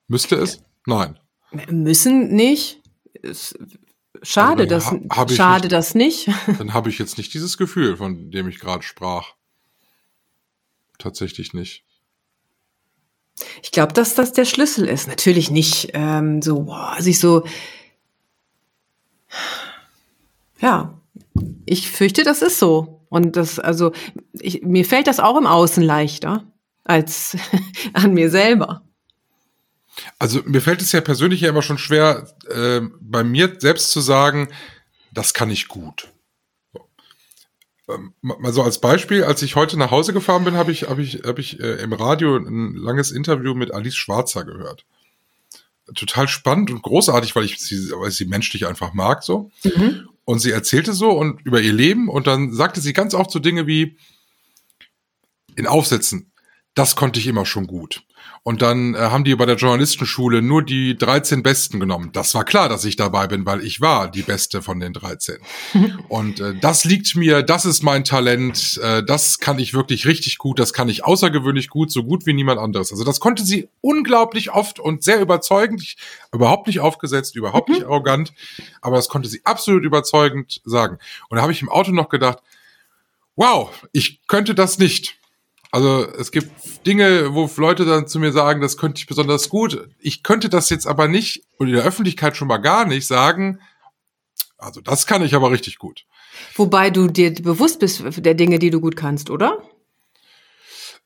Müsste 0.09 0.37
es? 0.37 0.63
Nein. 0.87 1.19
Müssen 1.71 2.35
nicht. 2.35 2.83
Schade, 4.23 4.63
also, 4.71 4.99
das, 4.99 5.35
schade 5.35 5.65
nicht, 5.65 5.73
das 5.73 5.95
nicht. 5.95 6.29
Dann 6.59 6.73
habe 6.73 6.89
ich 6.89 6.99
jetzt 6.99 7.19
nicht 7.19 7.35
dieses 7.35 7.59
Gefühl, 7.59 7.97
von 7.97 8.31
dem 8.31 8.49
ich 8.49 8.59
gerade 8.59 8.83
sprach. 8.83 9.35
Tatsächlich 10.99 11.53
nicht. 11.53 11.85
Ich 13.63 13.73
glaube, 13.73 13.93
dass 13.93 14.15
das 14.15 14.33
der 14.33 14.45
Schlüssel 14.45 14.89
ist. 14.89 15.09
Natürlich 15.09 15.51
nicht 15.51 15.91
ähm, 15.95 16.41
so, 16.41 16.63
boah, 16.63 16.97
sich 17.01 17.19
so 17.19 17.45
ja, 20.61 20.99
ich 21.67 21.91
fürchte, 21.91 22.25
das 22.25 22.43
ist 22.43 22.59
so. 22.59 23.07
Und 23.09 23.37
das, 23.37 23.59
also, 23.59 23.93
ich, 24.33 24.63
mir 24.63 24.85
fällt 24.85 25.07
das 25.07 25.21
auch 25.21 25.37
im 25.37 25.47
Außen 25.47 25.83
leichter 25.83 26.45
als 26.85 27.37
an 27.93 28.15
mir 28.15 28.31
selber. 28.31 28.83
Also 30.19 30.41
mir 30.45 30.61
fällt 30.61 30.83
es 30.83 30.91
ja 30.93 31.01
persönlich 31.01 31.43
ja 31.43 31.51
immer 31.51 31.63
schon 31.63 31.79
schwer, 31.79 32.27
äh, 32.49 32.81
bei 33.01 33.23
mir 33.23 33.57
selbst 33.59 33.91
zu 33.91 34.01
sagen, 34.01 34.49
das 35.13 35.35
kann 35.35 35.51
ich 35.51 35.69
gut. 35.69 36.09
Ähm, 37.89 38.15
mal 38.23 38.53
so 38.53 38.63
als 38.63 38.81
Beispiel, 38.81 39.25
als 39.25 39.43
ich 39.43 39.57
heute 39.57 39.79
nach 39.79 39.91
Hause 39.91 40.13
gefahren 40.13 40.45
bin, 40.45 40.55
habe 40.55 40.73
ich, 40.73 40.85
hab 40.85 40.99
ich, 40.99 41.23
hab 41.25 41.39
ich 41.39 41.61
äh, 41.61 41.83
im 41.83 41.93
Radio 41.93 42.37
ein 42.37 42.75
langes 42.75 43.11
Interview 43.11 43.55
mit 43.55 43.73
Alice 43.73 43.97
Schwarzer 43.97 44.45
gehört 44.45 44.85
total 45.93 46.29
spannend 46.29 46.71
und 46.71 46.83
großartig, 46.83 47.37
weil 47.37 47.45
ich 47.45 47.59
sie, 47.59 47.91
weil 47.93 48.09
ich 48.09 48.17
sie 48.17 48.25
menschlich 48.25 48.67
einfach 48.67 48.95
mag 48.95 49.23
so. 49.23 49.51
Mhm. 49.65 50.09
Und 50.25 50.39
sie 50.39 50.53
erzählte 50.53 50.95
so 50.95 51.11
und 51.11 51.43
über 51.45 51.61
ihr 51.61 51.73
Leben 51.73 52.09
und 52.09 52.27
dann 52.27 52.53
sagte 52.55 52.81
sie 52.81 52.95
ganz 52.95 53.13
oft 53.13 53.31
so 53.31 53.39
Dinge 53.39 53.67
wie 53.67 53.99
in 55.57 55.67
Aufsätzen, 55.67 56.33
das 56.75 56.97
konnte 56.97 57.21
ich 57.21 57.27
immer 57.27 57.47
schon 57.47 57.67
gut. 57.67 58.03
Und 58.47 58.61
dann 58.61 58.95
äh, 58.95 58.99
haben 58.99 59.25
die 59.25 59.35
bei 59.37 59.47
der 59.47 59.57
Journalistenschule 59.57 60.43
nur 60.43 60.63
die 60.63 60.99
13 60.99 61.43
Besten 61.43 61.81
genommen. 61.81 62.11
Das 62.13 62.35
war 62.35 62.45
klar, 62.45 62.69
dass 62.69 62.85
ich 62.85 62.95
dabei 62.95 63.27
bin, 63.27 63.47
weil 63.47 63.65
ich 63.65 63.81
war 63.81 64.11
die 64.11 64.21
Beste 64.21 64.61
von 64.61 64.81
den 64.81 64.93
13. 64.93 65.39
Und 66.09 66.41
äh, 66.41 66.55
das 66.61 66.85
liegt 66.85 67.17
mir, 67.17 67.43
das 67.43 67.65
ist 67.65 67.83
mein 67.83 68.05
Talent, 68.05 68.79
äh, 68.83 69.03
das 69.03 69.39
kann 69.41 69.59
ich 69.59 69.73
wirklich 69.73 70.07
richtig 70.07 70.37
gut, 70.37 70.59
das 70.59 70.75
kann 70.75 70.91
ich 70.91 71.07
außergewöhnlich 71.07 71.71
gut, 71.71 71.91
so 71.91 72.05
gut 72.05 72.27
wie 72.27 72.35
niemand 72.35 72.61
anderes. 72.61 72.93
Also 72.93 73.03
das 73.03 73.19
konnte 73.19 73.45
sie 73.45 73.69
unglaublich 73.81 74.53
oft 74.53 74.79
und 74.79 75.03
sehr 75.03 75.21
überzeugend, 75.21 75.97
überhaupt 76.31 76.67
nicht 76.67 76.81
aufgesetzt, 76.81 77.37
überhaupt 77.37 77.71
nicht 77.71 77.81
mhm. 77.81 77.87
arrogant, 77.87 78.35
aber 78.83 78.97
das 78.97 79.09
konnte 79.09 79.31
sie 79.31 79.41
absolut 79.45 79.85
überzeugend 79.85 80.61
sagen. 80.67 80.99
Und 81.31 81.37
da 81.37 81.43
habe 81.43 81.53
ich 81.53 81.63
im 81.63 81.71
Auto 81.71 81.93
noch 81.93 82.11
gedacht, 82.11 82.41
wow, 83.37 83.71
ich 83.93 84.21
könnte 84.27 84.55
das 84.55 84.79
nicht. 84.79 85.17
Also 85.75 86.07
es 86.07 86.31
gibt 86.31 86.87
Dinge, 86.87 87.35
wo 87.35 87.51
Leute 87.57 87.85
dann 87.85 88.07
zu 88.07 88.21
mir 88.21 88.31
sagen, 88.31 88.61
das 88.61 88.77
könnte 88.77 89.01
ich 89.01 89.09
besonders 89.09 89.49
gut. 89.49 89.89
Ich 89.99 90.23
könnte 90.23 90.49
das 90.49 90.71
jetzt 90.71 90.87
aber 90.87 91.09
nicht 91.09 91.49
und 91.59 91.67
in 91.67 91.75
der 91.75 91.83
Öffentlichkeit 91.83 92.37
schon 92.37 92.47
mal 92.47 92.59
gar 92.59 92.87
nicht 92.87 93.09
sagen. 93.09 93.59
Also 94.57 94.81
das 94.81 95.09
kann 95.09 95.25
ich 95.25 95.35
aber 95.35 95.51
richtig 95.51 95.79
gut. 95.79 96.05
Wobei 96.55 96.91
du 96.91 97.09
dir 97.09 97.35
bewusst 97.35 97.81
bist 97.81 98.05
der 98.25 98.35
Dinge, 98.35 98.61
die 98.61 98.71
du 98.71 98.81
gut 98.81 98.95
kannst, 98.95 99.31
oder? 99.31 99.69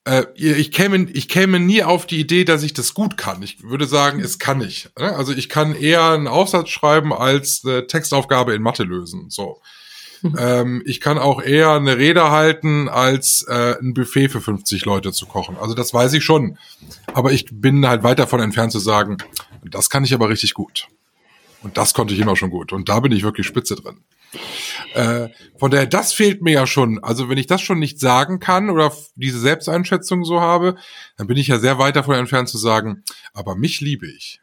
Äh, 0.04 0.26
ich 0.34 0.70
käme, 0.70 1.08
ich 1.14 1.30
käme 1.30 1.60
nie 1.60 1.82
auf 1.82 2.04
die 2.04 2.20
Idee, 2.20 2.44
dass 2.44 2.62
ich 2.62 2.74
das 2.74 2.92
gut 2.92 3.16
kann. 3.16 3.42
Ich 3.42 3.62
würde 3.62 3.86
sagen, 3.86 4.20
es 4.20 4.38
kann 4.38 4.60
ich. 4.60 4.90
Ne? 4.98 5.16
Also 5.16 5.32
ich 5.32 5.48
kann 5.48 5.74
eher 5.74 6.10
einen 6.10 6.28
Aufsatz 6.28 6.68
schreiben 6.68 7.14
als 7.14 7.62
eine 7.64 7.86
Textaufgabe 7.86 8.54
in 8.54 8.60
Mathe 8.60 8.84
lösen. 8.84 9.30
So. 9.30 9.62
ähm, 10.38 10.82
ich 10.84 11.00
kann 11.00 11.18
auch 11.18 11.42
eher 11.42 11.72
eine 11.72 11.98
Rede 11.98 12.30
halten, 12.30 12.88
als 12.88 13.44
äh, 13.48 13.76
ein 13.80 13.94
Buffet 13.94 14.28
für 14.28 14.40
50 14.40 14.84
Leute 14.84 15.12
zu 15.12 15.26
kochen. 15.26 15.56
Also 15.56 15.74
das 15.74 15.92
weiß 15.94 16.12
ich 16.14 16.24
schon. 16.24 16.58
Aber 17.12 17.32
ich 17.32 17.46
bin 17.52 17.86
halt 17.86 18.02
weit 18.02 18.18
davon 18.18 18.40
entfernt 18.40 18.72
zu 18.72 18.78
sagen, 18.78 19.18
das 19.64 19.90
kann 19.90 20.04
ich 20.04 20.14
aber 20.14 20.28
richtig 20.28 20.54
gut. 20.54 20.88
Und 21.62 21.76
das 21.76 21.92
konnte 21.92 22.14
ich 22.14 22.20
immer 22.20 22.36
schon 22.36 22.50
gut. 22.50 22.72
Und 22.72 22.88
da 22.88 23.00
bin 23.00 23.12
ich 23.12 23.24
wirklich 23.24 23.46
spitze 23.46 23.74
drin. 23.74 24.04
Äh, 24.94 25.28
von 25.58 25.70
daher, 25.70 25.86
das 25.86 26.12
fehlt 26.12 26.42
mir 26.42 26.52
ja 26.52 26.66
schon. 26.66 27.02
Also 27.02 27.28
wenn 27.28 27.38
ich 27.38 27.46
das 27.46 27.60
schon 27.62 27.78
nicht 27.78 27.98
sagen 27.98 28.38
kann 28.38 28.70
oder 28.70 28.92
diese 29.16 29.40
Selbsteinschätzung 29.40 30.24
so 30.24 30.40
habe, 30.40 30.76
dann 31.16 31.26
bin 31.26 31.36
ich 31.36 31.48
ja 31.48 31.58
sehr 31.58 31.78
weit 31.78 31.96
davon 31.96 32.14
entfernt 32.14 32.48
zu 32.48 32.58
sagen, 32.58 33.02
aber 33.32 33.56
mich 33.56 33.80
liebe 33.80 34.06
ich. 34.06 34.40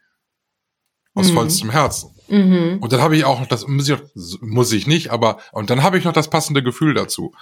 Aus 1.16 1.30
mhm. 1.30 1.34
vollstem 1.34 1.70
Herzen. 1.70 2.10
Mhm. 2.28 2.78
Und 2.80 2.92
dann 2.92 3.00
habe 3.00 3.16
ich 3.16 3.24
auch, 3.24 3.44
das 3.46 3.66
muss 3.66 3.88
ich, 3.88 3.98
muss 4.40 4.72
ich 4.72 4.86
nicht, 4.86 5.10
aber, 5.10 5.38
und 5.52 5.70
dann 5.70 5.82
habe 5.82 5.98
ich 5.98 6.04
noch 6.04 6.12
das 6.12 6.30
passende 6.30 6.62
Gefühl 6.62 6.94
dazu. 6.94 7.32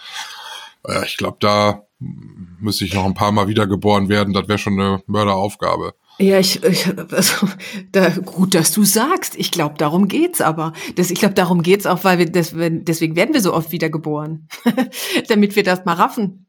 Äh, 0.87 1.05
ich 1.05 1.17
glaube, 1.17 1.37
da 1.41 1.83
müsste 1.99 2.85
ich 2.85 2.95
noch 2.95 3.05
ein 3.05 3.15
paar 3.15 3.33
Mal 3.33 3.49
wiedergeboren 3.49 4.09
werden. 4.09 4.35
Das 4.35 4.49
wäre 4.49 4.59
schon 4.59 4.79
eine 4.79 5.03
Mörderaufgabe. 5.07 5.95
Ja, 6.19 6.39
ich, 6.39 6.63
ich 6.63 6.87
also, 7.13 7.49
da, 7.91 8.11
gut, 8.11 8.55
dass 8.55 8.73
du 8.73 8.85
sagst. 8.85 9.35
Ich 9.37 9.51
glaube, 9.51 9.75
darum 9.79 10.07
geht's 10.07 10.41
aber. 10.41 10.73
Das, 10.95 11.11
ich 11.11 11.19
glaube, 11.19 11.35
darum 11.35 11.63
geht's 11.63 11.87
auch, 11.87 12.05
weil 12.05 12.19
wir 12.19 12.31
das, 12.31 12.55
deswegen 12.55 13.17
werden 13.17 13.35
wir 13.35 13.41
so 13.41 13.53
oft 13.53 13.73
wiedergeboren, 13.73 14.49
damit 15.29 15.57
wir 15.57 15.65
das 15.65 15.85
mal 15.85 15.95
raffen. 15.95 16.47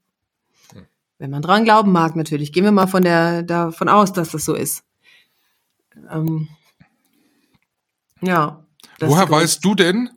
Wenn 1.18 1.32
man 1.32 1.42
dran 1.42 1.64
glauben 1.64 1.92
mag, 1.92 2.16
natürlich. 2.16 2.52
Gehen 2.52 2.66
wir 2.66 2.72
mal 2.72 2.88
von 2.88 3.02
der 3.02 3.42
davon 3.42 3.90
aus, 3.90 4.12
dass 4.12 4.32
das 4.32 4.44
so 4.44 4.54
ist. 4.54 4.84
Ähm, 6.12 6.50
ja. 8.26 8.66
Woher 9.00 9.30
weißt 9.30 9.64
du 9.64 9.76
denn, 9.76 10.10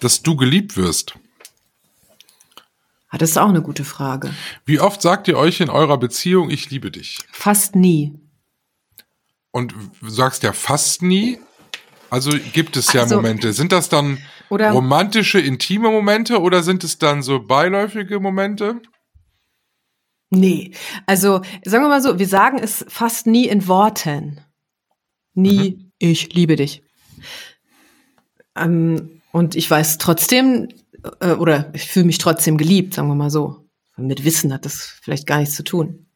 dass 0.00 0.22
du 0.22 0.36
geliebt 0.36 0.76
wirst? 0.76 1.14
Ah, 3.08 3.18
das 3.18 3.30
ist 3.30 3.38
auch 3.38 3.48
eine 3.48 3.62
gute 3.62 3.84
Frage. 3.84 4.32
Wie 4.64 4.78
oft 4.78 5.02
sagt 5.02 5.26
ihr 5.26 5.36
euch 5.36 5.60
in 5.60 5.68
eurer 5.68 5.98
Beziehung, 5.98 6.48
ich 6.48 6.70
liebe 6.70 6.92
dich? 6.92 7.18
Fast 7.32 7.74
nie. 7.74 8.14
Und 9.50 9.74
du 10.00 10.08
sagst 10.08 10.44
ja 10.44 10.52
fast 10.52 11.02
nie. 11.02 11.38
Also 12.08 12.30
gibt 12.52 12.76
es 12.76 12.92
ja 12.92 13.02
also, 13.02 13.16
Momente. 13.16 13.52
Sind 13.52 13.72
das 13.72 13.88
dann 13.88 14.18
romantische, 14.50 15.40
intime 15.40 15.90
Momente 15.90 16.40
oder 16.40 16.62
sind 16.62 16.84
es 16.84 16.98
dann 16.98 17.22
so 17.22 17.40
beiläufige 17.40 18.20
Momente? 18.20 18.80
Nee, 20.30 20.72
also 21.06 21.42
sagen 21.64 21.84
wir 21.84 21.88
mal 21.88 22.02
so, 22.02 22.20
wir 22.20 22.28
sagen 22.28 22.58
es 22.58 22.84
fast 22.88 23.26
nie 23.26 23.48
in 23.48 23.66
Worten. 23.66 24.40
Nie, 25.34 25.70
mhm. 25.72 25.92
ich 25.98 26.32
liebe 26.32 26.54
dich. 26.54 26.84
Ähm, 28.60 29.20
und 29.32 29.56
ich 29.56 29.70
weiß 29.70 29.98
trotzdem, 29.98 30.68
äh, 31.20 31.32
oder 31.32 31.70
ich 31.74 31.88
fühle 31.88 32.06
mich 32.06 32.18
trotzdem 32.18 32.56
geliebt, 32.58 32.94
sagen 32.94 33.08
wir 33.08 33.14
mal 33.14 33.30
so. 33.30 33.66
Mit 33.96 34.24
Wissen 34.24 34.52
hat 34.52 34.64
das 34.64 34.98
vielleicht 35.02 35.26
gar 35.26 35.38
nichts 35.38 35.56
zu 35.56 35.64
tun. 35.64 36.06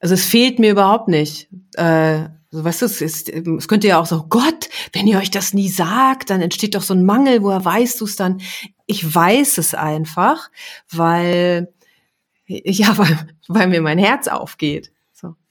Also 0.00 0.14
es 0.14 0.24
fehlt 0.24 0.58
mir 0.58 0.70
überhaupt 0.70 1.08
nicht. 1.08 1.48
Äh, 1.74 2.28
also, 2.50 2.64
weißt 2.64 2.82
du, 2.82 2.86
es, 2.86 3.00
ist, 3.02 3.28
es 3.28 3.68
könnte 3.68 3.88
ja 3.88 4.00
auch 4.00 4.06
so, 4.06 4.24
Gott, 4.26 4.70
wenn 4.92 5.06
ihr 5.06 5.18
euch 5.18 5.30
das 5.30 5.52
nie 5.52 5.68
sagt, 5.68 6.30
dann 6.30 6.40
entsteht 6.40 6.74
doch 6.74 6.82
so 6.82 6.94
ein 6.94 7.04
Mangel, 7.04 7.42
woher 7.42 7.64
weißt 7.64 8.00
du 8.00 8.06
es 8.06 8.16
dann? 8.16 8.40
Ich 8.86 9.14
weiß 9.14 9.58
es 9.58 9.74
einfach, 9.74 10.50
weil, 10.90 11.72
ja, 12.46 12.96
weil, 12.98 13.28
weil 13.48 13.66
mir 13.68 13.82
mein 13.82 13.98
Herz 13.98 14.28
aufgeht. 14.28 14.92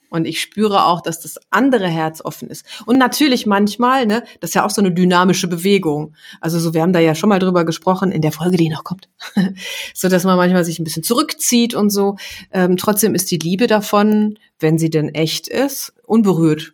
Und 0.09 0.25
ich 0.25 0.41
spüre 0.41 0.85
auch, 0.85 1.01
dass 1.01 1.19
das 1.19 1.37
andere 1.49 1.87
Herz 1.87 2.21
offen 2.23 2.49
ist. 2.49 2.65
Und 2.85 2.97
natürlich 2.97 3.45
manchmal, 3.45 4.05
ne, 4.05 4.23
das 4.39 4.51
ist 4.51 4.53
ja 4.53 4.65
auch 4.65 4.69
so 4.69 4.81
eine 4.81 4.91
dynamische 4.91 5.47
Bewegung. 5.47 6.13
Also 6.41 6.59
so, 6.59 6.73
wir 6.73 6.81
haben 6.81 6.93
da 6.93 6.99
ja 6.99 7.15
schon 7.15 7.29
mal 7.29 7.39
drüber 7.39 7.65
gesprochen 7.65 8.11
in 8.11 8.21
der 8.21 8.31
Folge, 8.31 8.57
die 8.57 8.69
noch 8.69 8.83
kommt, 8.83 9.09
so 9.93 10.09
dass 10.09 10.23
man 10.23 10.37
manchmal 10.37 10.65
sich 10.65 10.79
ein 10.79 10.83
bisschen 10.83 11.03
zurückzieht 11.03 11.73
und 11.73 11.89
so. 11.89 12.15
Ähm, 12.51 12.77
trotzdem 12.77 13.15
ist 13.15 13.31
die 13.31 13.37
Liebe 13.37 13.67
davon, 13.67 14.37
wenn 14.59 14.77
sie 14.77 14.89
denn 14.89 15.09
echt 15.09 15.47
ist, 15.47 15.93
unberührt. 16.03 16.73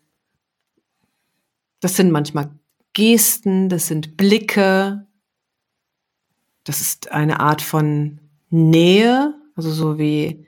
Das 1.80 1.96
sind 1.96 2.12
manchmal 2.12 2.52
Gesten, 2.94 3.70
das 3.70 3.88
sind 3.88 4.16
Blicke, 4.16 5.06
das 6.64 6.80
ist 6.80 7.12
eine 7.12 7.40
Art 7.40 7.62
von 7.62 8.20
Nähe, 8.50 9.34
also 9.56 9.72
so 9.72 9.98
wie 9.98 10.46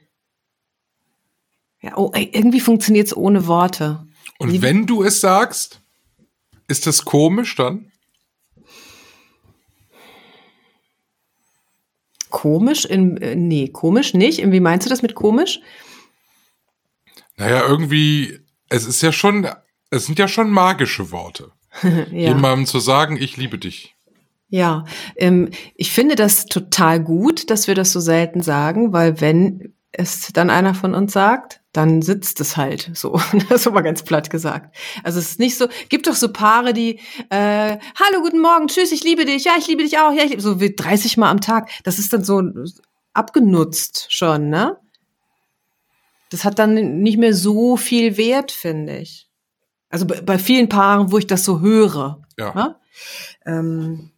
ja, 1.85 1.95
oh, 1.97 2.11
irgendwie 2.15 2.61
funktioniert 2.61 3.05
es 3.05 3.15
ohne 3.15 3.45
Worte. 3.45 4.07
Und 4.39 4.51
Wie, 4.51 4.63
wenn 4.63 4.87
du 4.87 5.03
es 5.03 5.21
sagst, 5.21 5.81
ist 6.67 6.87
das 6.87 7.05
komisch 7.05 7.55
dann? 7.55 7.91
Komisch? 12.31 12.85
In, 12.85 13.17
äh, 13.17 13.35
nee, 13.35 13.67
komisch 13.67 14.15
nicht. 14.15 14.39
Wie 14.51 14.59
meinst 14.59 14.87
du 14.87 14.89
das 14.89 15.03
mit 15.03 15.13
komisch? 15.13 15.59
Naja, 17.37 17.61
irgendwie, 17.67 18.39
es 18.69 18.85
ist 18.85 19.03
ja 19.03 19.11
schon, 19.11 19.47
es 19.91 20.07
sind 20.07 20.17
ja 20.17 20.27
schon 20.27 20.49
magische 20.49 21.11
Worte. 21.11 21.51
ja. 21.83 22.29
Jemandem 22.29 22.65
zu 22.65 22.79
sagen, 22.79 23.15
ich 23.15 23.37
liebe 23.37 23.59
dich. 23.59 23.95
Ja, 24.49 24.85
ähm, 25.17 25.51
ich 25.75 25.91
finde 25.91 26.15
das 26.15 26.47
total 26.47 26.99
gut, 26.99 27.51
dass 27.51 27.67
wir 27.67 27.75
das 27.75 27.91
so 27.91 27.99
selten 27.99 28.41
sagen, 28.41 28.91
weil 28.91 29.21
wenn 29.21 29.75
es 29.91 30.31
dann 30.33 30.49
einer 30.49 30.73
von 30.73 30.95
uns 30.95 31.13
sagt, 31.13 31.61
dann 31.75 32.01
sitzt 32.01 32.39
es 32.41 32.57
halt 32.57 32.91
so. 32.93 33.19
Das 33.49 33.61
ist 33.61 33.67
aber 33.67 33.81
ganz 33.81 34.03
platt 34.03 34.29
gesagt. 34.29 34.75
Also 35.03 35.19
es 35.19 35.31
ist 35.31 35.39
nicht 35.39 35.57
so, 35.57 35.67
gibt 35.89 36.07
doch 36.07 36.15
so 36.15 36.31
Paare, 36.31 36.73
die, 36.73 36.99
äh, 37.29 37.77
hallo, 37.99 38.21
guten 38.21 38.39
Morgen, 38.39 38.67
tschüss, 38.67 38.91
ich 38.91 39.03
liebe 39.03 39.25
dich, 39.25 39.43
ja, 39.43 39.53
ich 39.57 39.67
liebe 39.67 39.83
dich 39.83 39.97
auch, 39.99 40.11
ja, 40.11 40.23
ich 40.23 40.29
liebe, 40.29 40.41
so 40.41 40.61
wie 40.61 40.75
30 40.75 41.17
Mal 41.17 41.29
am 41.29 41.41
Tag. 41.41 41.69
Das 41.83 41.99
ist 41.99 42.13
dann 42.13 42.23
so 42.23 42.41
abgenutzt 43.13 44.07
schon, 44.09 44.49
ne? 44.49 44.77
Das 46.29 46.43
hat 46.43 46.59
dann 46.59 47.01
nicht 47.01 47.17
mehr 47.17 47.33
so 47.33 47.77
viel 47.77 48.17
Wert, 48.17 48.51
finde 48.51 48.97
ich. 48.97 49.29
Also 49.89 50.05
bei, 50.05 50.21
bei, 50.21 50.39
vielen 50.39 50.69
Paaren, 50.69 51.11
wo 51.11 51.17
ich 51.17 51.27
das 51.27 51.45
so 51.45 51.61
höre. 51.61 52.21
Ja. 52.37 52.53
Ne? 52.53 52.75
Ähm, 53.45 54.11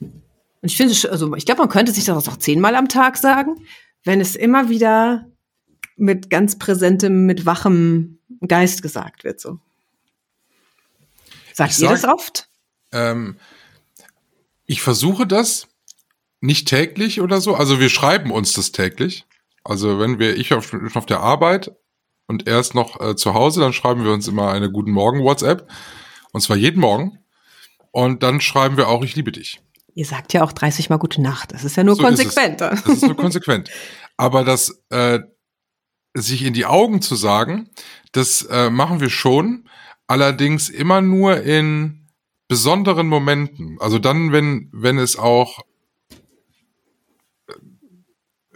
und 0.00 0.70
ich 0.70 0.76
finde, 0.76 0.94
also 1.10 1.34
ich 1.34 1.46
glaube, 1.46 1.60
man 1.60 1.68
könnte 1.68 1.92
sich 1.92 2.04
das 2.04 2.28
auch 2.28 2.36
zehnmal 2.36 2.74
am 2.74 2.88
Tag 2.88 3.16
sagen 3.16 3.56
wenn 4.06 4.20
es 4.20 4.36
immer 4.36 4.68
wieder 4.68 5.26
mit 5.96 6.30
ganz 6.30 6.58
präsentem, 6.58 7.26
mit 7.26 7.46
wachem 7.46 8.18
Geist 8.46 8.82
gesagt 8.82 9.24
wird, 9.24 9.40
so. 9.40 9.58
Sagt 11.54 11.72
ich 11.72 11.80
ihr 11.80 11.88
sag, 11.88 12.02
das 12.02 12.04
oft? 12.04 12.48
Ähm, 12.92 13.36
ich 14.66 14.82
versuche 14.82 15.26
das 15.26 15.68
nicht 16.40 16.68
täglich 16.68 17.20
oder 17.20 17.40
so. 17.40 17.54
Also 17.54 17.80
wir 17.80 17.88
schreiben 17.88 18.30
uns 18.30 18.52
das 18.52 18.72
täglich. 18.72 19.24
Also 19.64 19.98
wenn 19.98 20.18
wir, 20.18 20.36
ich 20.36 20.52
auf, 20.52 20.74
auf 20.94 21.06
der 21.06 21.20
Arbeit 21.20 21.72
und 22.26 22.46
er 22.46 22.60
ist 22.60 22.74
noch 22.74 23.00
äh, 23.00 23.16
zu 23.16 23.34
Hause, 23.34 23.60
dann 23.60 23.72
schreiben 23.72 24.04
wir 24.04 24.12
uns 24.12 24.28
immer 24.28 24.52
eine 24.52 24.70
Guten 24.70 24.92
Morgen 24.92 25.22
WhatsApp. 25.22 25.68
Und 26.32 26.40
zwar 26.42 26.56
jeden 26.56 26.80
Morgen. 26.80 27.18
Und 27.90 28.22
dann 28.22 28.40
schreiben 28.40 28.76
wir 28.76 28.88
auch, 28.88 29.02
ich 29.02 29.16
liebe 29.16 29.32
dich. 29.32 29.60
Ihr 29.94 30.04
sagt 30.04 30.34
ja 30.34 30.44
auch 30.44 30.52
30 30.52 30.90
Mal 30.90 30.98
Gute 30.98 31.22
Nacht. 31.22 31.52
Das 31.52 31.64
ist 31.64 31.76
ja 31.76 31.84
nur 31.84 31.96
so 31.96 32.02
konsequent. 32.02 32.60
Ist 32.60 32.86
das 32.86 32.96
ist 32.96 33.02
nur 33.02 33.16
konsequent. 33.16 33.70
Aber 34.18 34.44
das 34.44 34.82
äh, 34.90 35.20
sich 36.22 36.44
in 36.44 36.52
die 36.52 36.66
Augen 36.66 37.02
zu 37.02 37.14
sagen, 37.14 37.70
das 38.12 38.42
äh, 38.42 38.70
machen 38.70 39.00
wir 39.00 39.10
schon. 39.10 39.68
Allerdings 40.06 40.68
immer 40.68 41.00
nur 41.00 41.42
in 41.42 42.06
besonderen 42.48 43.08
Momenten. 43.08 43.76
Also 43.80 43.98
dann, 43.98 44.32
wenn, 44.32 44.68
wenn 44.72 44.98
es 44.98 45.18
auch 45.18 45.60
äh, 47.48 47.52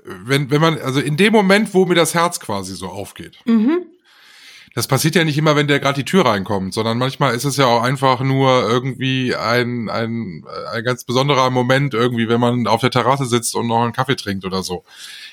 wenn, 0.05 0.51
wenn 0.51 0.61
man, 0.61 0.79
also 0.79 1.01
in 1.01 1.17
dem 1.17 1.33
Moment, 1.33 1.75
wo 1.75 1.87
mir 1.87 1.95
das 1.95 2.15
Herz 2.15 2.41
quasi 2.41 2.75
so 2.75 2.89
aufgeht. 2.89 3.39
Mhm 3.45 3.87
das 4.75 4.87
passiert 4.87 5.17
ja 5.17 5.25
nicht 5.25 5.37
immer, 5.37 5.57
wenn 5.57 5.67
der 5.67 5.81
gerade 5.81 5.97
die 5.97 6.05
Tür 6.05 6.25
reinkommt, 6.27 6.75
sondern 6.75 6.97
manchmal 6.97 7.35
ist 7.35 7.45
es 7.45 7.57
ja 7.57 7.67
auch 7.67 7.83
einfach 7.83 8.21
nur 8.21 8.69
irgendwie 8.69 9.35
ein, 9.35 9.89
ein, 9.89 10.45
ein 10.73 10.85
ganz 10.85 11.05
besonderer 11.05 11.51
Moment, 11.51 11.93
irgendwie, 11.93 12.29
wenn 12.29 12.41
man 12.41 12.67
auf 12.67 12.81
der 12.81 12.91
Terrasse 12.91 13.27
sitzt 13.27 13.57
und 13.57 13.67
noch 13.67 13.83
einen 13.83 13.93
Kaffee 13.93 14.15
trinkt 14.15 14.45
oder 14.45 14.63
so. 14.63 14.85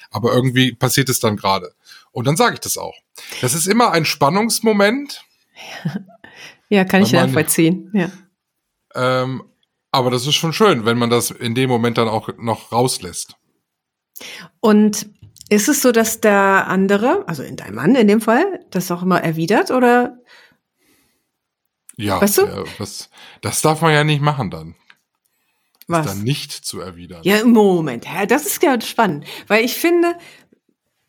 Aber 0.09 0.33
irgendwie 0.33 0.73
passiert 0.73 1.09
es 1.09 1.19
dann 1.19 1.37
gerade. 1.37 1.71
Und 2.11 2.27
dann 2.27 2.37
sage 2.37 2.55
ich 2.55 2.59
das 2.59 2.77
auch. 2.77 2.95
Das 3.41 3.53
ist 3.53 3.67
immer 3.67 3.91
ein 3.91 4.05
Spannungsmoment. 4.05 5.23
Ja, 6.69 6.83
kann 6.83 7.01
ich 7.01 7.13
nachvollziehen. 7.13 7.89
Ja. 7.93 8.11
Ähm, 8.93 9.43
aber 9.91 10.11
das 10.11 10.27
ist 10.27 10.35
schon 10.35 10.53
schön, 10.53 10.85
wenn 10.85 10.97
man 10.97 11.09
das 11.09 11.31
in 11.31 11.55
dem 11.55 11.69
Moment 11.69 11.97
dann 11.97 12.09
auch 12.09 12.29
noch 12.37 12.71
rauslässt. 12.71 13.35
Und 14.59 15.09
ist 15.49 15.69
es 15.69 15.81
so, 15.81 15.91
dass 15.91 16.19
der 16.19 16.67
andere, 16.67 17.25
also 17.27 17.43
in 17.43 17.55
deinem 17.55 17.75
Mann 17.75 17.95
in 17.95 18.07
dem 18.07 18.21
Fall, 18.21 18.65
das 18.69 18.91
auch 18.91 19.01
immer 19.01 19.21
erwidert 19.21 19.71
oder? 19.71 20.19
Ja, 21.95 22.21
weißt 22.21 22.39
du? 22.39 22.45
Ja, 22.45 22.63
das, 22.77 23.09
das 23.41 23.61
darf 23.61 23.81
man 23.81 23.93
ja 23.93 24.03
nicht 24.03 24.21
machen 24.21 24.51
dann. 24.51 24.75
Was? 25.87 26.05
dann 26.05 26.23
nicht 26.23 26.51
zu 26.51 26.81
erwidern. 26.81 27.21
Ja, 27.23 27.45
Moment, 27.45 28.05
das 28.27 28.45
ist 28.45 28.61
ja 28.61 28.79
spannend, 28.81 29.25
weil 29.47 29.63
ich 29.63 29.75
finde, 29.75 30.17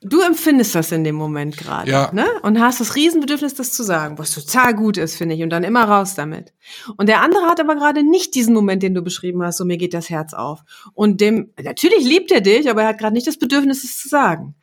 Du 0.00 0.20
empfindest 0.20 0.76
das 0.76 0.92
in 0.92 1.02
dem 1.02 1.16
Moment 1.16 1.56
gerade, 1.56 1.90
ja. 1.90 2.12
ne? 2.12 2.24
Und 2.42 2.60
hast 2.60 2.78
das 2.78 2.94
Riesenbedürfnis, 2.94 3.54
das 3.54 3.72
zu 3.72 3.82
sagen, 3.82 4.16
was 4.16 4.32
total 4.32 4.72
gut 4.74 4.96
ist, 4.96 5.16
finde 5.16 5.34
ich, 5.34 5.42
und 5.42 5.50
dann 5.50 5.64
immer 5.64 5.84
raus 5.84 6.14
damit. 6.14 6.52
Und 6.96 7.08
der 7.08 7.20
andere 7.20 7.46
hat 7.46 7.58
aber 7.58 7.74
gerade 7.74 8.04
nicht 8.04 8.36
diesen 8.36 8.54
Moment, 8.54 8.84
den 8.84 8.94
du 8.94 9.02
beschrieben 9.02 9.42
hast, 9.42 9.56
so 9.58 9.64
mir 9.64 9.76
geht 9.76 9.94
das 9.94 10.08
Herz 10.08 10.34
auf. 10.34 10.60
Und 10.94 11.20
dem, 11.20 11.52
natürlich 11.60 12.04
liebt 12.04 12.30
er 12.30 12.40
dich, 12.40 12.70
aber 12.70 12.82
er 12.82 12.88
hat 12.88 12.98
gerade 12.98 13.14
nicht 13.14 13.26
das 13.26 13.38
Bedürfnis, 13.38 13.82
es 13.82 13.98
zu 13.98 14.08
sagen. 14.08 14.54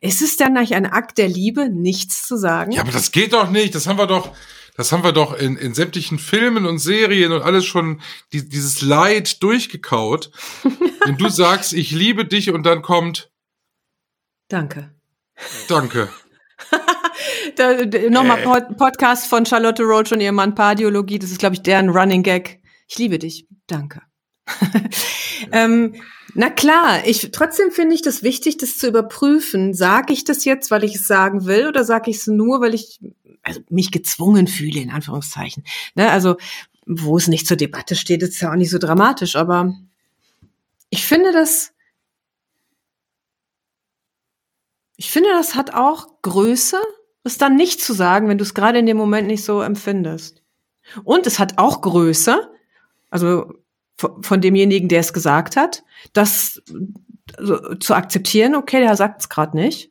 Ist 0.00 0.22
es 0.22 0.36
dann 0.36 0.54
nicht 0.54 0.74
ein 0.74 0.86
Akt 0.86 1.18
der 1.18 1.28
Liebe, 1.28 1.68
nichts 1.68 2.26
zu 2.26 2.36
sagen? 2.36 2.72
Ja, 2.72 2.80
aber 2.80 2.90
das 2.90 3.12
geht 3.12 3.32
doch 3.32 3.48
nicht. 3.48 3.76
Das 3.76 3.86
haben 3.86 3.98
wir 3.98 4.08
doch, 4.08 4.32
das 4.76 4.90
haben 4.90 5.04
wir 5.04 5.12
doch 5.12 5.38
in, 5.38 5.56
in 5.56 5.72
sämtlichen 5.72 6.18
Filmen 6.18 6.66
und 6.66 6.78
Serien 6.78 7.30
und 7.30 7.42
alles 7.42 7.64
schon 7.64 8.00
die, 8.32 8.48
dieses 8.48 8.80
Leid 8.82 9.40
durchgekaut. 9.42 10.32
Wenn 11.04 11.16
du 11.16 11.28
sagst, 11.28 11.74
ich 11.74 11.92
liebe 11.92 12.24
dich 12.24 12.50
und 12.50 12.64
dann 12.64 12.82
kommt, 12.82 13.29
Danke. 14.50 14.90
Danke. 15.68 16.08
da, 17.56 17.84
Nochmal 18.10 18.42
äh. 18.42 18.74
Podcast 18.74 19.28
von 19.28 19.46
Charlotte 19.46 19.84
Roach 19.84 20.10
und 20.10 20.20
ihrem 20.20 20.34
Mann 20.34 20.56
Pardiologie. 20.56 21.20
Das 21.20 21.30
ist, 21.30 21.38
glaube 21.38 21.54
ich, 21.54 21.62
deren 21.62 21.88
Running 21.88 22.24
Gag. 22.24 22.60
Ich 22.88 22.98
liebe 22.98 23.20
dich. 23.20 23.46
Danke. 23.68 24.02
ähm, 25.52 25.94
na 26.34 26.50
klar, 26.50 27.06
ich 27.06 27.30
trotzdem 27.30 27.70
finde 27.70 27.94
ich 27.94 28.02
das 28.02 28.24
wichtig, 28.24 28.56
das 28.56 28.76
zu 28.76 28.88
überprüfen. 28.88 29.72
Sage 29.72 30.12
ich 30.12 30.24
das 30.24 30.44
jetzt, 30.44 30.72
weil 30.72 30.82
ich 30.82 30.96
es 30.96 31.06
sagen 31.06 31.46
will, 31.46 31.68
oder 31.68 31.84
sage 31.84 32.10
ich 32.10 32.16
es 32.16 32.26
nur, 32.26 32.60
weil 32.60 32.74
ich 32.74 32.98
also 33.42 33.60
mich 33.70 33.92
gezwungen 33.92 34.48
fühle, 34.48 34.80
in 34.80 34.90
Anführungszeichen. 34.90 35.62
Ne, 35.94 36.10
also, 36.10 36.36
wo 36.86 37.16
es 37.16 37.28
nicht 37.28 37.46
zur 37.46 37.56
Debatte 37.56 37.94
steht, 37.94 38.24
ist 38.24 38.40
ja 38.40 38.50
auch 38.50 38.56
nicht 38.56 38.70
so 38.70 38.78
dramatisch, 38.78 39.36
aber 39.36 39.72
ich 40.90 41.06
finde 41.06 41.32
das 41.32 41.72
Ich 45.00 45.10
finde, 45.10 45.30
das 45.30 45.54
hat 45.54 45.72
auch 45.72 46.20
Größe, 46.20 46.76
es 47.24 47.38
dann 47.38 47.56
nicht 47.56 47.80
zu 47.80 47.94
sagen, 47.94 48.28
wenn 48.28 48.36
du 48.36 48.44
es 48.44 48.52
gerade 48.52 48.78
in 48.78 48.84
dem 48.84 48.98
Moment 48.98 49.28
nicht 49.28 49.42
so 49.42 49.62
empfindest. 49.62 50.42
Und 51.04 51.26
es 51.26 51.38
hat 51.38 51.56
auch 51.56 51.80
Größe, 51.80 52.50
also 53.08 53.50
von 53.96 54.42
demjenigen, 54.42 54.90
der 54.90 55.00
es 55.00 55.14
gesagt 55.14 55.56
hat, 55.56 55.84
das 56.12 56.62
also, 57.38 57.76
zu 57.76 57.94
akzeptieren, 57.94 58.54
okay, 58.54 58.80
der 58.80 58.94
sagt 58.94 59.22
es 59.22 59.30
gerade 59.30 59.56
nicht. 59.56 59.90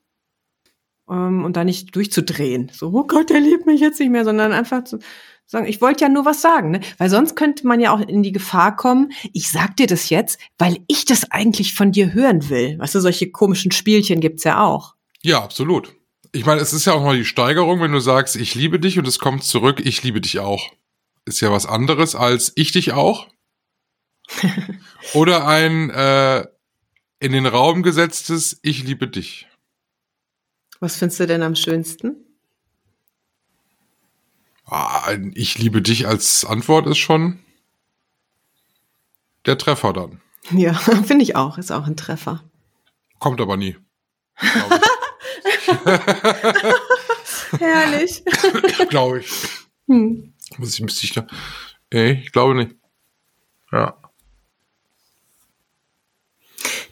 Ähm, 1.10 1.44
und 1.44 1.58
da 1.58 1.64
nicht 1.64 1.96
durchzudrehen. 1.96 2.72
So, 2.72 2.92
oh 2.94 3.08
Gott, 3.08 3.32
der 3.32 3.40
liebt 3.40 3.66
mich 3.66 3.82
jetzt 3.82 4.00
nicht 4.00 4.12
mehr, 4.12 4.26
sondern 4.26 4.52
einfach 4.52 4.84
zu 4.84 5.00
sagen, 5.48 5.66
ich 5.66 5.82
wollte 5.82 6.04
ja 6.04 6.10
nur 6.10 6.26
was 6.26 6.44
sagen, 6.44 6.70
ne? 6.70 6.82
Weil 7.00 7.10
sonst 7.10 7.36
könnte 7.36 7.66
man 7.66 7.80
ja 7.80 7.92
auch 7.96 8.02
in 8.02 8.22
die 8.22 8.32
Gefahr 8.32 8.76
kommen, 8.76 9.12
ich 9.34 9.50
sag 9.50 9.76
dir 9.76 9.88
das 9.88 10.12
jetzt, 10.12 10.40
weil 10.60 10.78
ich 10.86 11.06
das 11.06 11.32
eigentlich 11.32 11.74
von 11.74 11.92
dir 11.92 12.14
hören 12.14 12.48
will. 12.52 12.78
Weißt 12.78 12.94
du, 12.94 13.00
solche 13.00 13.32
komischen 13.32 13.72
Spielchen 13.72 14.20
gibt's 14.20 14.44
ja 14.44 14.64
auch. 14.64 14.99
Ja, 15.22 15.44
absolut. 15.44 15.96
Ich 16.32 16.46
meine, 16.46 16.62
es 16.62 16.74
ist 16.74 16.86
ja 16.86 16.94
auch 16.94 17.04
mal 17.04 17.18
die 17.18 17.26
Steigerung, 17.26 17.82
wenn 17.82 17.92
du 17.92 18.00
sagst, 18.00 18.36
ich 18.36 18.56
liebe 18.56 18.80
dich 18.80 19.00
und 19.00 19.08
es 19.08 19.20
kommt 19.20 19.44
zurück, 19.44 19.82
ich 19.84 20.04
liebe 20.04 20.22
dich 20.22 20.40
auch. 20.40 20.72
Ist 21.26 21.42
ja 21.42 21.52
was 21.52 21.66
anderes 21.66 22.16
als 22.16 22.52
ich 22.56 22.72
dich 22.72 22.94
auch. 22.94 23.28
Oder 25.14 25.48
ein 25.48 25.90
äh, 25.90 26.46
in 27.20 27.32
den 27.32 27.46
Raum 27.46 27.84
gesetztes 27.84 28.60
Ich 28.62 28.84
liebe 28.84 29.08
dich. 29.08 29.48
Was 30.80 30.96
findest 30.96 31.20
du 31.20 31.28
denn 31.28 31.44
am 31.44 31.56
schönsten? 31.56 32.16
Ah, 34.66 35.06
ein 35.06 35.34
Ich 35.36 35.58
liebe 35.58 35.82
dich 35.82 36.08
als 36.08 36.46
Antwort 36.46 36.88
ist 36.88 37.00
schon 37.00 37.40
der 39.46 39.58
Treffer 39.58 39.94
dann. 39.94 40.22
Ja, 40.52 40.74
finde 41.06 41.24
ich 41.24 41.36
auch. 41.36 41.58
Ist 41.58 41.72
auch 41.72 41.88
ein 41.88 41.98
Treffer. 41.98 42.44
Kommt 43.18 43.42
aber 43.42 43.58
nie. 43.58 43.78
Herrlich. 47.60 48.24
glaube 48.90 49.20
ich. 49.20 49.28
Hm. 49.88 50.34
Muss 50.58 50.74
ich, 50.74 50.82
müsste 50.82 51.06
ich. 51.06 51.16
Nee, 51.92 52.24
ich 52.24 52.32
glaube 52.32 52.56
nicht. 52.56 52.76
Ja. 53.72 53.98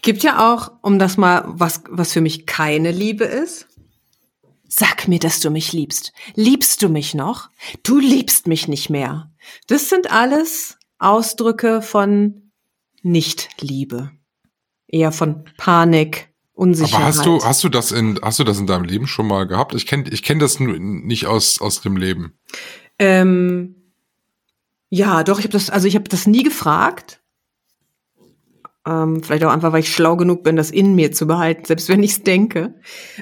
Gibt 0.02 0.24
ja 0.24 0.54
auch, 0.54 0.72
um 0.82 1.00
das 1.00 1.18
mal, 1.18 1.43
was, 1.48 1.84
was 1.89 2.14
für 2.14 2.22
mich 2.22 2.45
keine 2.45 2.91
Liebe 2.91 3.26
ist. 3.26 3.68
Sag 4.70 5.08
mir, 5.08 5.20
dass 5.20 5.39
du 5.39 5.50
mich 5.50 5.74
liebst. 5.74 6.14
Liebst 6.36 6.84
du 6.84 6.89
mich 6.89 7.14
noch? 7.14 7.50
Du 7.84 8.00
liebst 8.00 8.48
mich 8.48 8.68
nicht 8.68 8.89
mehr. 8.89 9.32
Das 9.68 9.89
sind 9.89 10.12
alles 10.12 10.78
Ausdrücke 11.00 11.82
von 11.82 12.52
Nicht-Liebe. 13.02 14.12
Eher 14.88 15.12
von 15.12 15.45
Panik, 15.58 16.30
Unsicherheit. 16.58 16.95
Aber 16.95 17.05
hast 17.05 17.26
du, 17.26 17.43
hast 17.43 17.64
du 17.64 17.70
das 17.70 17.91
in, 17.91 18.20
hast 18.22 18.39
du 18.39 18.43
das 18.43 18.58
in 18.58 18.66
deinem 18.66 18.84
Leben 18.84 19.05
schon 19.05 19.28
mal 19.28 19.45
gehabt? 19.45 19.76
Ich 19.76 19.86
kenne, 19.86 20.10
ich 20.10 20.24
kenne 20.24 20.39
das 20.39 20.60
nur 20.60 20.78
nicht 20.80 21.28
aus, 21.28 21.62
aus 21.62 21.82
dem 21.82 21.97
Leben. 21.97 22.34
Ähm, 22.97 23.76
ja, 24.89 25.24
doch, 25.24 25.38
ich 25.38 25.45
habe 25.45 25.53
das, 25.53 25.70
also 25.70 25.88
ich 25.88 25.93
habe 25.93 26.10
das 26.10 26.26
nie 26.26 26.41
gefragt. 26.41 27.22
Ähm, 28.88 29.22
vielleicht 29.22 29.43
auch 29.43 29.51
einfach, 29.51 29.72
weil 29.72 29.82
ich 29.82 29.93
schlau 29.93 30.18
genug 30.18 30.43
bin, 30.43 30.55
das 30.55 30.72
in 30.72 30.95
mir 30.95 31.12
zu 31.12 31.28
behalten, 31.28 31.66
selbst 31.66 31.89
wenn 31.89 32.01
ich 32.01 32.12
es 32.12 32.24
denke. 32.24 32.74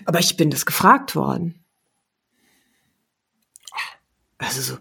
Aber 0.06 0.20
ich 0.20 0.38
bin 0.38 0.50
das 0.50 0.66
gefragt 0.66 1.16
worden. 1.16 1.66
Also 4.38 4.62
so, 4.62 4.74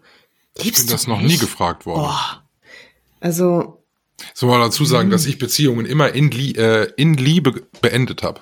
liebst 0.62 0.64
Ich 0.64 0.72
bin 0.74 0.86
du 0.86 0.92
das 0.92 1.06
noch 1.08 1.20
nie 1.20 1.38
gefragt 1.38 1.86
worden. 1.86 2.02
Boah. 2.02 2.44
Also, 3.18 3.83
Soll 4.32 4.48
man 4.50 4.60
dazu 4.60 4.84
sagen, 4.84 5.08
Mhm. 5.08 5.12
dass 5.12 5.26
ich 5.26 5.38
Beziehungen 5.38 5.86
immer 5.86 6.12
in, 6.12 6.30
äh, 6.32 6.84
in 6.96 7.14
Liebe 7.14 7.66
beendet 7.80 8.22
habe. 8.22 8.40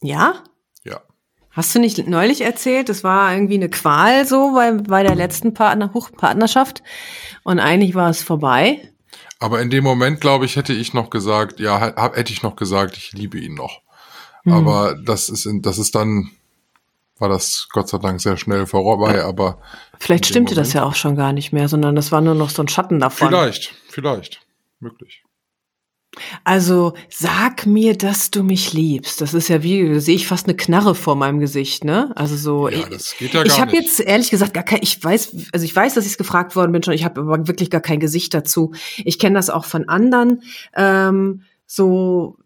ja? 0.00 0.44
Ja. 0.84 1.00
Hast 1.50 1.74
du 1.74 1.80
nicht 1.80 2.06
neulich 2.06 2.42
erzählt, 2.42 2.88
das 2.88 3.02
war 3.02 3.32
irgendwie 3.32 3.54
eine 3.54 3.68
Qual 3.68 4.26
so 4.26 4.52
bei, 4.54 4.72
bei 4.72 5.02
der 5.02 5.14
letzten 5.14 5.54
Partner, 5.54 5.88
Partnerschaft 6.16 6.82
und 7.42 7.58
eigentlich 7.58 7.94
war 7.94 8.10
es 8.10 8.22
vorbei? 8.22 8.92
Aber 9.40 9.60
in 9.60 9.70
dem 9.70 9.84
Moment, 9.84 10.20
glaube 10.20 10.44
ich, 10.44 10.56
hätte 10.56 10.72
ich 10.72 10.94
noch 10.94 11.10
gesagt, 11.10 11.60
ja, 11.60 11.80
hab, 11.80 12.16
hätte 12.16 12.32
ich 12.32 12.42
noch 12.42 12.56
gesagt, 12.56 12.96
ich 12.96 13.12
liebe 13.12 13.38
ihn 13.38 13.54
noch. 13.54 13.82
Hm. 14.44 14.52
Aber 14.52 14.94
das 14.94 15.28
ist, 15.28 15.48
das 15.60 15.78
ist 15.78 15.94
dann, 15.94 16.30
war 17.20 17.28
das 17.28 17.68
Gott 17.72 17.88
sei 17.88 17.98
Dank 17.98 18.20
sehr 18.20 18.36
schnell 18.36 18.66
vorbei, 18.66 19.22
aber 19.24 19.60
Vielleicht 19.98 20.26
stimmte 20.26 20.54
das 20.54 20.68
Moment- 20.68 20.74
ja 20.74 20.84
auch 20.84 20.94
schon 20.94 21.16
gar 21.16 21.32
nicht 21.32 21.52
mehr, 21.52 21.68
sondern 21.68 21.96
das 21.96 22.12
war 22.12 22.20
nur 22.20 22.34
noch 22.34 22.50
so 22.50 22.62
ein 22.62 22.68
Schatten 22.68 22.98
davon. 23.00 23.28
vielleicht, 23.28 23.74
vielleicht, 23.88 24.40
möglich. 24.80 25.22
Also 26.42 26.94
sag 27.10 27.66
mir, 27.66 27.96
dass 27.96 28.30
du 28.30 28.42
mich 28.42 28.72
liebst. 28.72 29.20
Das 29.20 29.34
ist 29.34 29.48
ja 29.48 29.62
wie, 29.62 30.00
sehe 30.00 30.16
ich 30.16 30.26
fast 30.26 30.46
eine 30.46 30.56
Knarre 30.56 30.94
vor 30.94 31.14
meinem 31.14 31.38
Gesicht, 31.38 31.84
ne? 31.84 32.10
Also 32.16 32.34
so. 32.36 32.68
Ja, 32.68 32.78
ich- 32.78 32.84
das 32.88 33.14
geht 33.16 33.34
ja 33.34 33.42
ich 33.42 33.48
gar 33.50 33.58
habe 33.60 33.70
nicht. 33.72 33.82
jetzt 33.82 34.00
ehrlich 34.00 34.30
gesagt 34.30 34.54
gar 34.54 34.64
kein, 34.64 34.80
ich 34.82 35.02
weiß, 35.02 35.36
also 35.52 35.64
ich 35.64 35.76
weiß, 35.76 35.94
dass 35.94 36.06
ich 36.06 36.12
es 36.12 36.18
gefragt 36.18 36.56
worden 36.56 36.72
bin 36.72 36.82
schon, 36.82 36.94
ich 36.94 37.04
habe 37.04 37.20
aber 37.20 37.46
wirklich 37.46 37.70
gar 37.70 37.82
kein 37.82 38.00
Gesicht 38.00 38.32
dazu. 38.34 38.72
Ich 39.04 39.18
kenne 39.18 39.34
das 39.36 39.50
auch 39.50 39.64
von 39.64 39.88
anderen, 39.88 40.42
ähm, 40.74 41.42
so, 41.66 42.36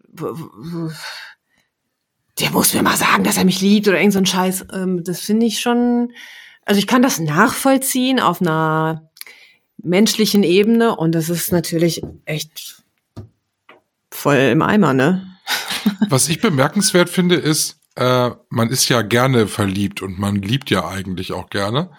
der 2.39 2.51
muss 2.51 2.73
mir 2.73 2.81
mal 2.81 2.97
sagen, 2.97 3.23
dass 3.23 3.37
er 3.37 3.45
mich 3.45 3.61
liebt 3.61 3.87
oder 3.87 3.99
irgend 3.99 4.13
so 4.13 4.19
ein 4.19 4.25
Scheiß. 4.25 4.65
Ähm, 4.73 5.03
das 5.03 5.21
finde 5.21 5.45
ich 5.45 5.59
schon, 5.59 6.11
also 6.65 6.79
ich 6.79 6.87
kann 6.87 7.01
das 7.01 7.19
nachvollziehen 7.19 8.19
auf 8.19 8.41
einer 8.41 9.09
menschlichen 9.77 10.43
Ebene 10.43 10.95
und 10.95 11.13
das 11.13 11.29
ist 11.29 11.51
natürlich 11.51 12.01
echt 12.25 12.83
voll 14.09 14.37
im 14.37 14.61
Eimer, 14.61 14.93
ne? 14.93 15.27
Was 16.09 16.29
ich 16.29 16.39
bemerkenswert 16.39 17.09
finde, 17.09 17.35
ist, 17.35 17.79
äh, 17.95 18.31
man 18.49 18.69
ist 18.69 18.89
ja 18.89 19.01
gerne 19.01 19.47
verliebt 19.47 20.01
und 20.01 20.17
man 20.17 20.37
liebt 20.37 20.69
ja 20.69 20.87
eigentlich 20.87 21.33
auch 21.33 21.49
gerne. 21.49 21.91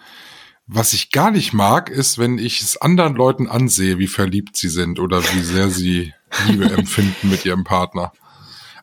Was 0.67 0.93
ich 0.93 1.11
gar 1.11 1.29
nicht 1.29 1.53
mag, 1.53 1.91
ist, 1.91 2.17
wenn 2.17 2.39
ich 2.39 2.61
es 2.61 2.77
anderen 2.77 3.15
Leuten 3.15 3.47
ansehe, 3.47 3.99
wie 3.99 4.07
verliebt 4.07 4.57
sie 4.57 4.69
sind 4.69 4.99
oder 4.99 5.21
wie 5.21 5.41
sehr 5.41 5.69
sie 5.69 6.13
Liebe 6.47 6.65
empfinden 6.77 7.29
mit 7.29 7.45
ihrem 7.45 7.63
Partner. 7.63 8.11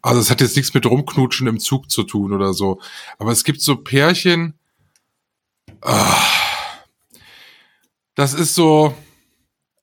Also 0.02 0.20
es 0.20 0.30
hat 0.30 0.40
jetzt 0.40 0.56
nichts 0.56 0.74
mit 0.74 0.84
Rumknutschen 0.84 1.46
im 1.46 1.60
Zug 1.60 1.90
zu 1.90 2.02
tun 2.02 2.32
oder 2.32 2.52
so. 2.52 2.80
Aber 3.18 3.30
es 3.30 3.44
gibt 3.44 3.62
so 3.62 3.76
Pärchen, 3.76 4.54
ah, 5.80 6.26
das 8.16 8.34
ist 8.34 8.54
so, 8.54 8.94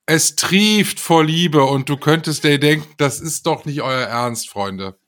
es 0.06 0.36
trieft 0.36 1.00
vor 1.00 1.24
Liebe 1.24 1.64
und 1.64 1.88
du 1.88 1.96
könntest 1.96 2.44
dir 2.44 2.60
denken, 2.60 2.94
das 2.98 3.22
ist 3.22 3.46
doch 3.46 3.66
nicht 3.66 3.82
euer 3.82 4.08
Ernst, 4.08 4.50
Freunde. 4.50 5.00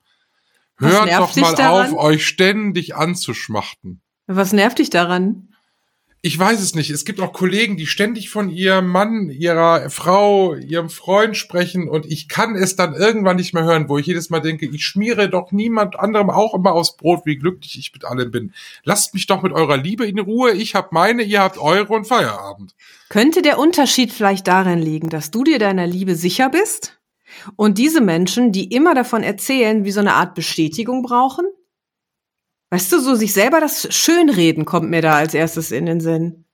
Hört 0.78 1.12
doch 1.12 1.36
mal 1.36 1.55
auf, 1.55 1.93
euch 1.93 2.26
ständig 2.26 2.95
anzuschmachten. 2.95 4.01
Was 4.28 4.53
nervt 4.53 4.80
dich 4.80 4.89
daran? 4.89 5.51
Ich 6.24 6.38
weiß 6.38 6.61
es 6.61 6.76
nicht. 6.76 6.91
Es 6.91 7.03
gibt 7.03 7.19
auch 7.19 7.34
Kollegen, 7.34 7.78
die 7.78 7.88
ständig 7.88 8.30
von 8.30 8.51
ihrem 8.51 8.88
Mann, 8.88 9.32
ihrer 9.32 9.89
Frau, 9.89 10.53
ihrem 10.53 10.91
Freund 10.91 11.36
sprechen 11.36 11.89
und 11.89 12.05
ich 12.05 12.28
kann 12.28 12.55
es 12.55 12.76
dann 12.76 12.93
irgendwann 12.93 13.38
nicht 13.38 13.55
mehr 13.55 13.63
hören, 13.63 13.89
wo 13.89 13.97
ich 13.97 14.05
jedes 14.05 14.30
Mal 14.30 14.39
denke, 14.39 14.67
ich 14.67 14.86
schmiere 14.86 15.30
doch 15.30 15.51
niemand 15.51 15.99
anderem 15.99 16.30
auch 16.30 16.53
immer 16.53 16.74
aufs 16.74 16.95
Brot, 16.95 17.22
wie 17.26 17.38
glücklich 17.38 17.76
ich 17.80 17.91
mit 17.91 18.05
allem 18.05 18.30
bin. 18.30 18.53
Lasst 18.84 19.15
mich 19.15 19.26
doch 19.26 19.41
mit 19.41 19.51
eurer 19.51 19.78
Liebe 19.78 20.05
in 20.05 20.19
Ruhe. 20.19 20.51
Ich 20.51 20.76
hab 20.76 20.91
meine, 20.91 21.24
ihr 21.24 21.41
habt 21.41 21.57
eure 21.57 21.91
und 21.91 22.05
Feierabend. 22.05 22.76
Könnte 23.09 23.41
der 23.41 23.57
Unterschied 23.57 24.13
vielleicht 24.13 24.47
darin 24.47 24.80
liegen, 24.80 25.09
dass 25.09 25.32
du 25.32 25.43
dir 25.43 25.57
deiner 25.57 25.88
Liebe 25.88 26.15
sicher 26.15 26.49
bist 26.49 26.99
und 27.55 27.80
diese 27.80 27.99
Menschen, 27.99 28.51
die 28.51 28.65
immer 28.65 28.93
davon 28.93 29.24
erzählen, 29.24 29.86
wie 29.86 29.91
so 29.91 30.01
eine 30.01 30.13
Art 30.13 30.36
Bestätigung 30.36 31.01
brauchen? 31.01 31.45
Weißt 32.72 32.91
du, 32.91 32.99
so 32.99 33.15
sich 33.15 33.34
selber 33.34 33.59
das 33.59 33.93
Schönreden 33.93 34.65
kommt 34.65 34.89
mir 34.89 35.01
da 35.01 35.15
als 35.15 35.34
erstes 35.34 35.72
in 35.72 35.86
den 35.86 35.99
Sinn. 35.99 36.45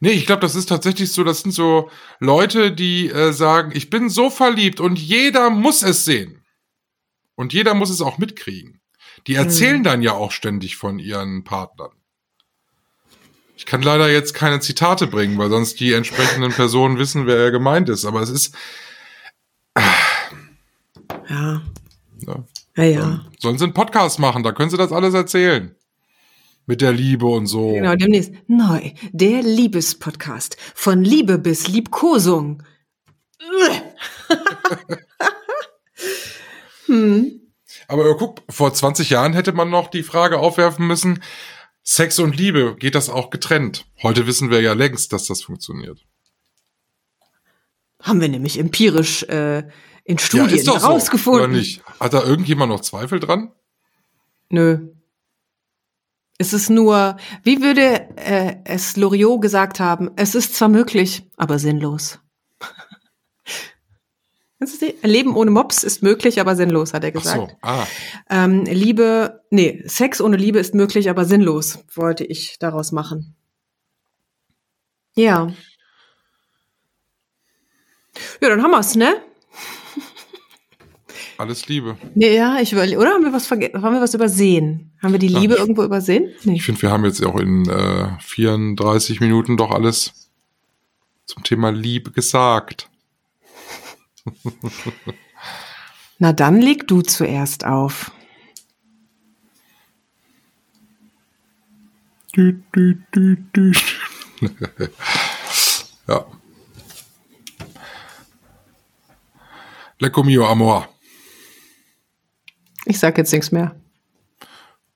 Nee, 0.00 0.12
ich 0.12 0.26
glaube, 0.26 0.40
das 0.40 0.54
ist 0.54 0.68
tatsächlich 0.68 1.12
so, 1.12 1.24
das 1.24 1.40
sind 1.40 1.52
so 1.52 1.90
Leute, 2.20 2.72
die 2.72 3.08
äh, 3.10 3.32
sagen, 3.32 3.72
ich 3.74 3.90
bin 3.90 4.08
so 4.08 4.30
verliebt 4.30 4.80
und 4.80 4.98
jeder 4.98 5.50
muss 5.50 5.82
es 5.82 6.04
sehen. 6.04 6.44
Und 7.34 7.52
jeder 7.52 7.74
muss 7.74 7.90
es 7.90 8.00
auch 8.00 8.18
mitkriegen. 8.18 8.80
Die 9.26 9.34
erzählen 9.34 9.82
dann 9.82 10.02
ja 10.02 10.12
auch 10.12 10.30
ständig 10.30 10.76
von 10.76 10.98
ihren 10.98 11.44
Partnern. 11.44 11.90
Ich 13.56 13.66
kann 13.66 13.82
leider 13.82 14.10
jetzt 14.10 14.34
keine 14.34 14.60
Zitate 14.60 15.06
bringen, 15.06 15.38
weil 15.38 15.50
sonst 15.50 15.80
die 15.80 15.92
entsprechenden 15.92 16.52
Personen 16.52 16.98
wissen, 16.98 17.26
wer 17.26 17.50
gemeint 17.50 17.88
ist. 17.88 18.04
Aber 18.04 18.20
es 18.20 18.30
ist, 18.30 18.54
Ja. 21.28 21.62
ja, 22.26 22.44
Ja, 22.76 22.84
ja. 22.84 23.26
sollen 23.38 23.58
sie 23.58 23.64
einen 23.64 23.74
Podcast 23.74 24.18
machen, 24.18 24.42
da 24.42 24.52
können 24.52 24.70
sie 24.70 24.78
das 24.78 24.92
alles 24.92 25.14
erzählen. 25.14 25.74
Mit 26.64 26.80
der 26.80 26.92
Liebe 26.92 27.26
und 27.26 27.46
so. 27.46 27.72
Genau, 27.72 27.96
demnächst. 27.96 28.32
Neu, 28.46 28.92
der 29.10 29.42
Liebespodcast. 29.42 30.56
Von 30.74 31.02
Liebe 31.02 31.38
bis 31.38 31.66
Liebkosung. 31.66 32.62
hm. 36.86 37.40
Aber 37.88 38.16
guck, 38.16 38.42
vor 38.48 38.72
20 38.72 39.10
Jahren 39.10 39.32
hätte 39.32 39.52
man 39.52 39.70
noch 39.70 39.88
die 39.88 40.04
Frage 40.04 40.38
aufwerfen 40.38 40.86
müssen, 40.86 41.20
Sex 41.82 42.20
und 42.20 42.36
Liebe, 42.36 42.76
geht 42.78 42.94
das 42.94 43.10
auch 43.10 43.30
getrennt? 43.30 43.86
Heute 44.02 44.28
wissen 44.28 44.50
wir 44.50 44.60
ja 44.60 44.72
längst, 44.72 45.12
dass 45.12 45.26
das 45.26 45.42
funktioniert. 45.42 46.06
Haben 48.00 48.20
wir 48.20 48.28
nämlich 48.28 48.58
empirisch 48.58 49.24
äh, 49.24 49.64
in 50.04 50.18
Studien 50.18 50.48
ja, 50.50 50.56
ist 50.56 50.68
doch 50.68 50.80
so, 50.80 50.86
rausgefunden. 50.88 51.42
oder 51.44 51.52
nicht? 51.52 51.82
Hat 52.00 52.12
da 52.12 52.22
irgendjemand 52.22 52.72
noch 52.72 52.80
Zweifel 52.80 53.20
dran? 53.20 53.52
Nö. 54.48 54.88
Es 56.38 56.52
ist 56.52 56.70
nur, 56.70 57.16
wie 57.44 57.62
würde 57.62 58.08
äh, 58.16 58.56
es 58.64 58.96
Loriot 58.96 59.40
gesagt 59.40 59.78
haben, 59.78 60.10
es 60.16 60.34
ist 60.34 60.56
zwar 60.56 60.68
möglich, 60.68 61.30
aber 61.36 61.58
sinnlos. 61.58 62.18
Leben 65.02 65.36
ohne 65.36 65.50
Mops 65.50 65.82
ist 65.82 66.02
möglich, 66.02 66.40
aber 66.40 66.56
sinnlos, 66.56 66.94
hat 66.94 67.04
er 67.04 67.10
Ach 67.10 67.22
gesagt. 67.22 67.50
so, 67.50 67.56
ah. 67.62 67.86
Ähm, 68.28 68.64
Liebe, 68.64 69.42
nee, 69.50 69.82
Sex 69.86 70.20
ohne 70.20 70.36
Liebe 70.36 70.58
ist 70.58 70.74
möglich, 70.74 71.10
aber 71.10 71.24
sinnlos, 71.24 71.78
wollte 71.94 72.24
ich 72.24 72.58
daraus 72.58 72.92
machen. 72.92 73.36
Ja. 75.14 75.52
Ja, 78.40 78.48
dann 78.48 78.62
haben 78.62 78.70
wir's, 78.72 78.94
ne? 78.94 79.14
Alles 81.42 81.66
Liebe. 81.66 81.96
Ja, 82.14 82.60
ich 82.60 82.72
überlege, 82.72 83.00
oder 83.00 83.10
haben 83.10 83.24
wir 83.24 83.32
was 83.32 83.50
haben 83.50 83.60
wir 83.60 84.00
was 84.00 84.14
übersehen? 84.14 84.92
Haben 85.02 85.10
wir 85.10 85.18
die 85.18 85.26
Liebe 85.26 85.54
ich- 85.54 85.58
irgendwo 85.60 85.82
übersehen? 85.82 86.32
Nee. 86.44 86.54
Ich 86.54 86.62
finde, 86.62 86.80
wir 86.82 86.92
haben 86.92 87.04
jetzt 87.04 87.20
auch 87.26 87.34
in 87.40 87.68
äh, 87.68 88.16
34 88.20 89.18
Minuten 89.18 89.56
doch 89.56 89.72
alles 89.72 90.30
zum 91.26 91.42
Thema 91.42 91.70
Liebe 91.72 92.12
gesagt. 92.12 92.88
Na 96.20 96.32
dann 96.32 96.60
leg 96.60 96.86
du 96.86 97.02
zuerst 97.02 97.66
auf. 97.66 98.12
Dü, 102.36 102.62
dü, 102.72 103.02
dü, 103.12 103.36
dü. 103.52 103.72
ja. 106.06 106.24
Lecco 109.98 110.22
mio 110.22 110.46
amor. 110.46 110.88
Ich 112.86 112.98
sag 112.98 113.16
jetzt 113.18 113.32
nichts 113.32 113.52
mehr. 113.52 113.74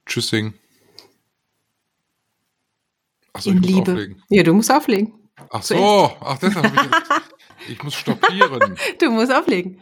Tschüssing. 0.06 0.54
Achso, 3.32 3.50
ich 3.50 3.56
muss 3.56 3.66
Liebe. 3.66 3.92
auflegen. 3.92 4.22
Ja, 4.28 4.42
du 4.42 4.54
musst 4.54 4.72
auflegen. 4.72 5.12
Ach 5.50 5.62
so, 5.62 5.76
ach 6.20 6.38
deshalb 6.38 6.66
hab 6.66 6.74
ich 6.74 6.82
jetzt, 6.82 7.12
ich 7.68 7.82
muss 7.82 7.94
stoppieren. 7.94 8.76
Du 9.00 9.10
musst 9.10 9.32
auflegen. 9.32 9.78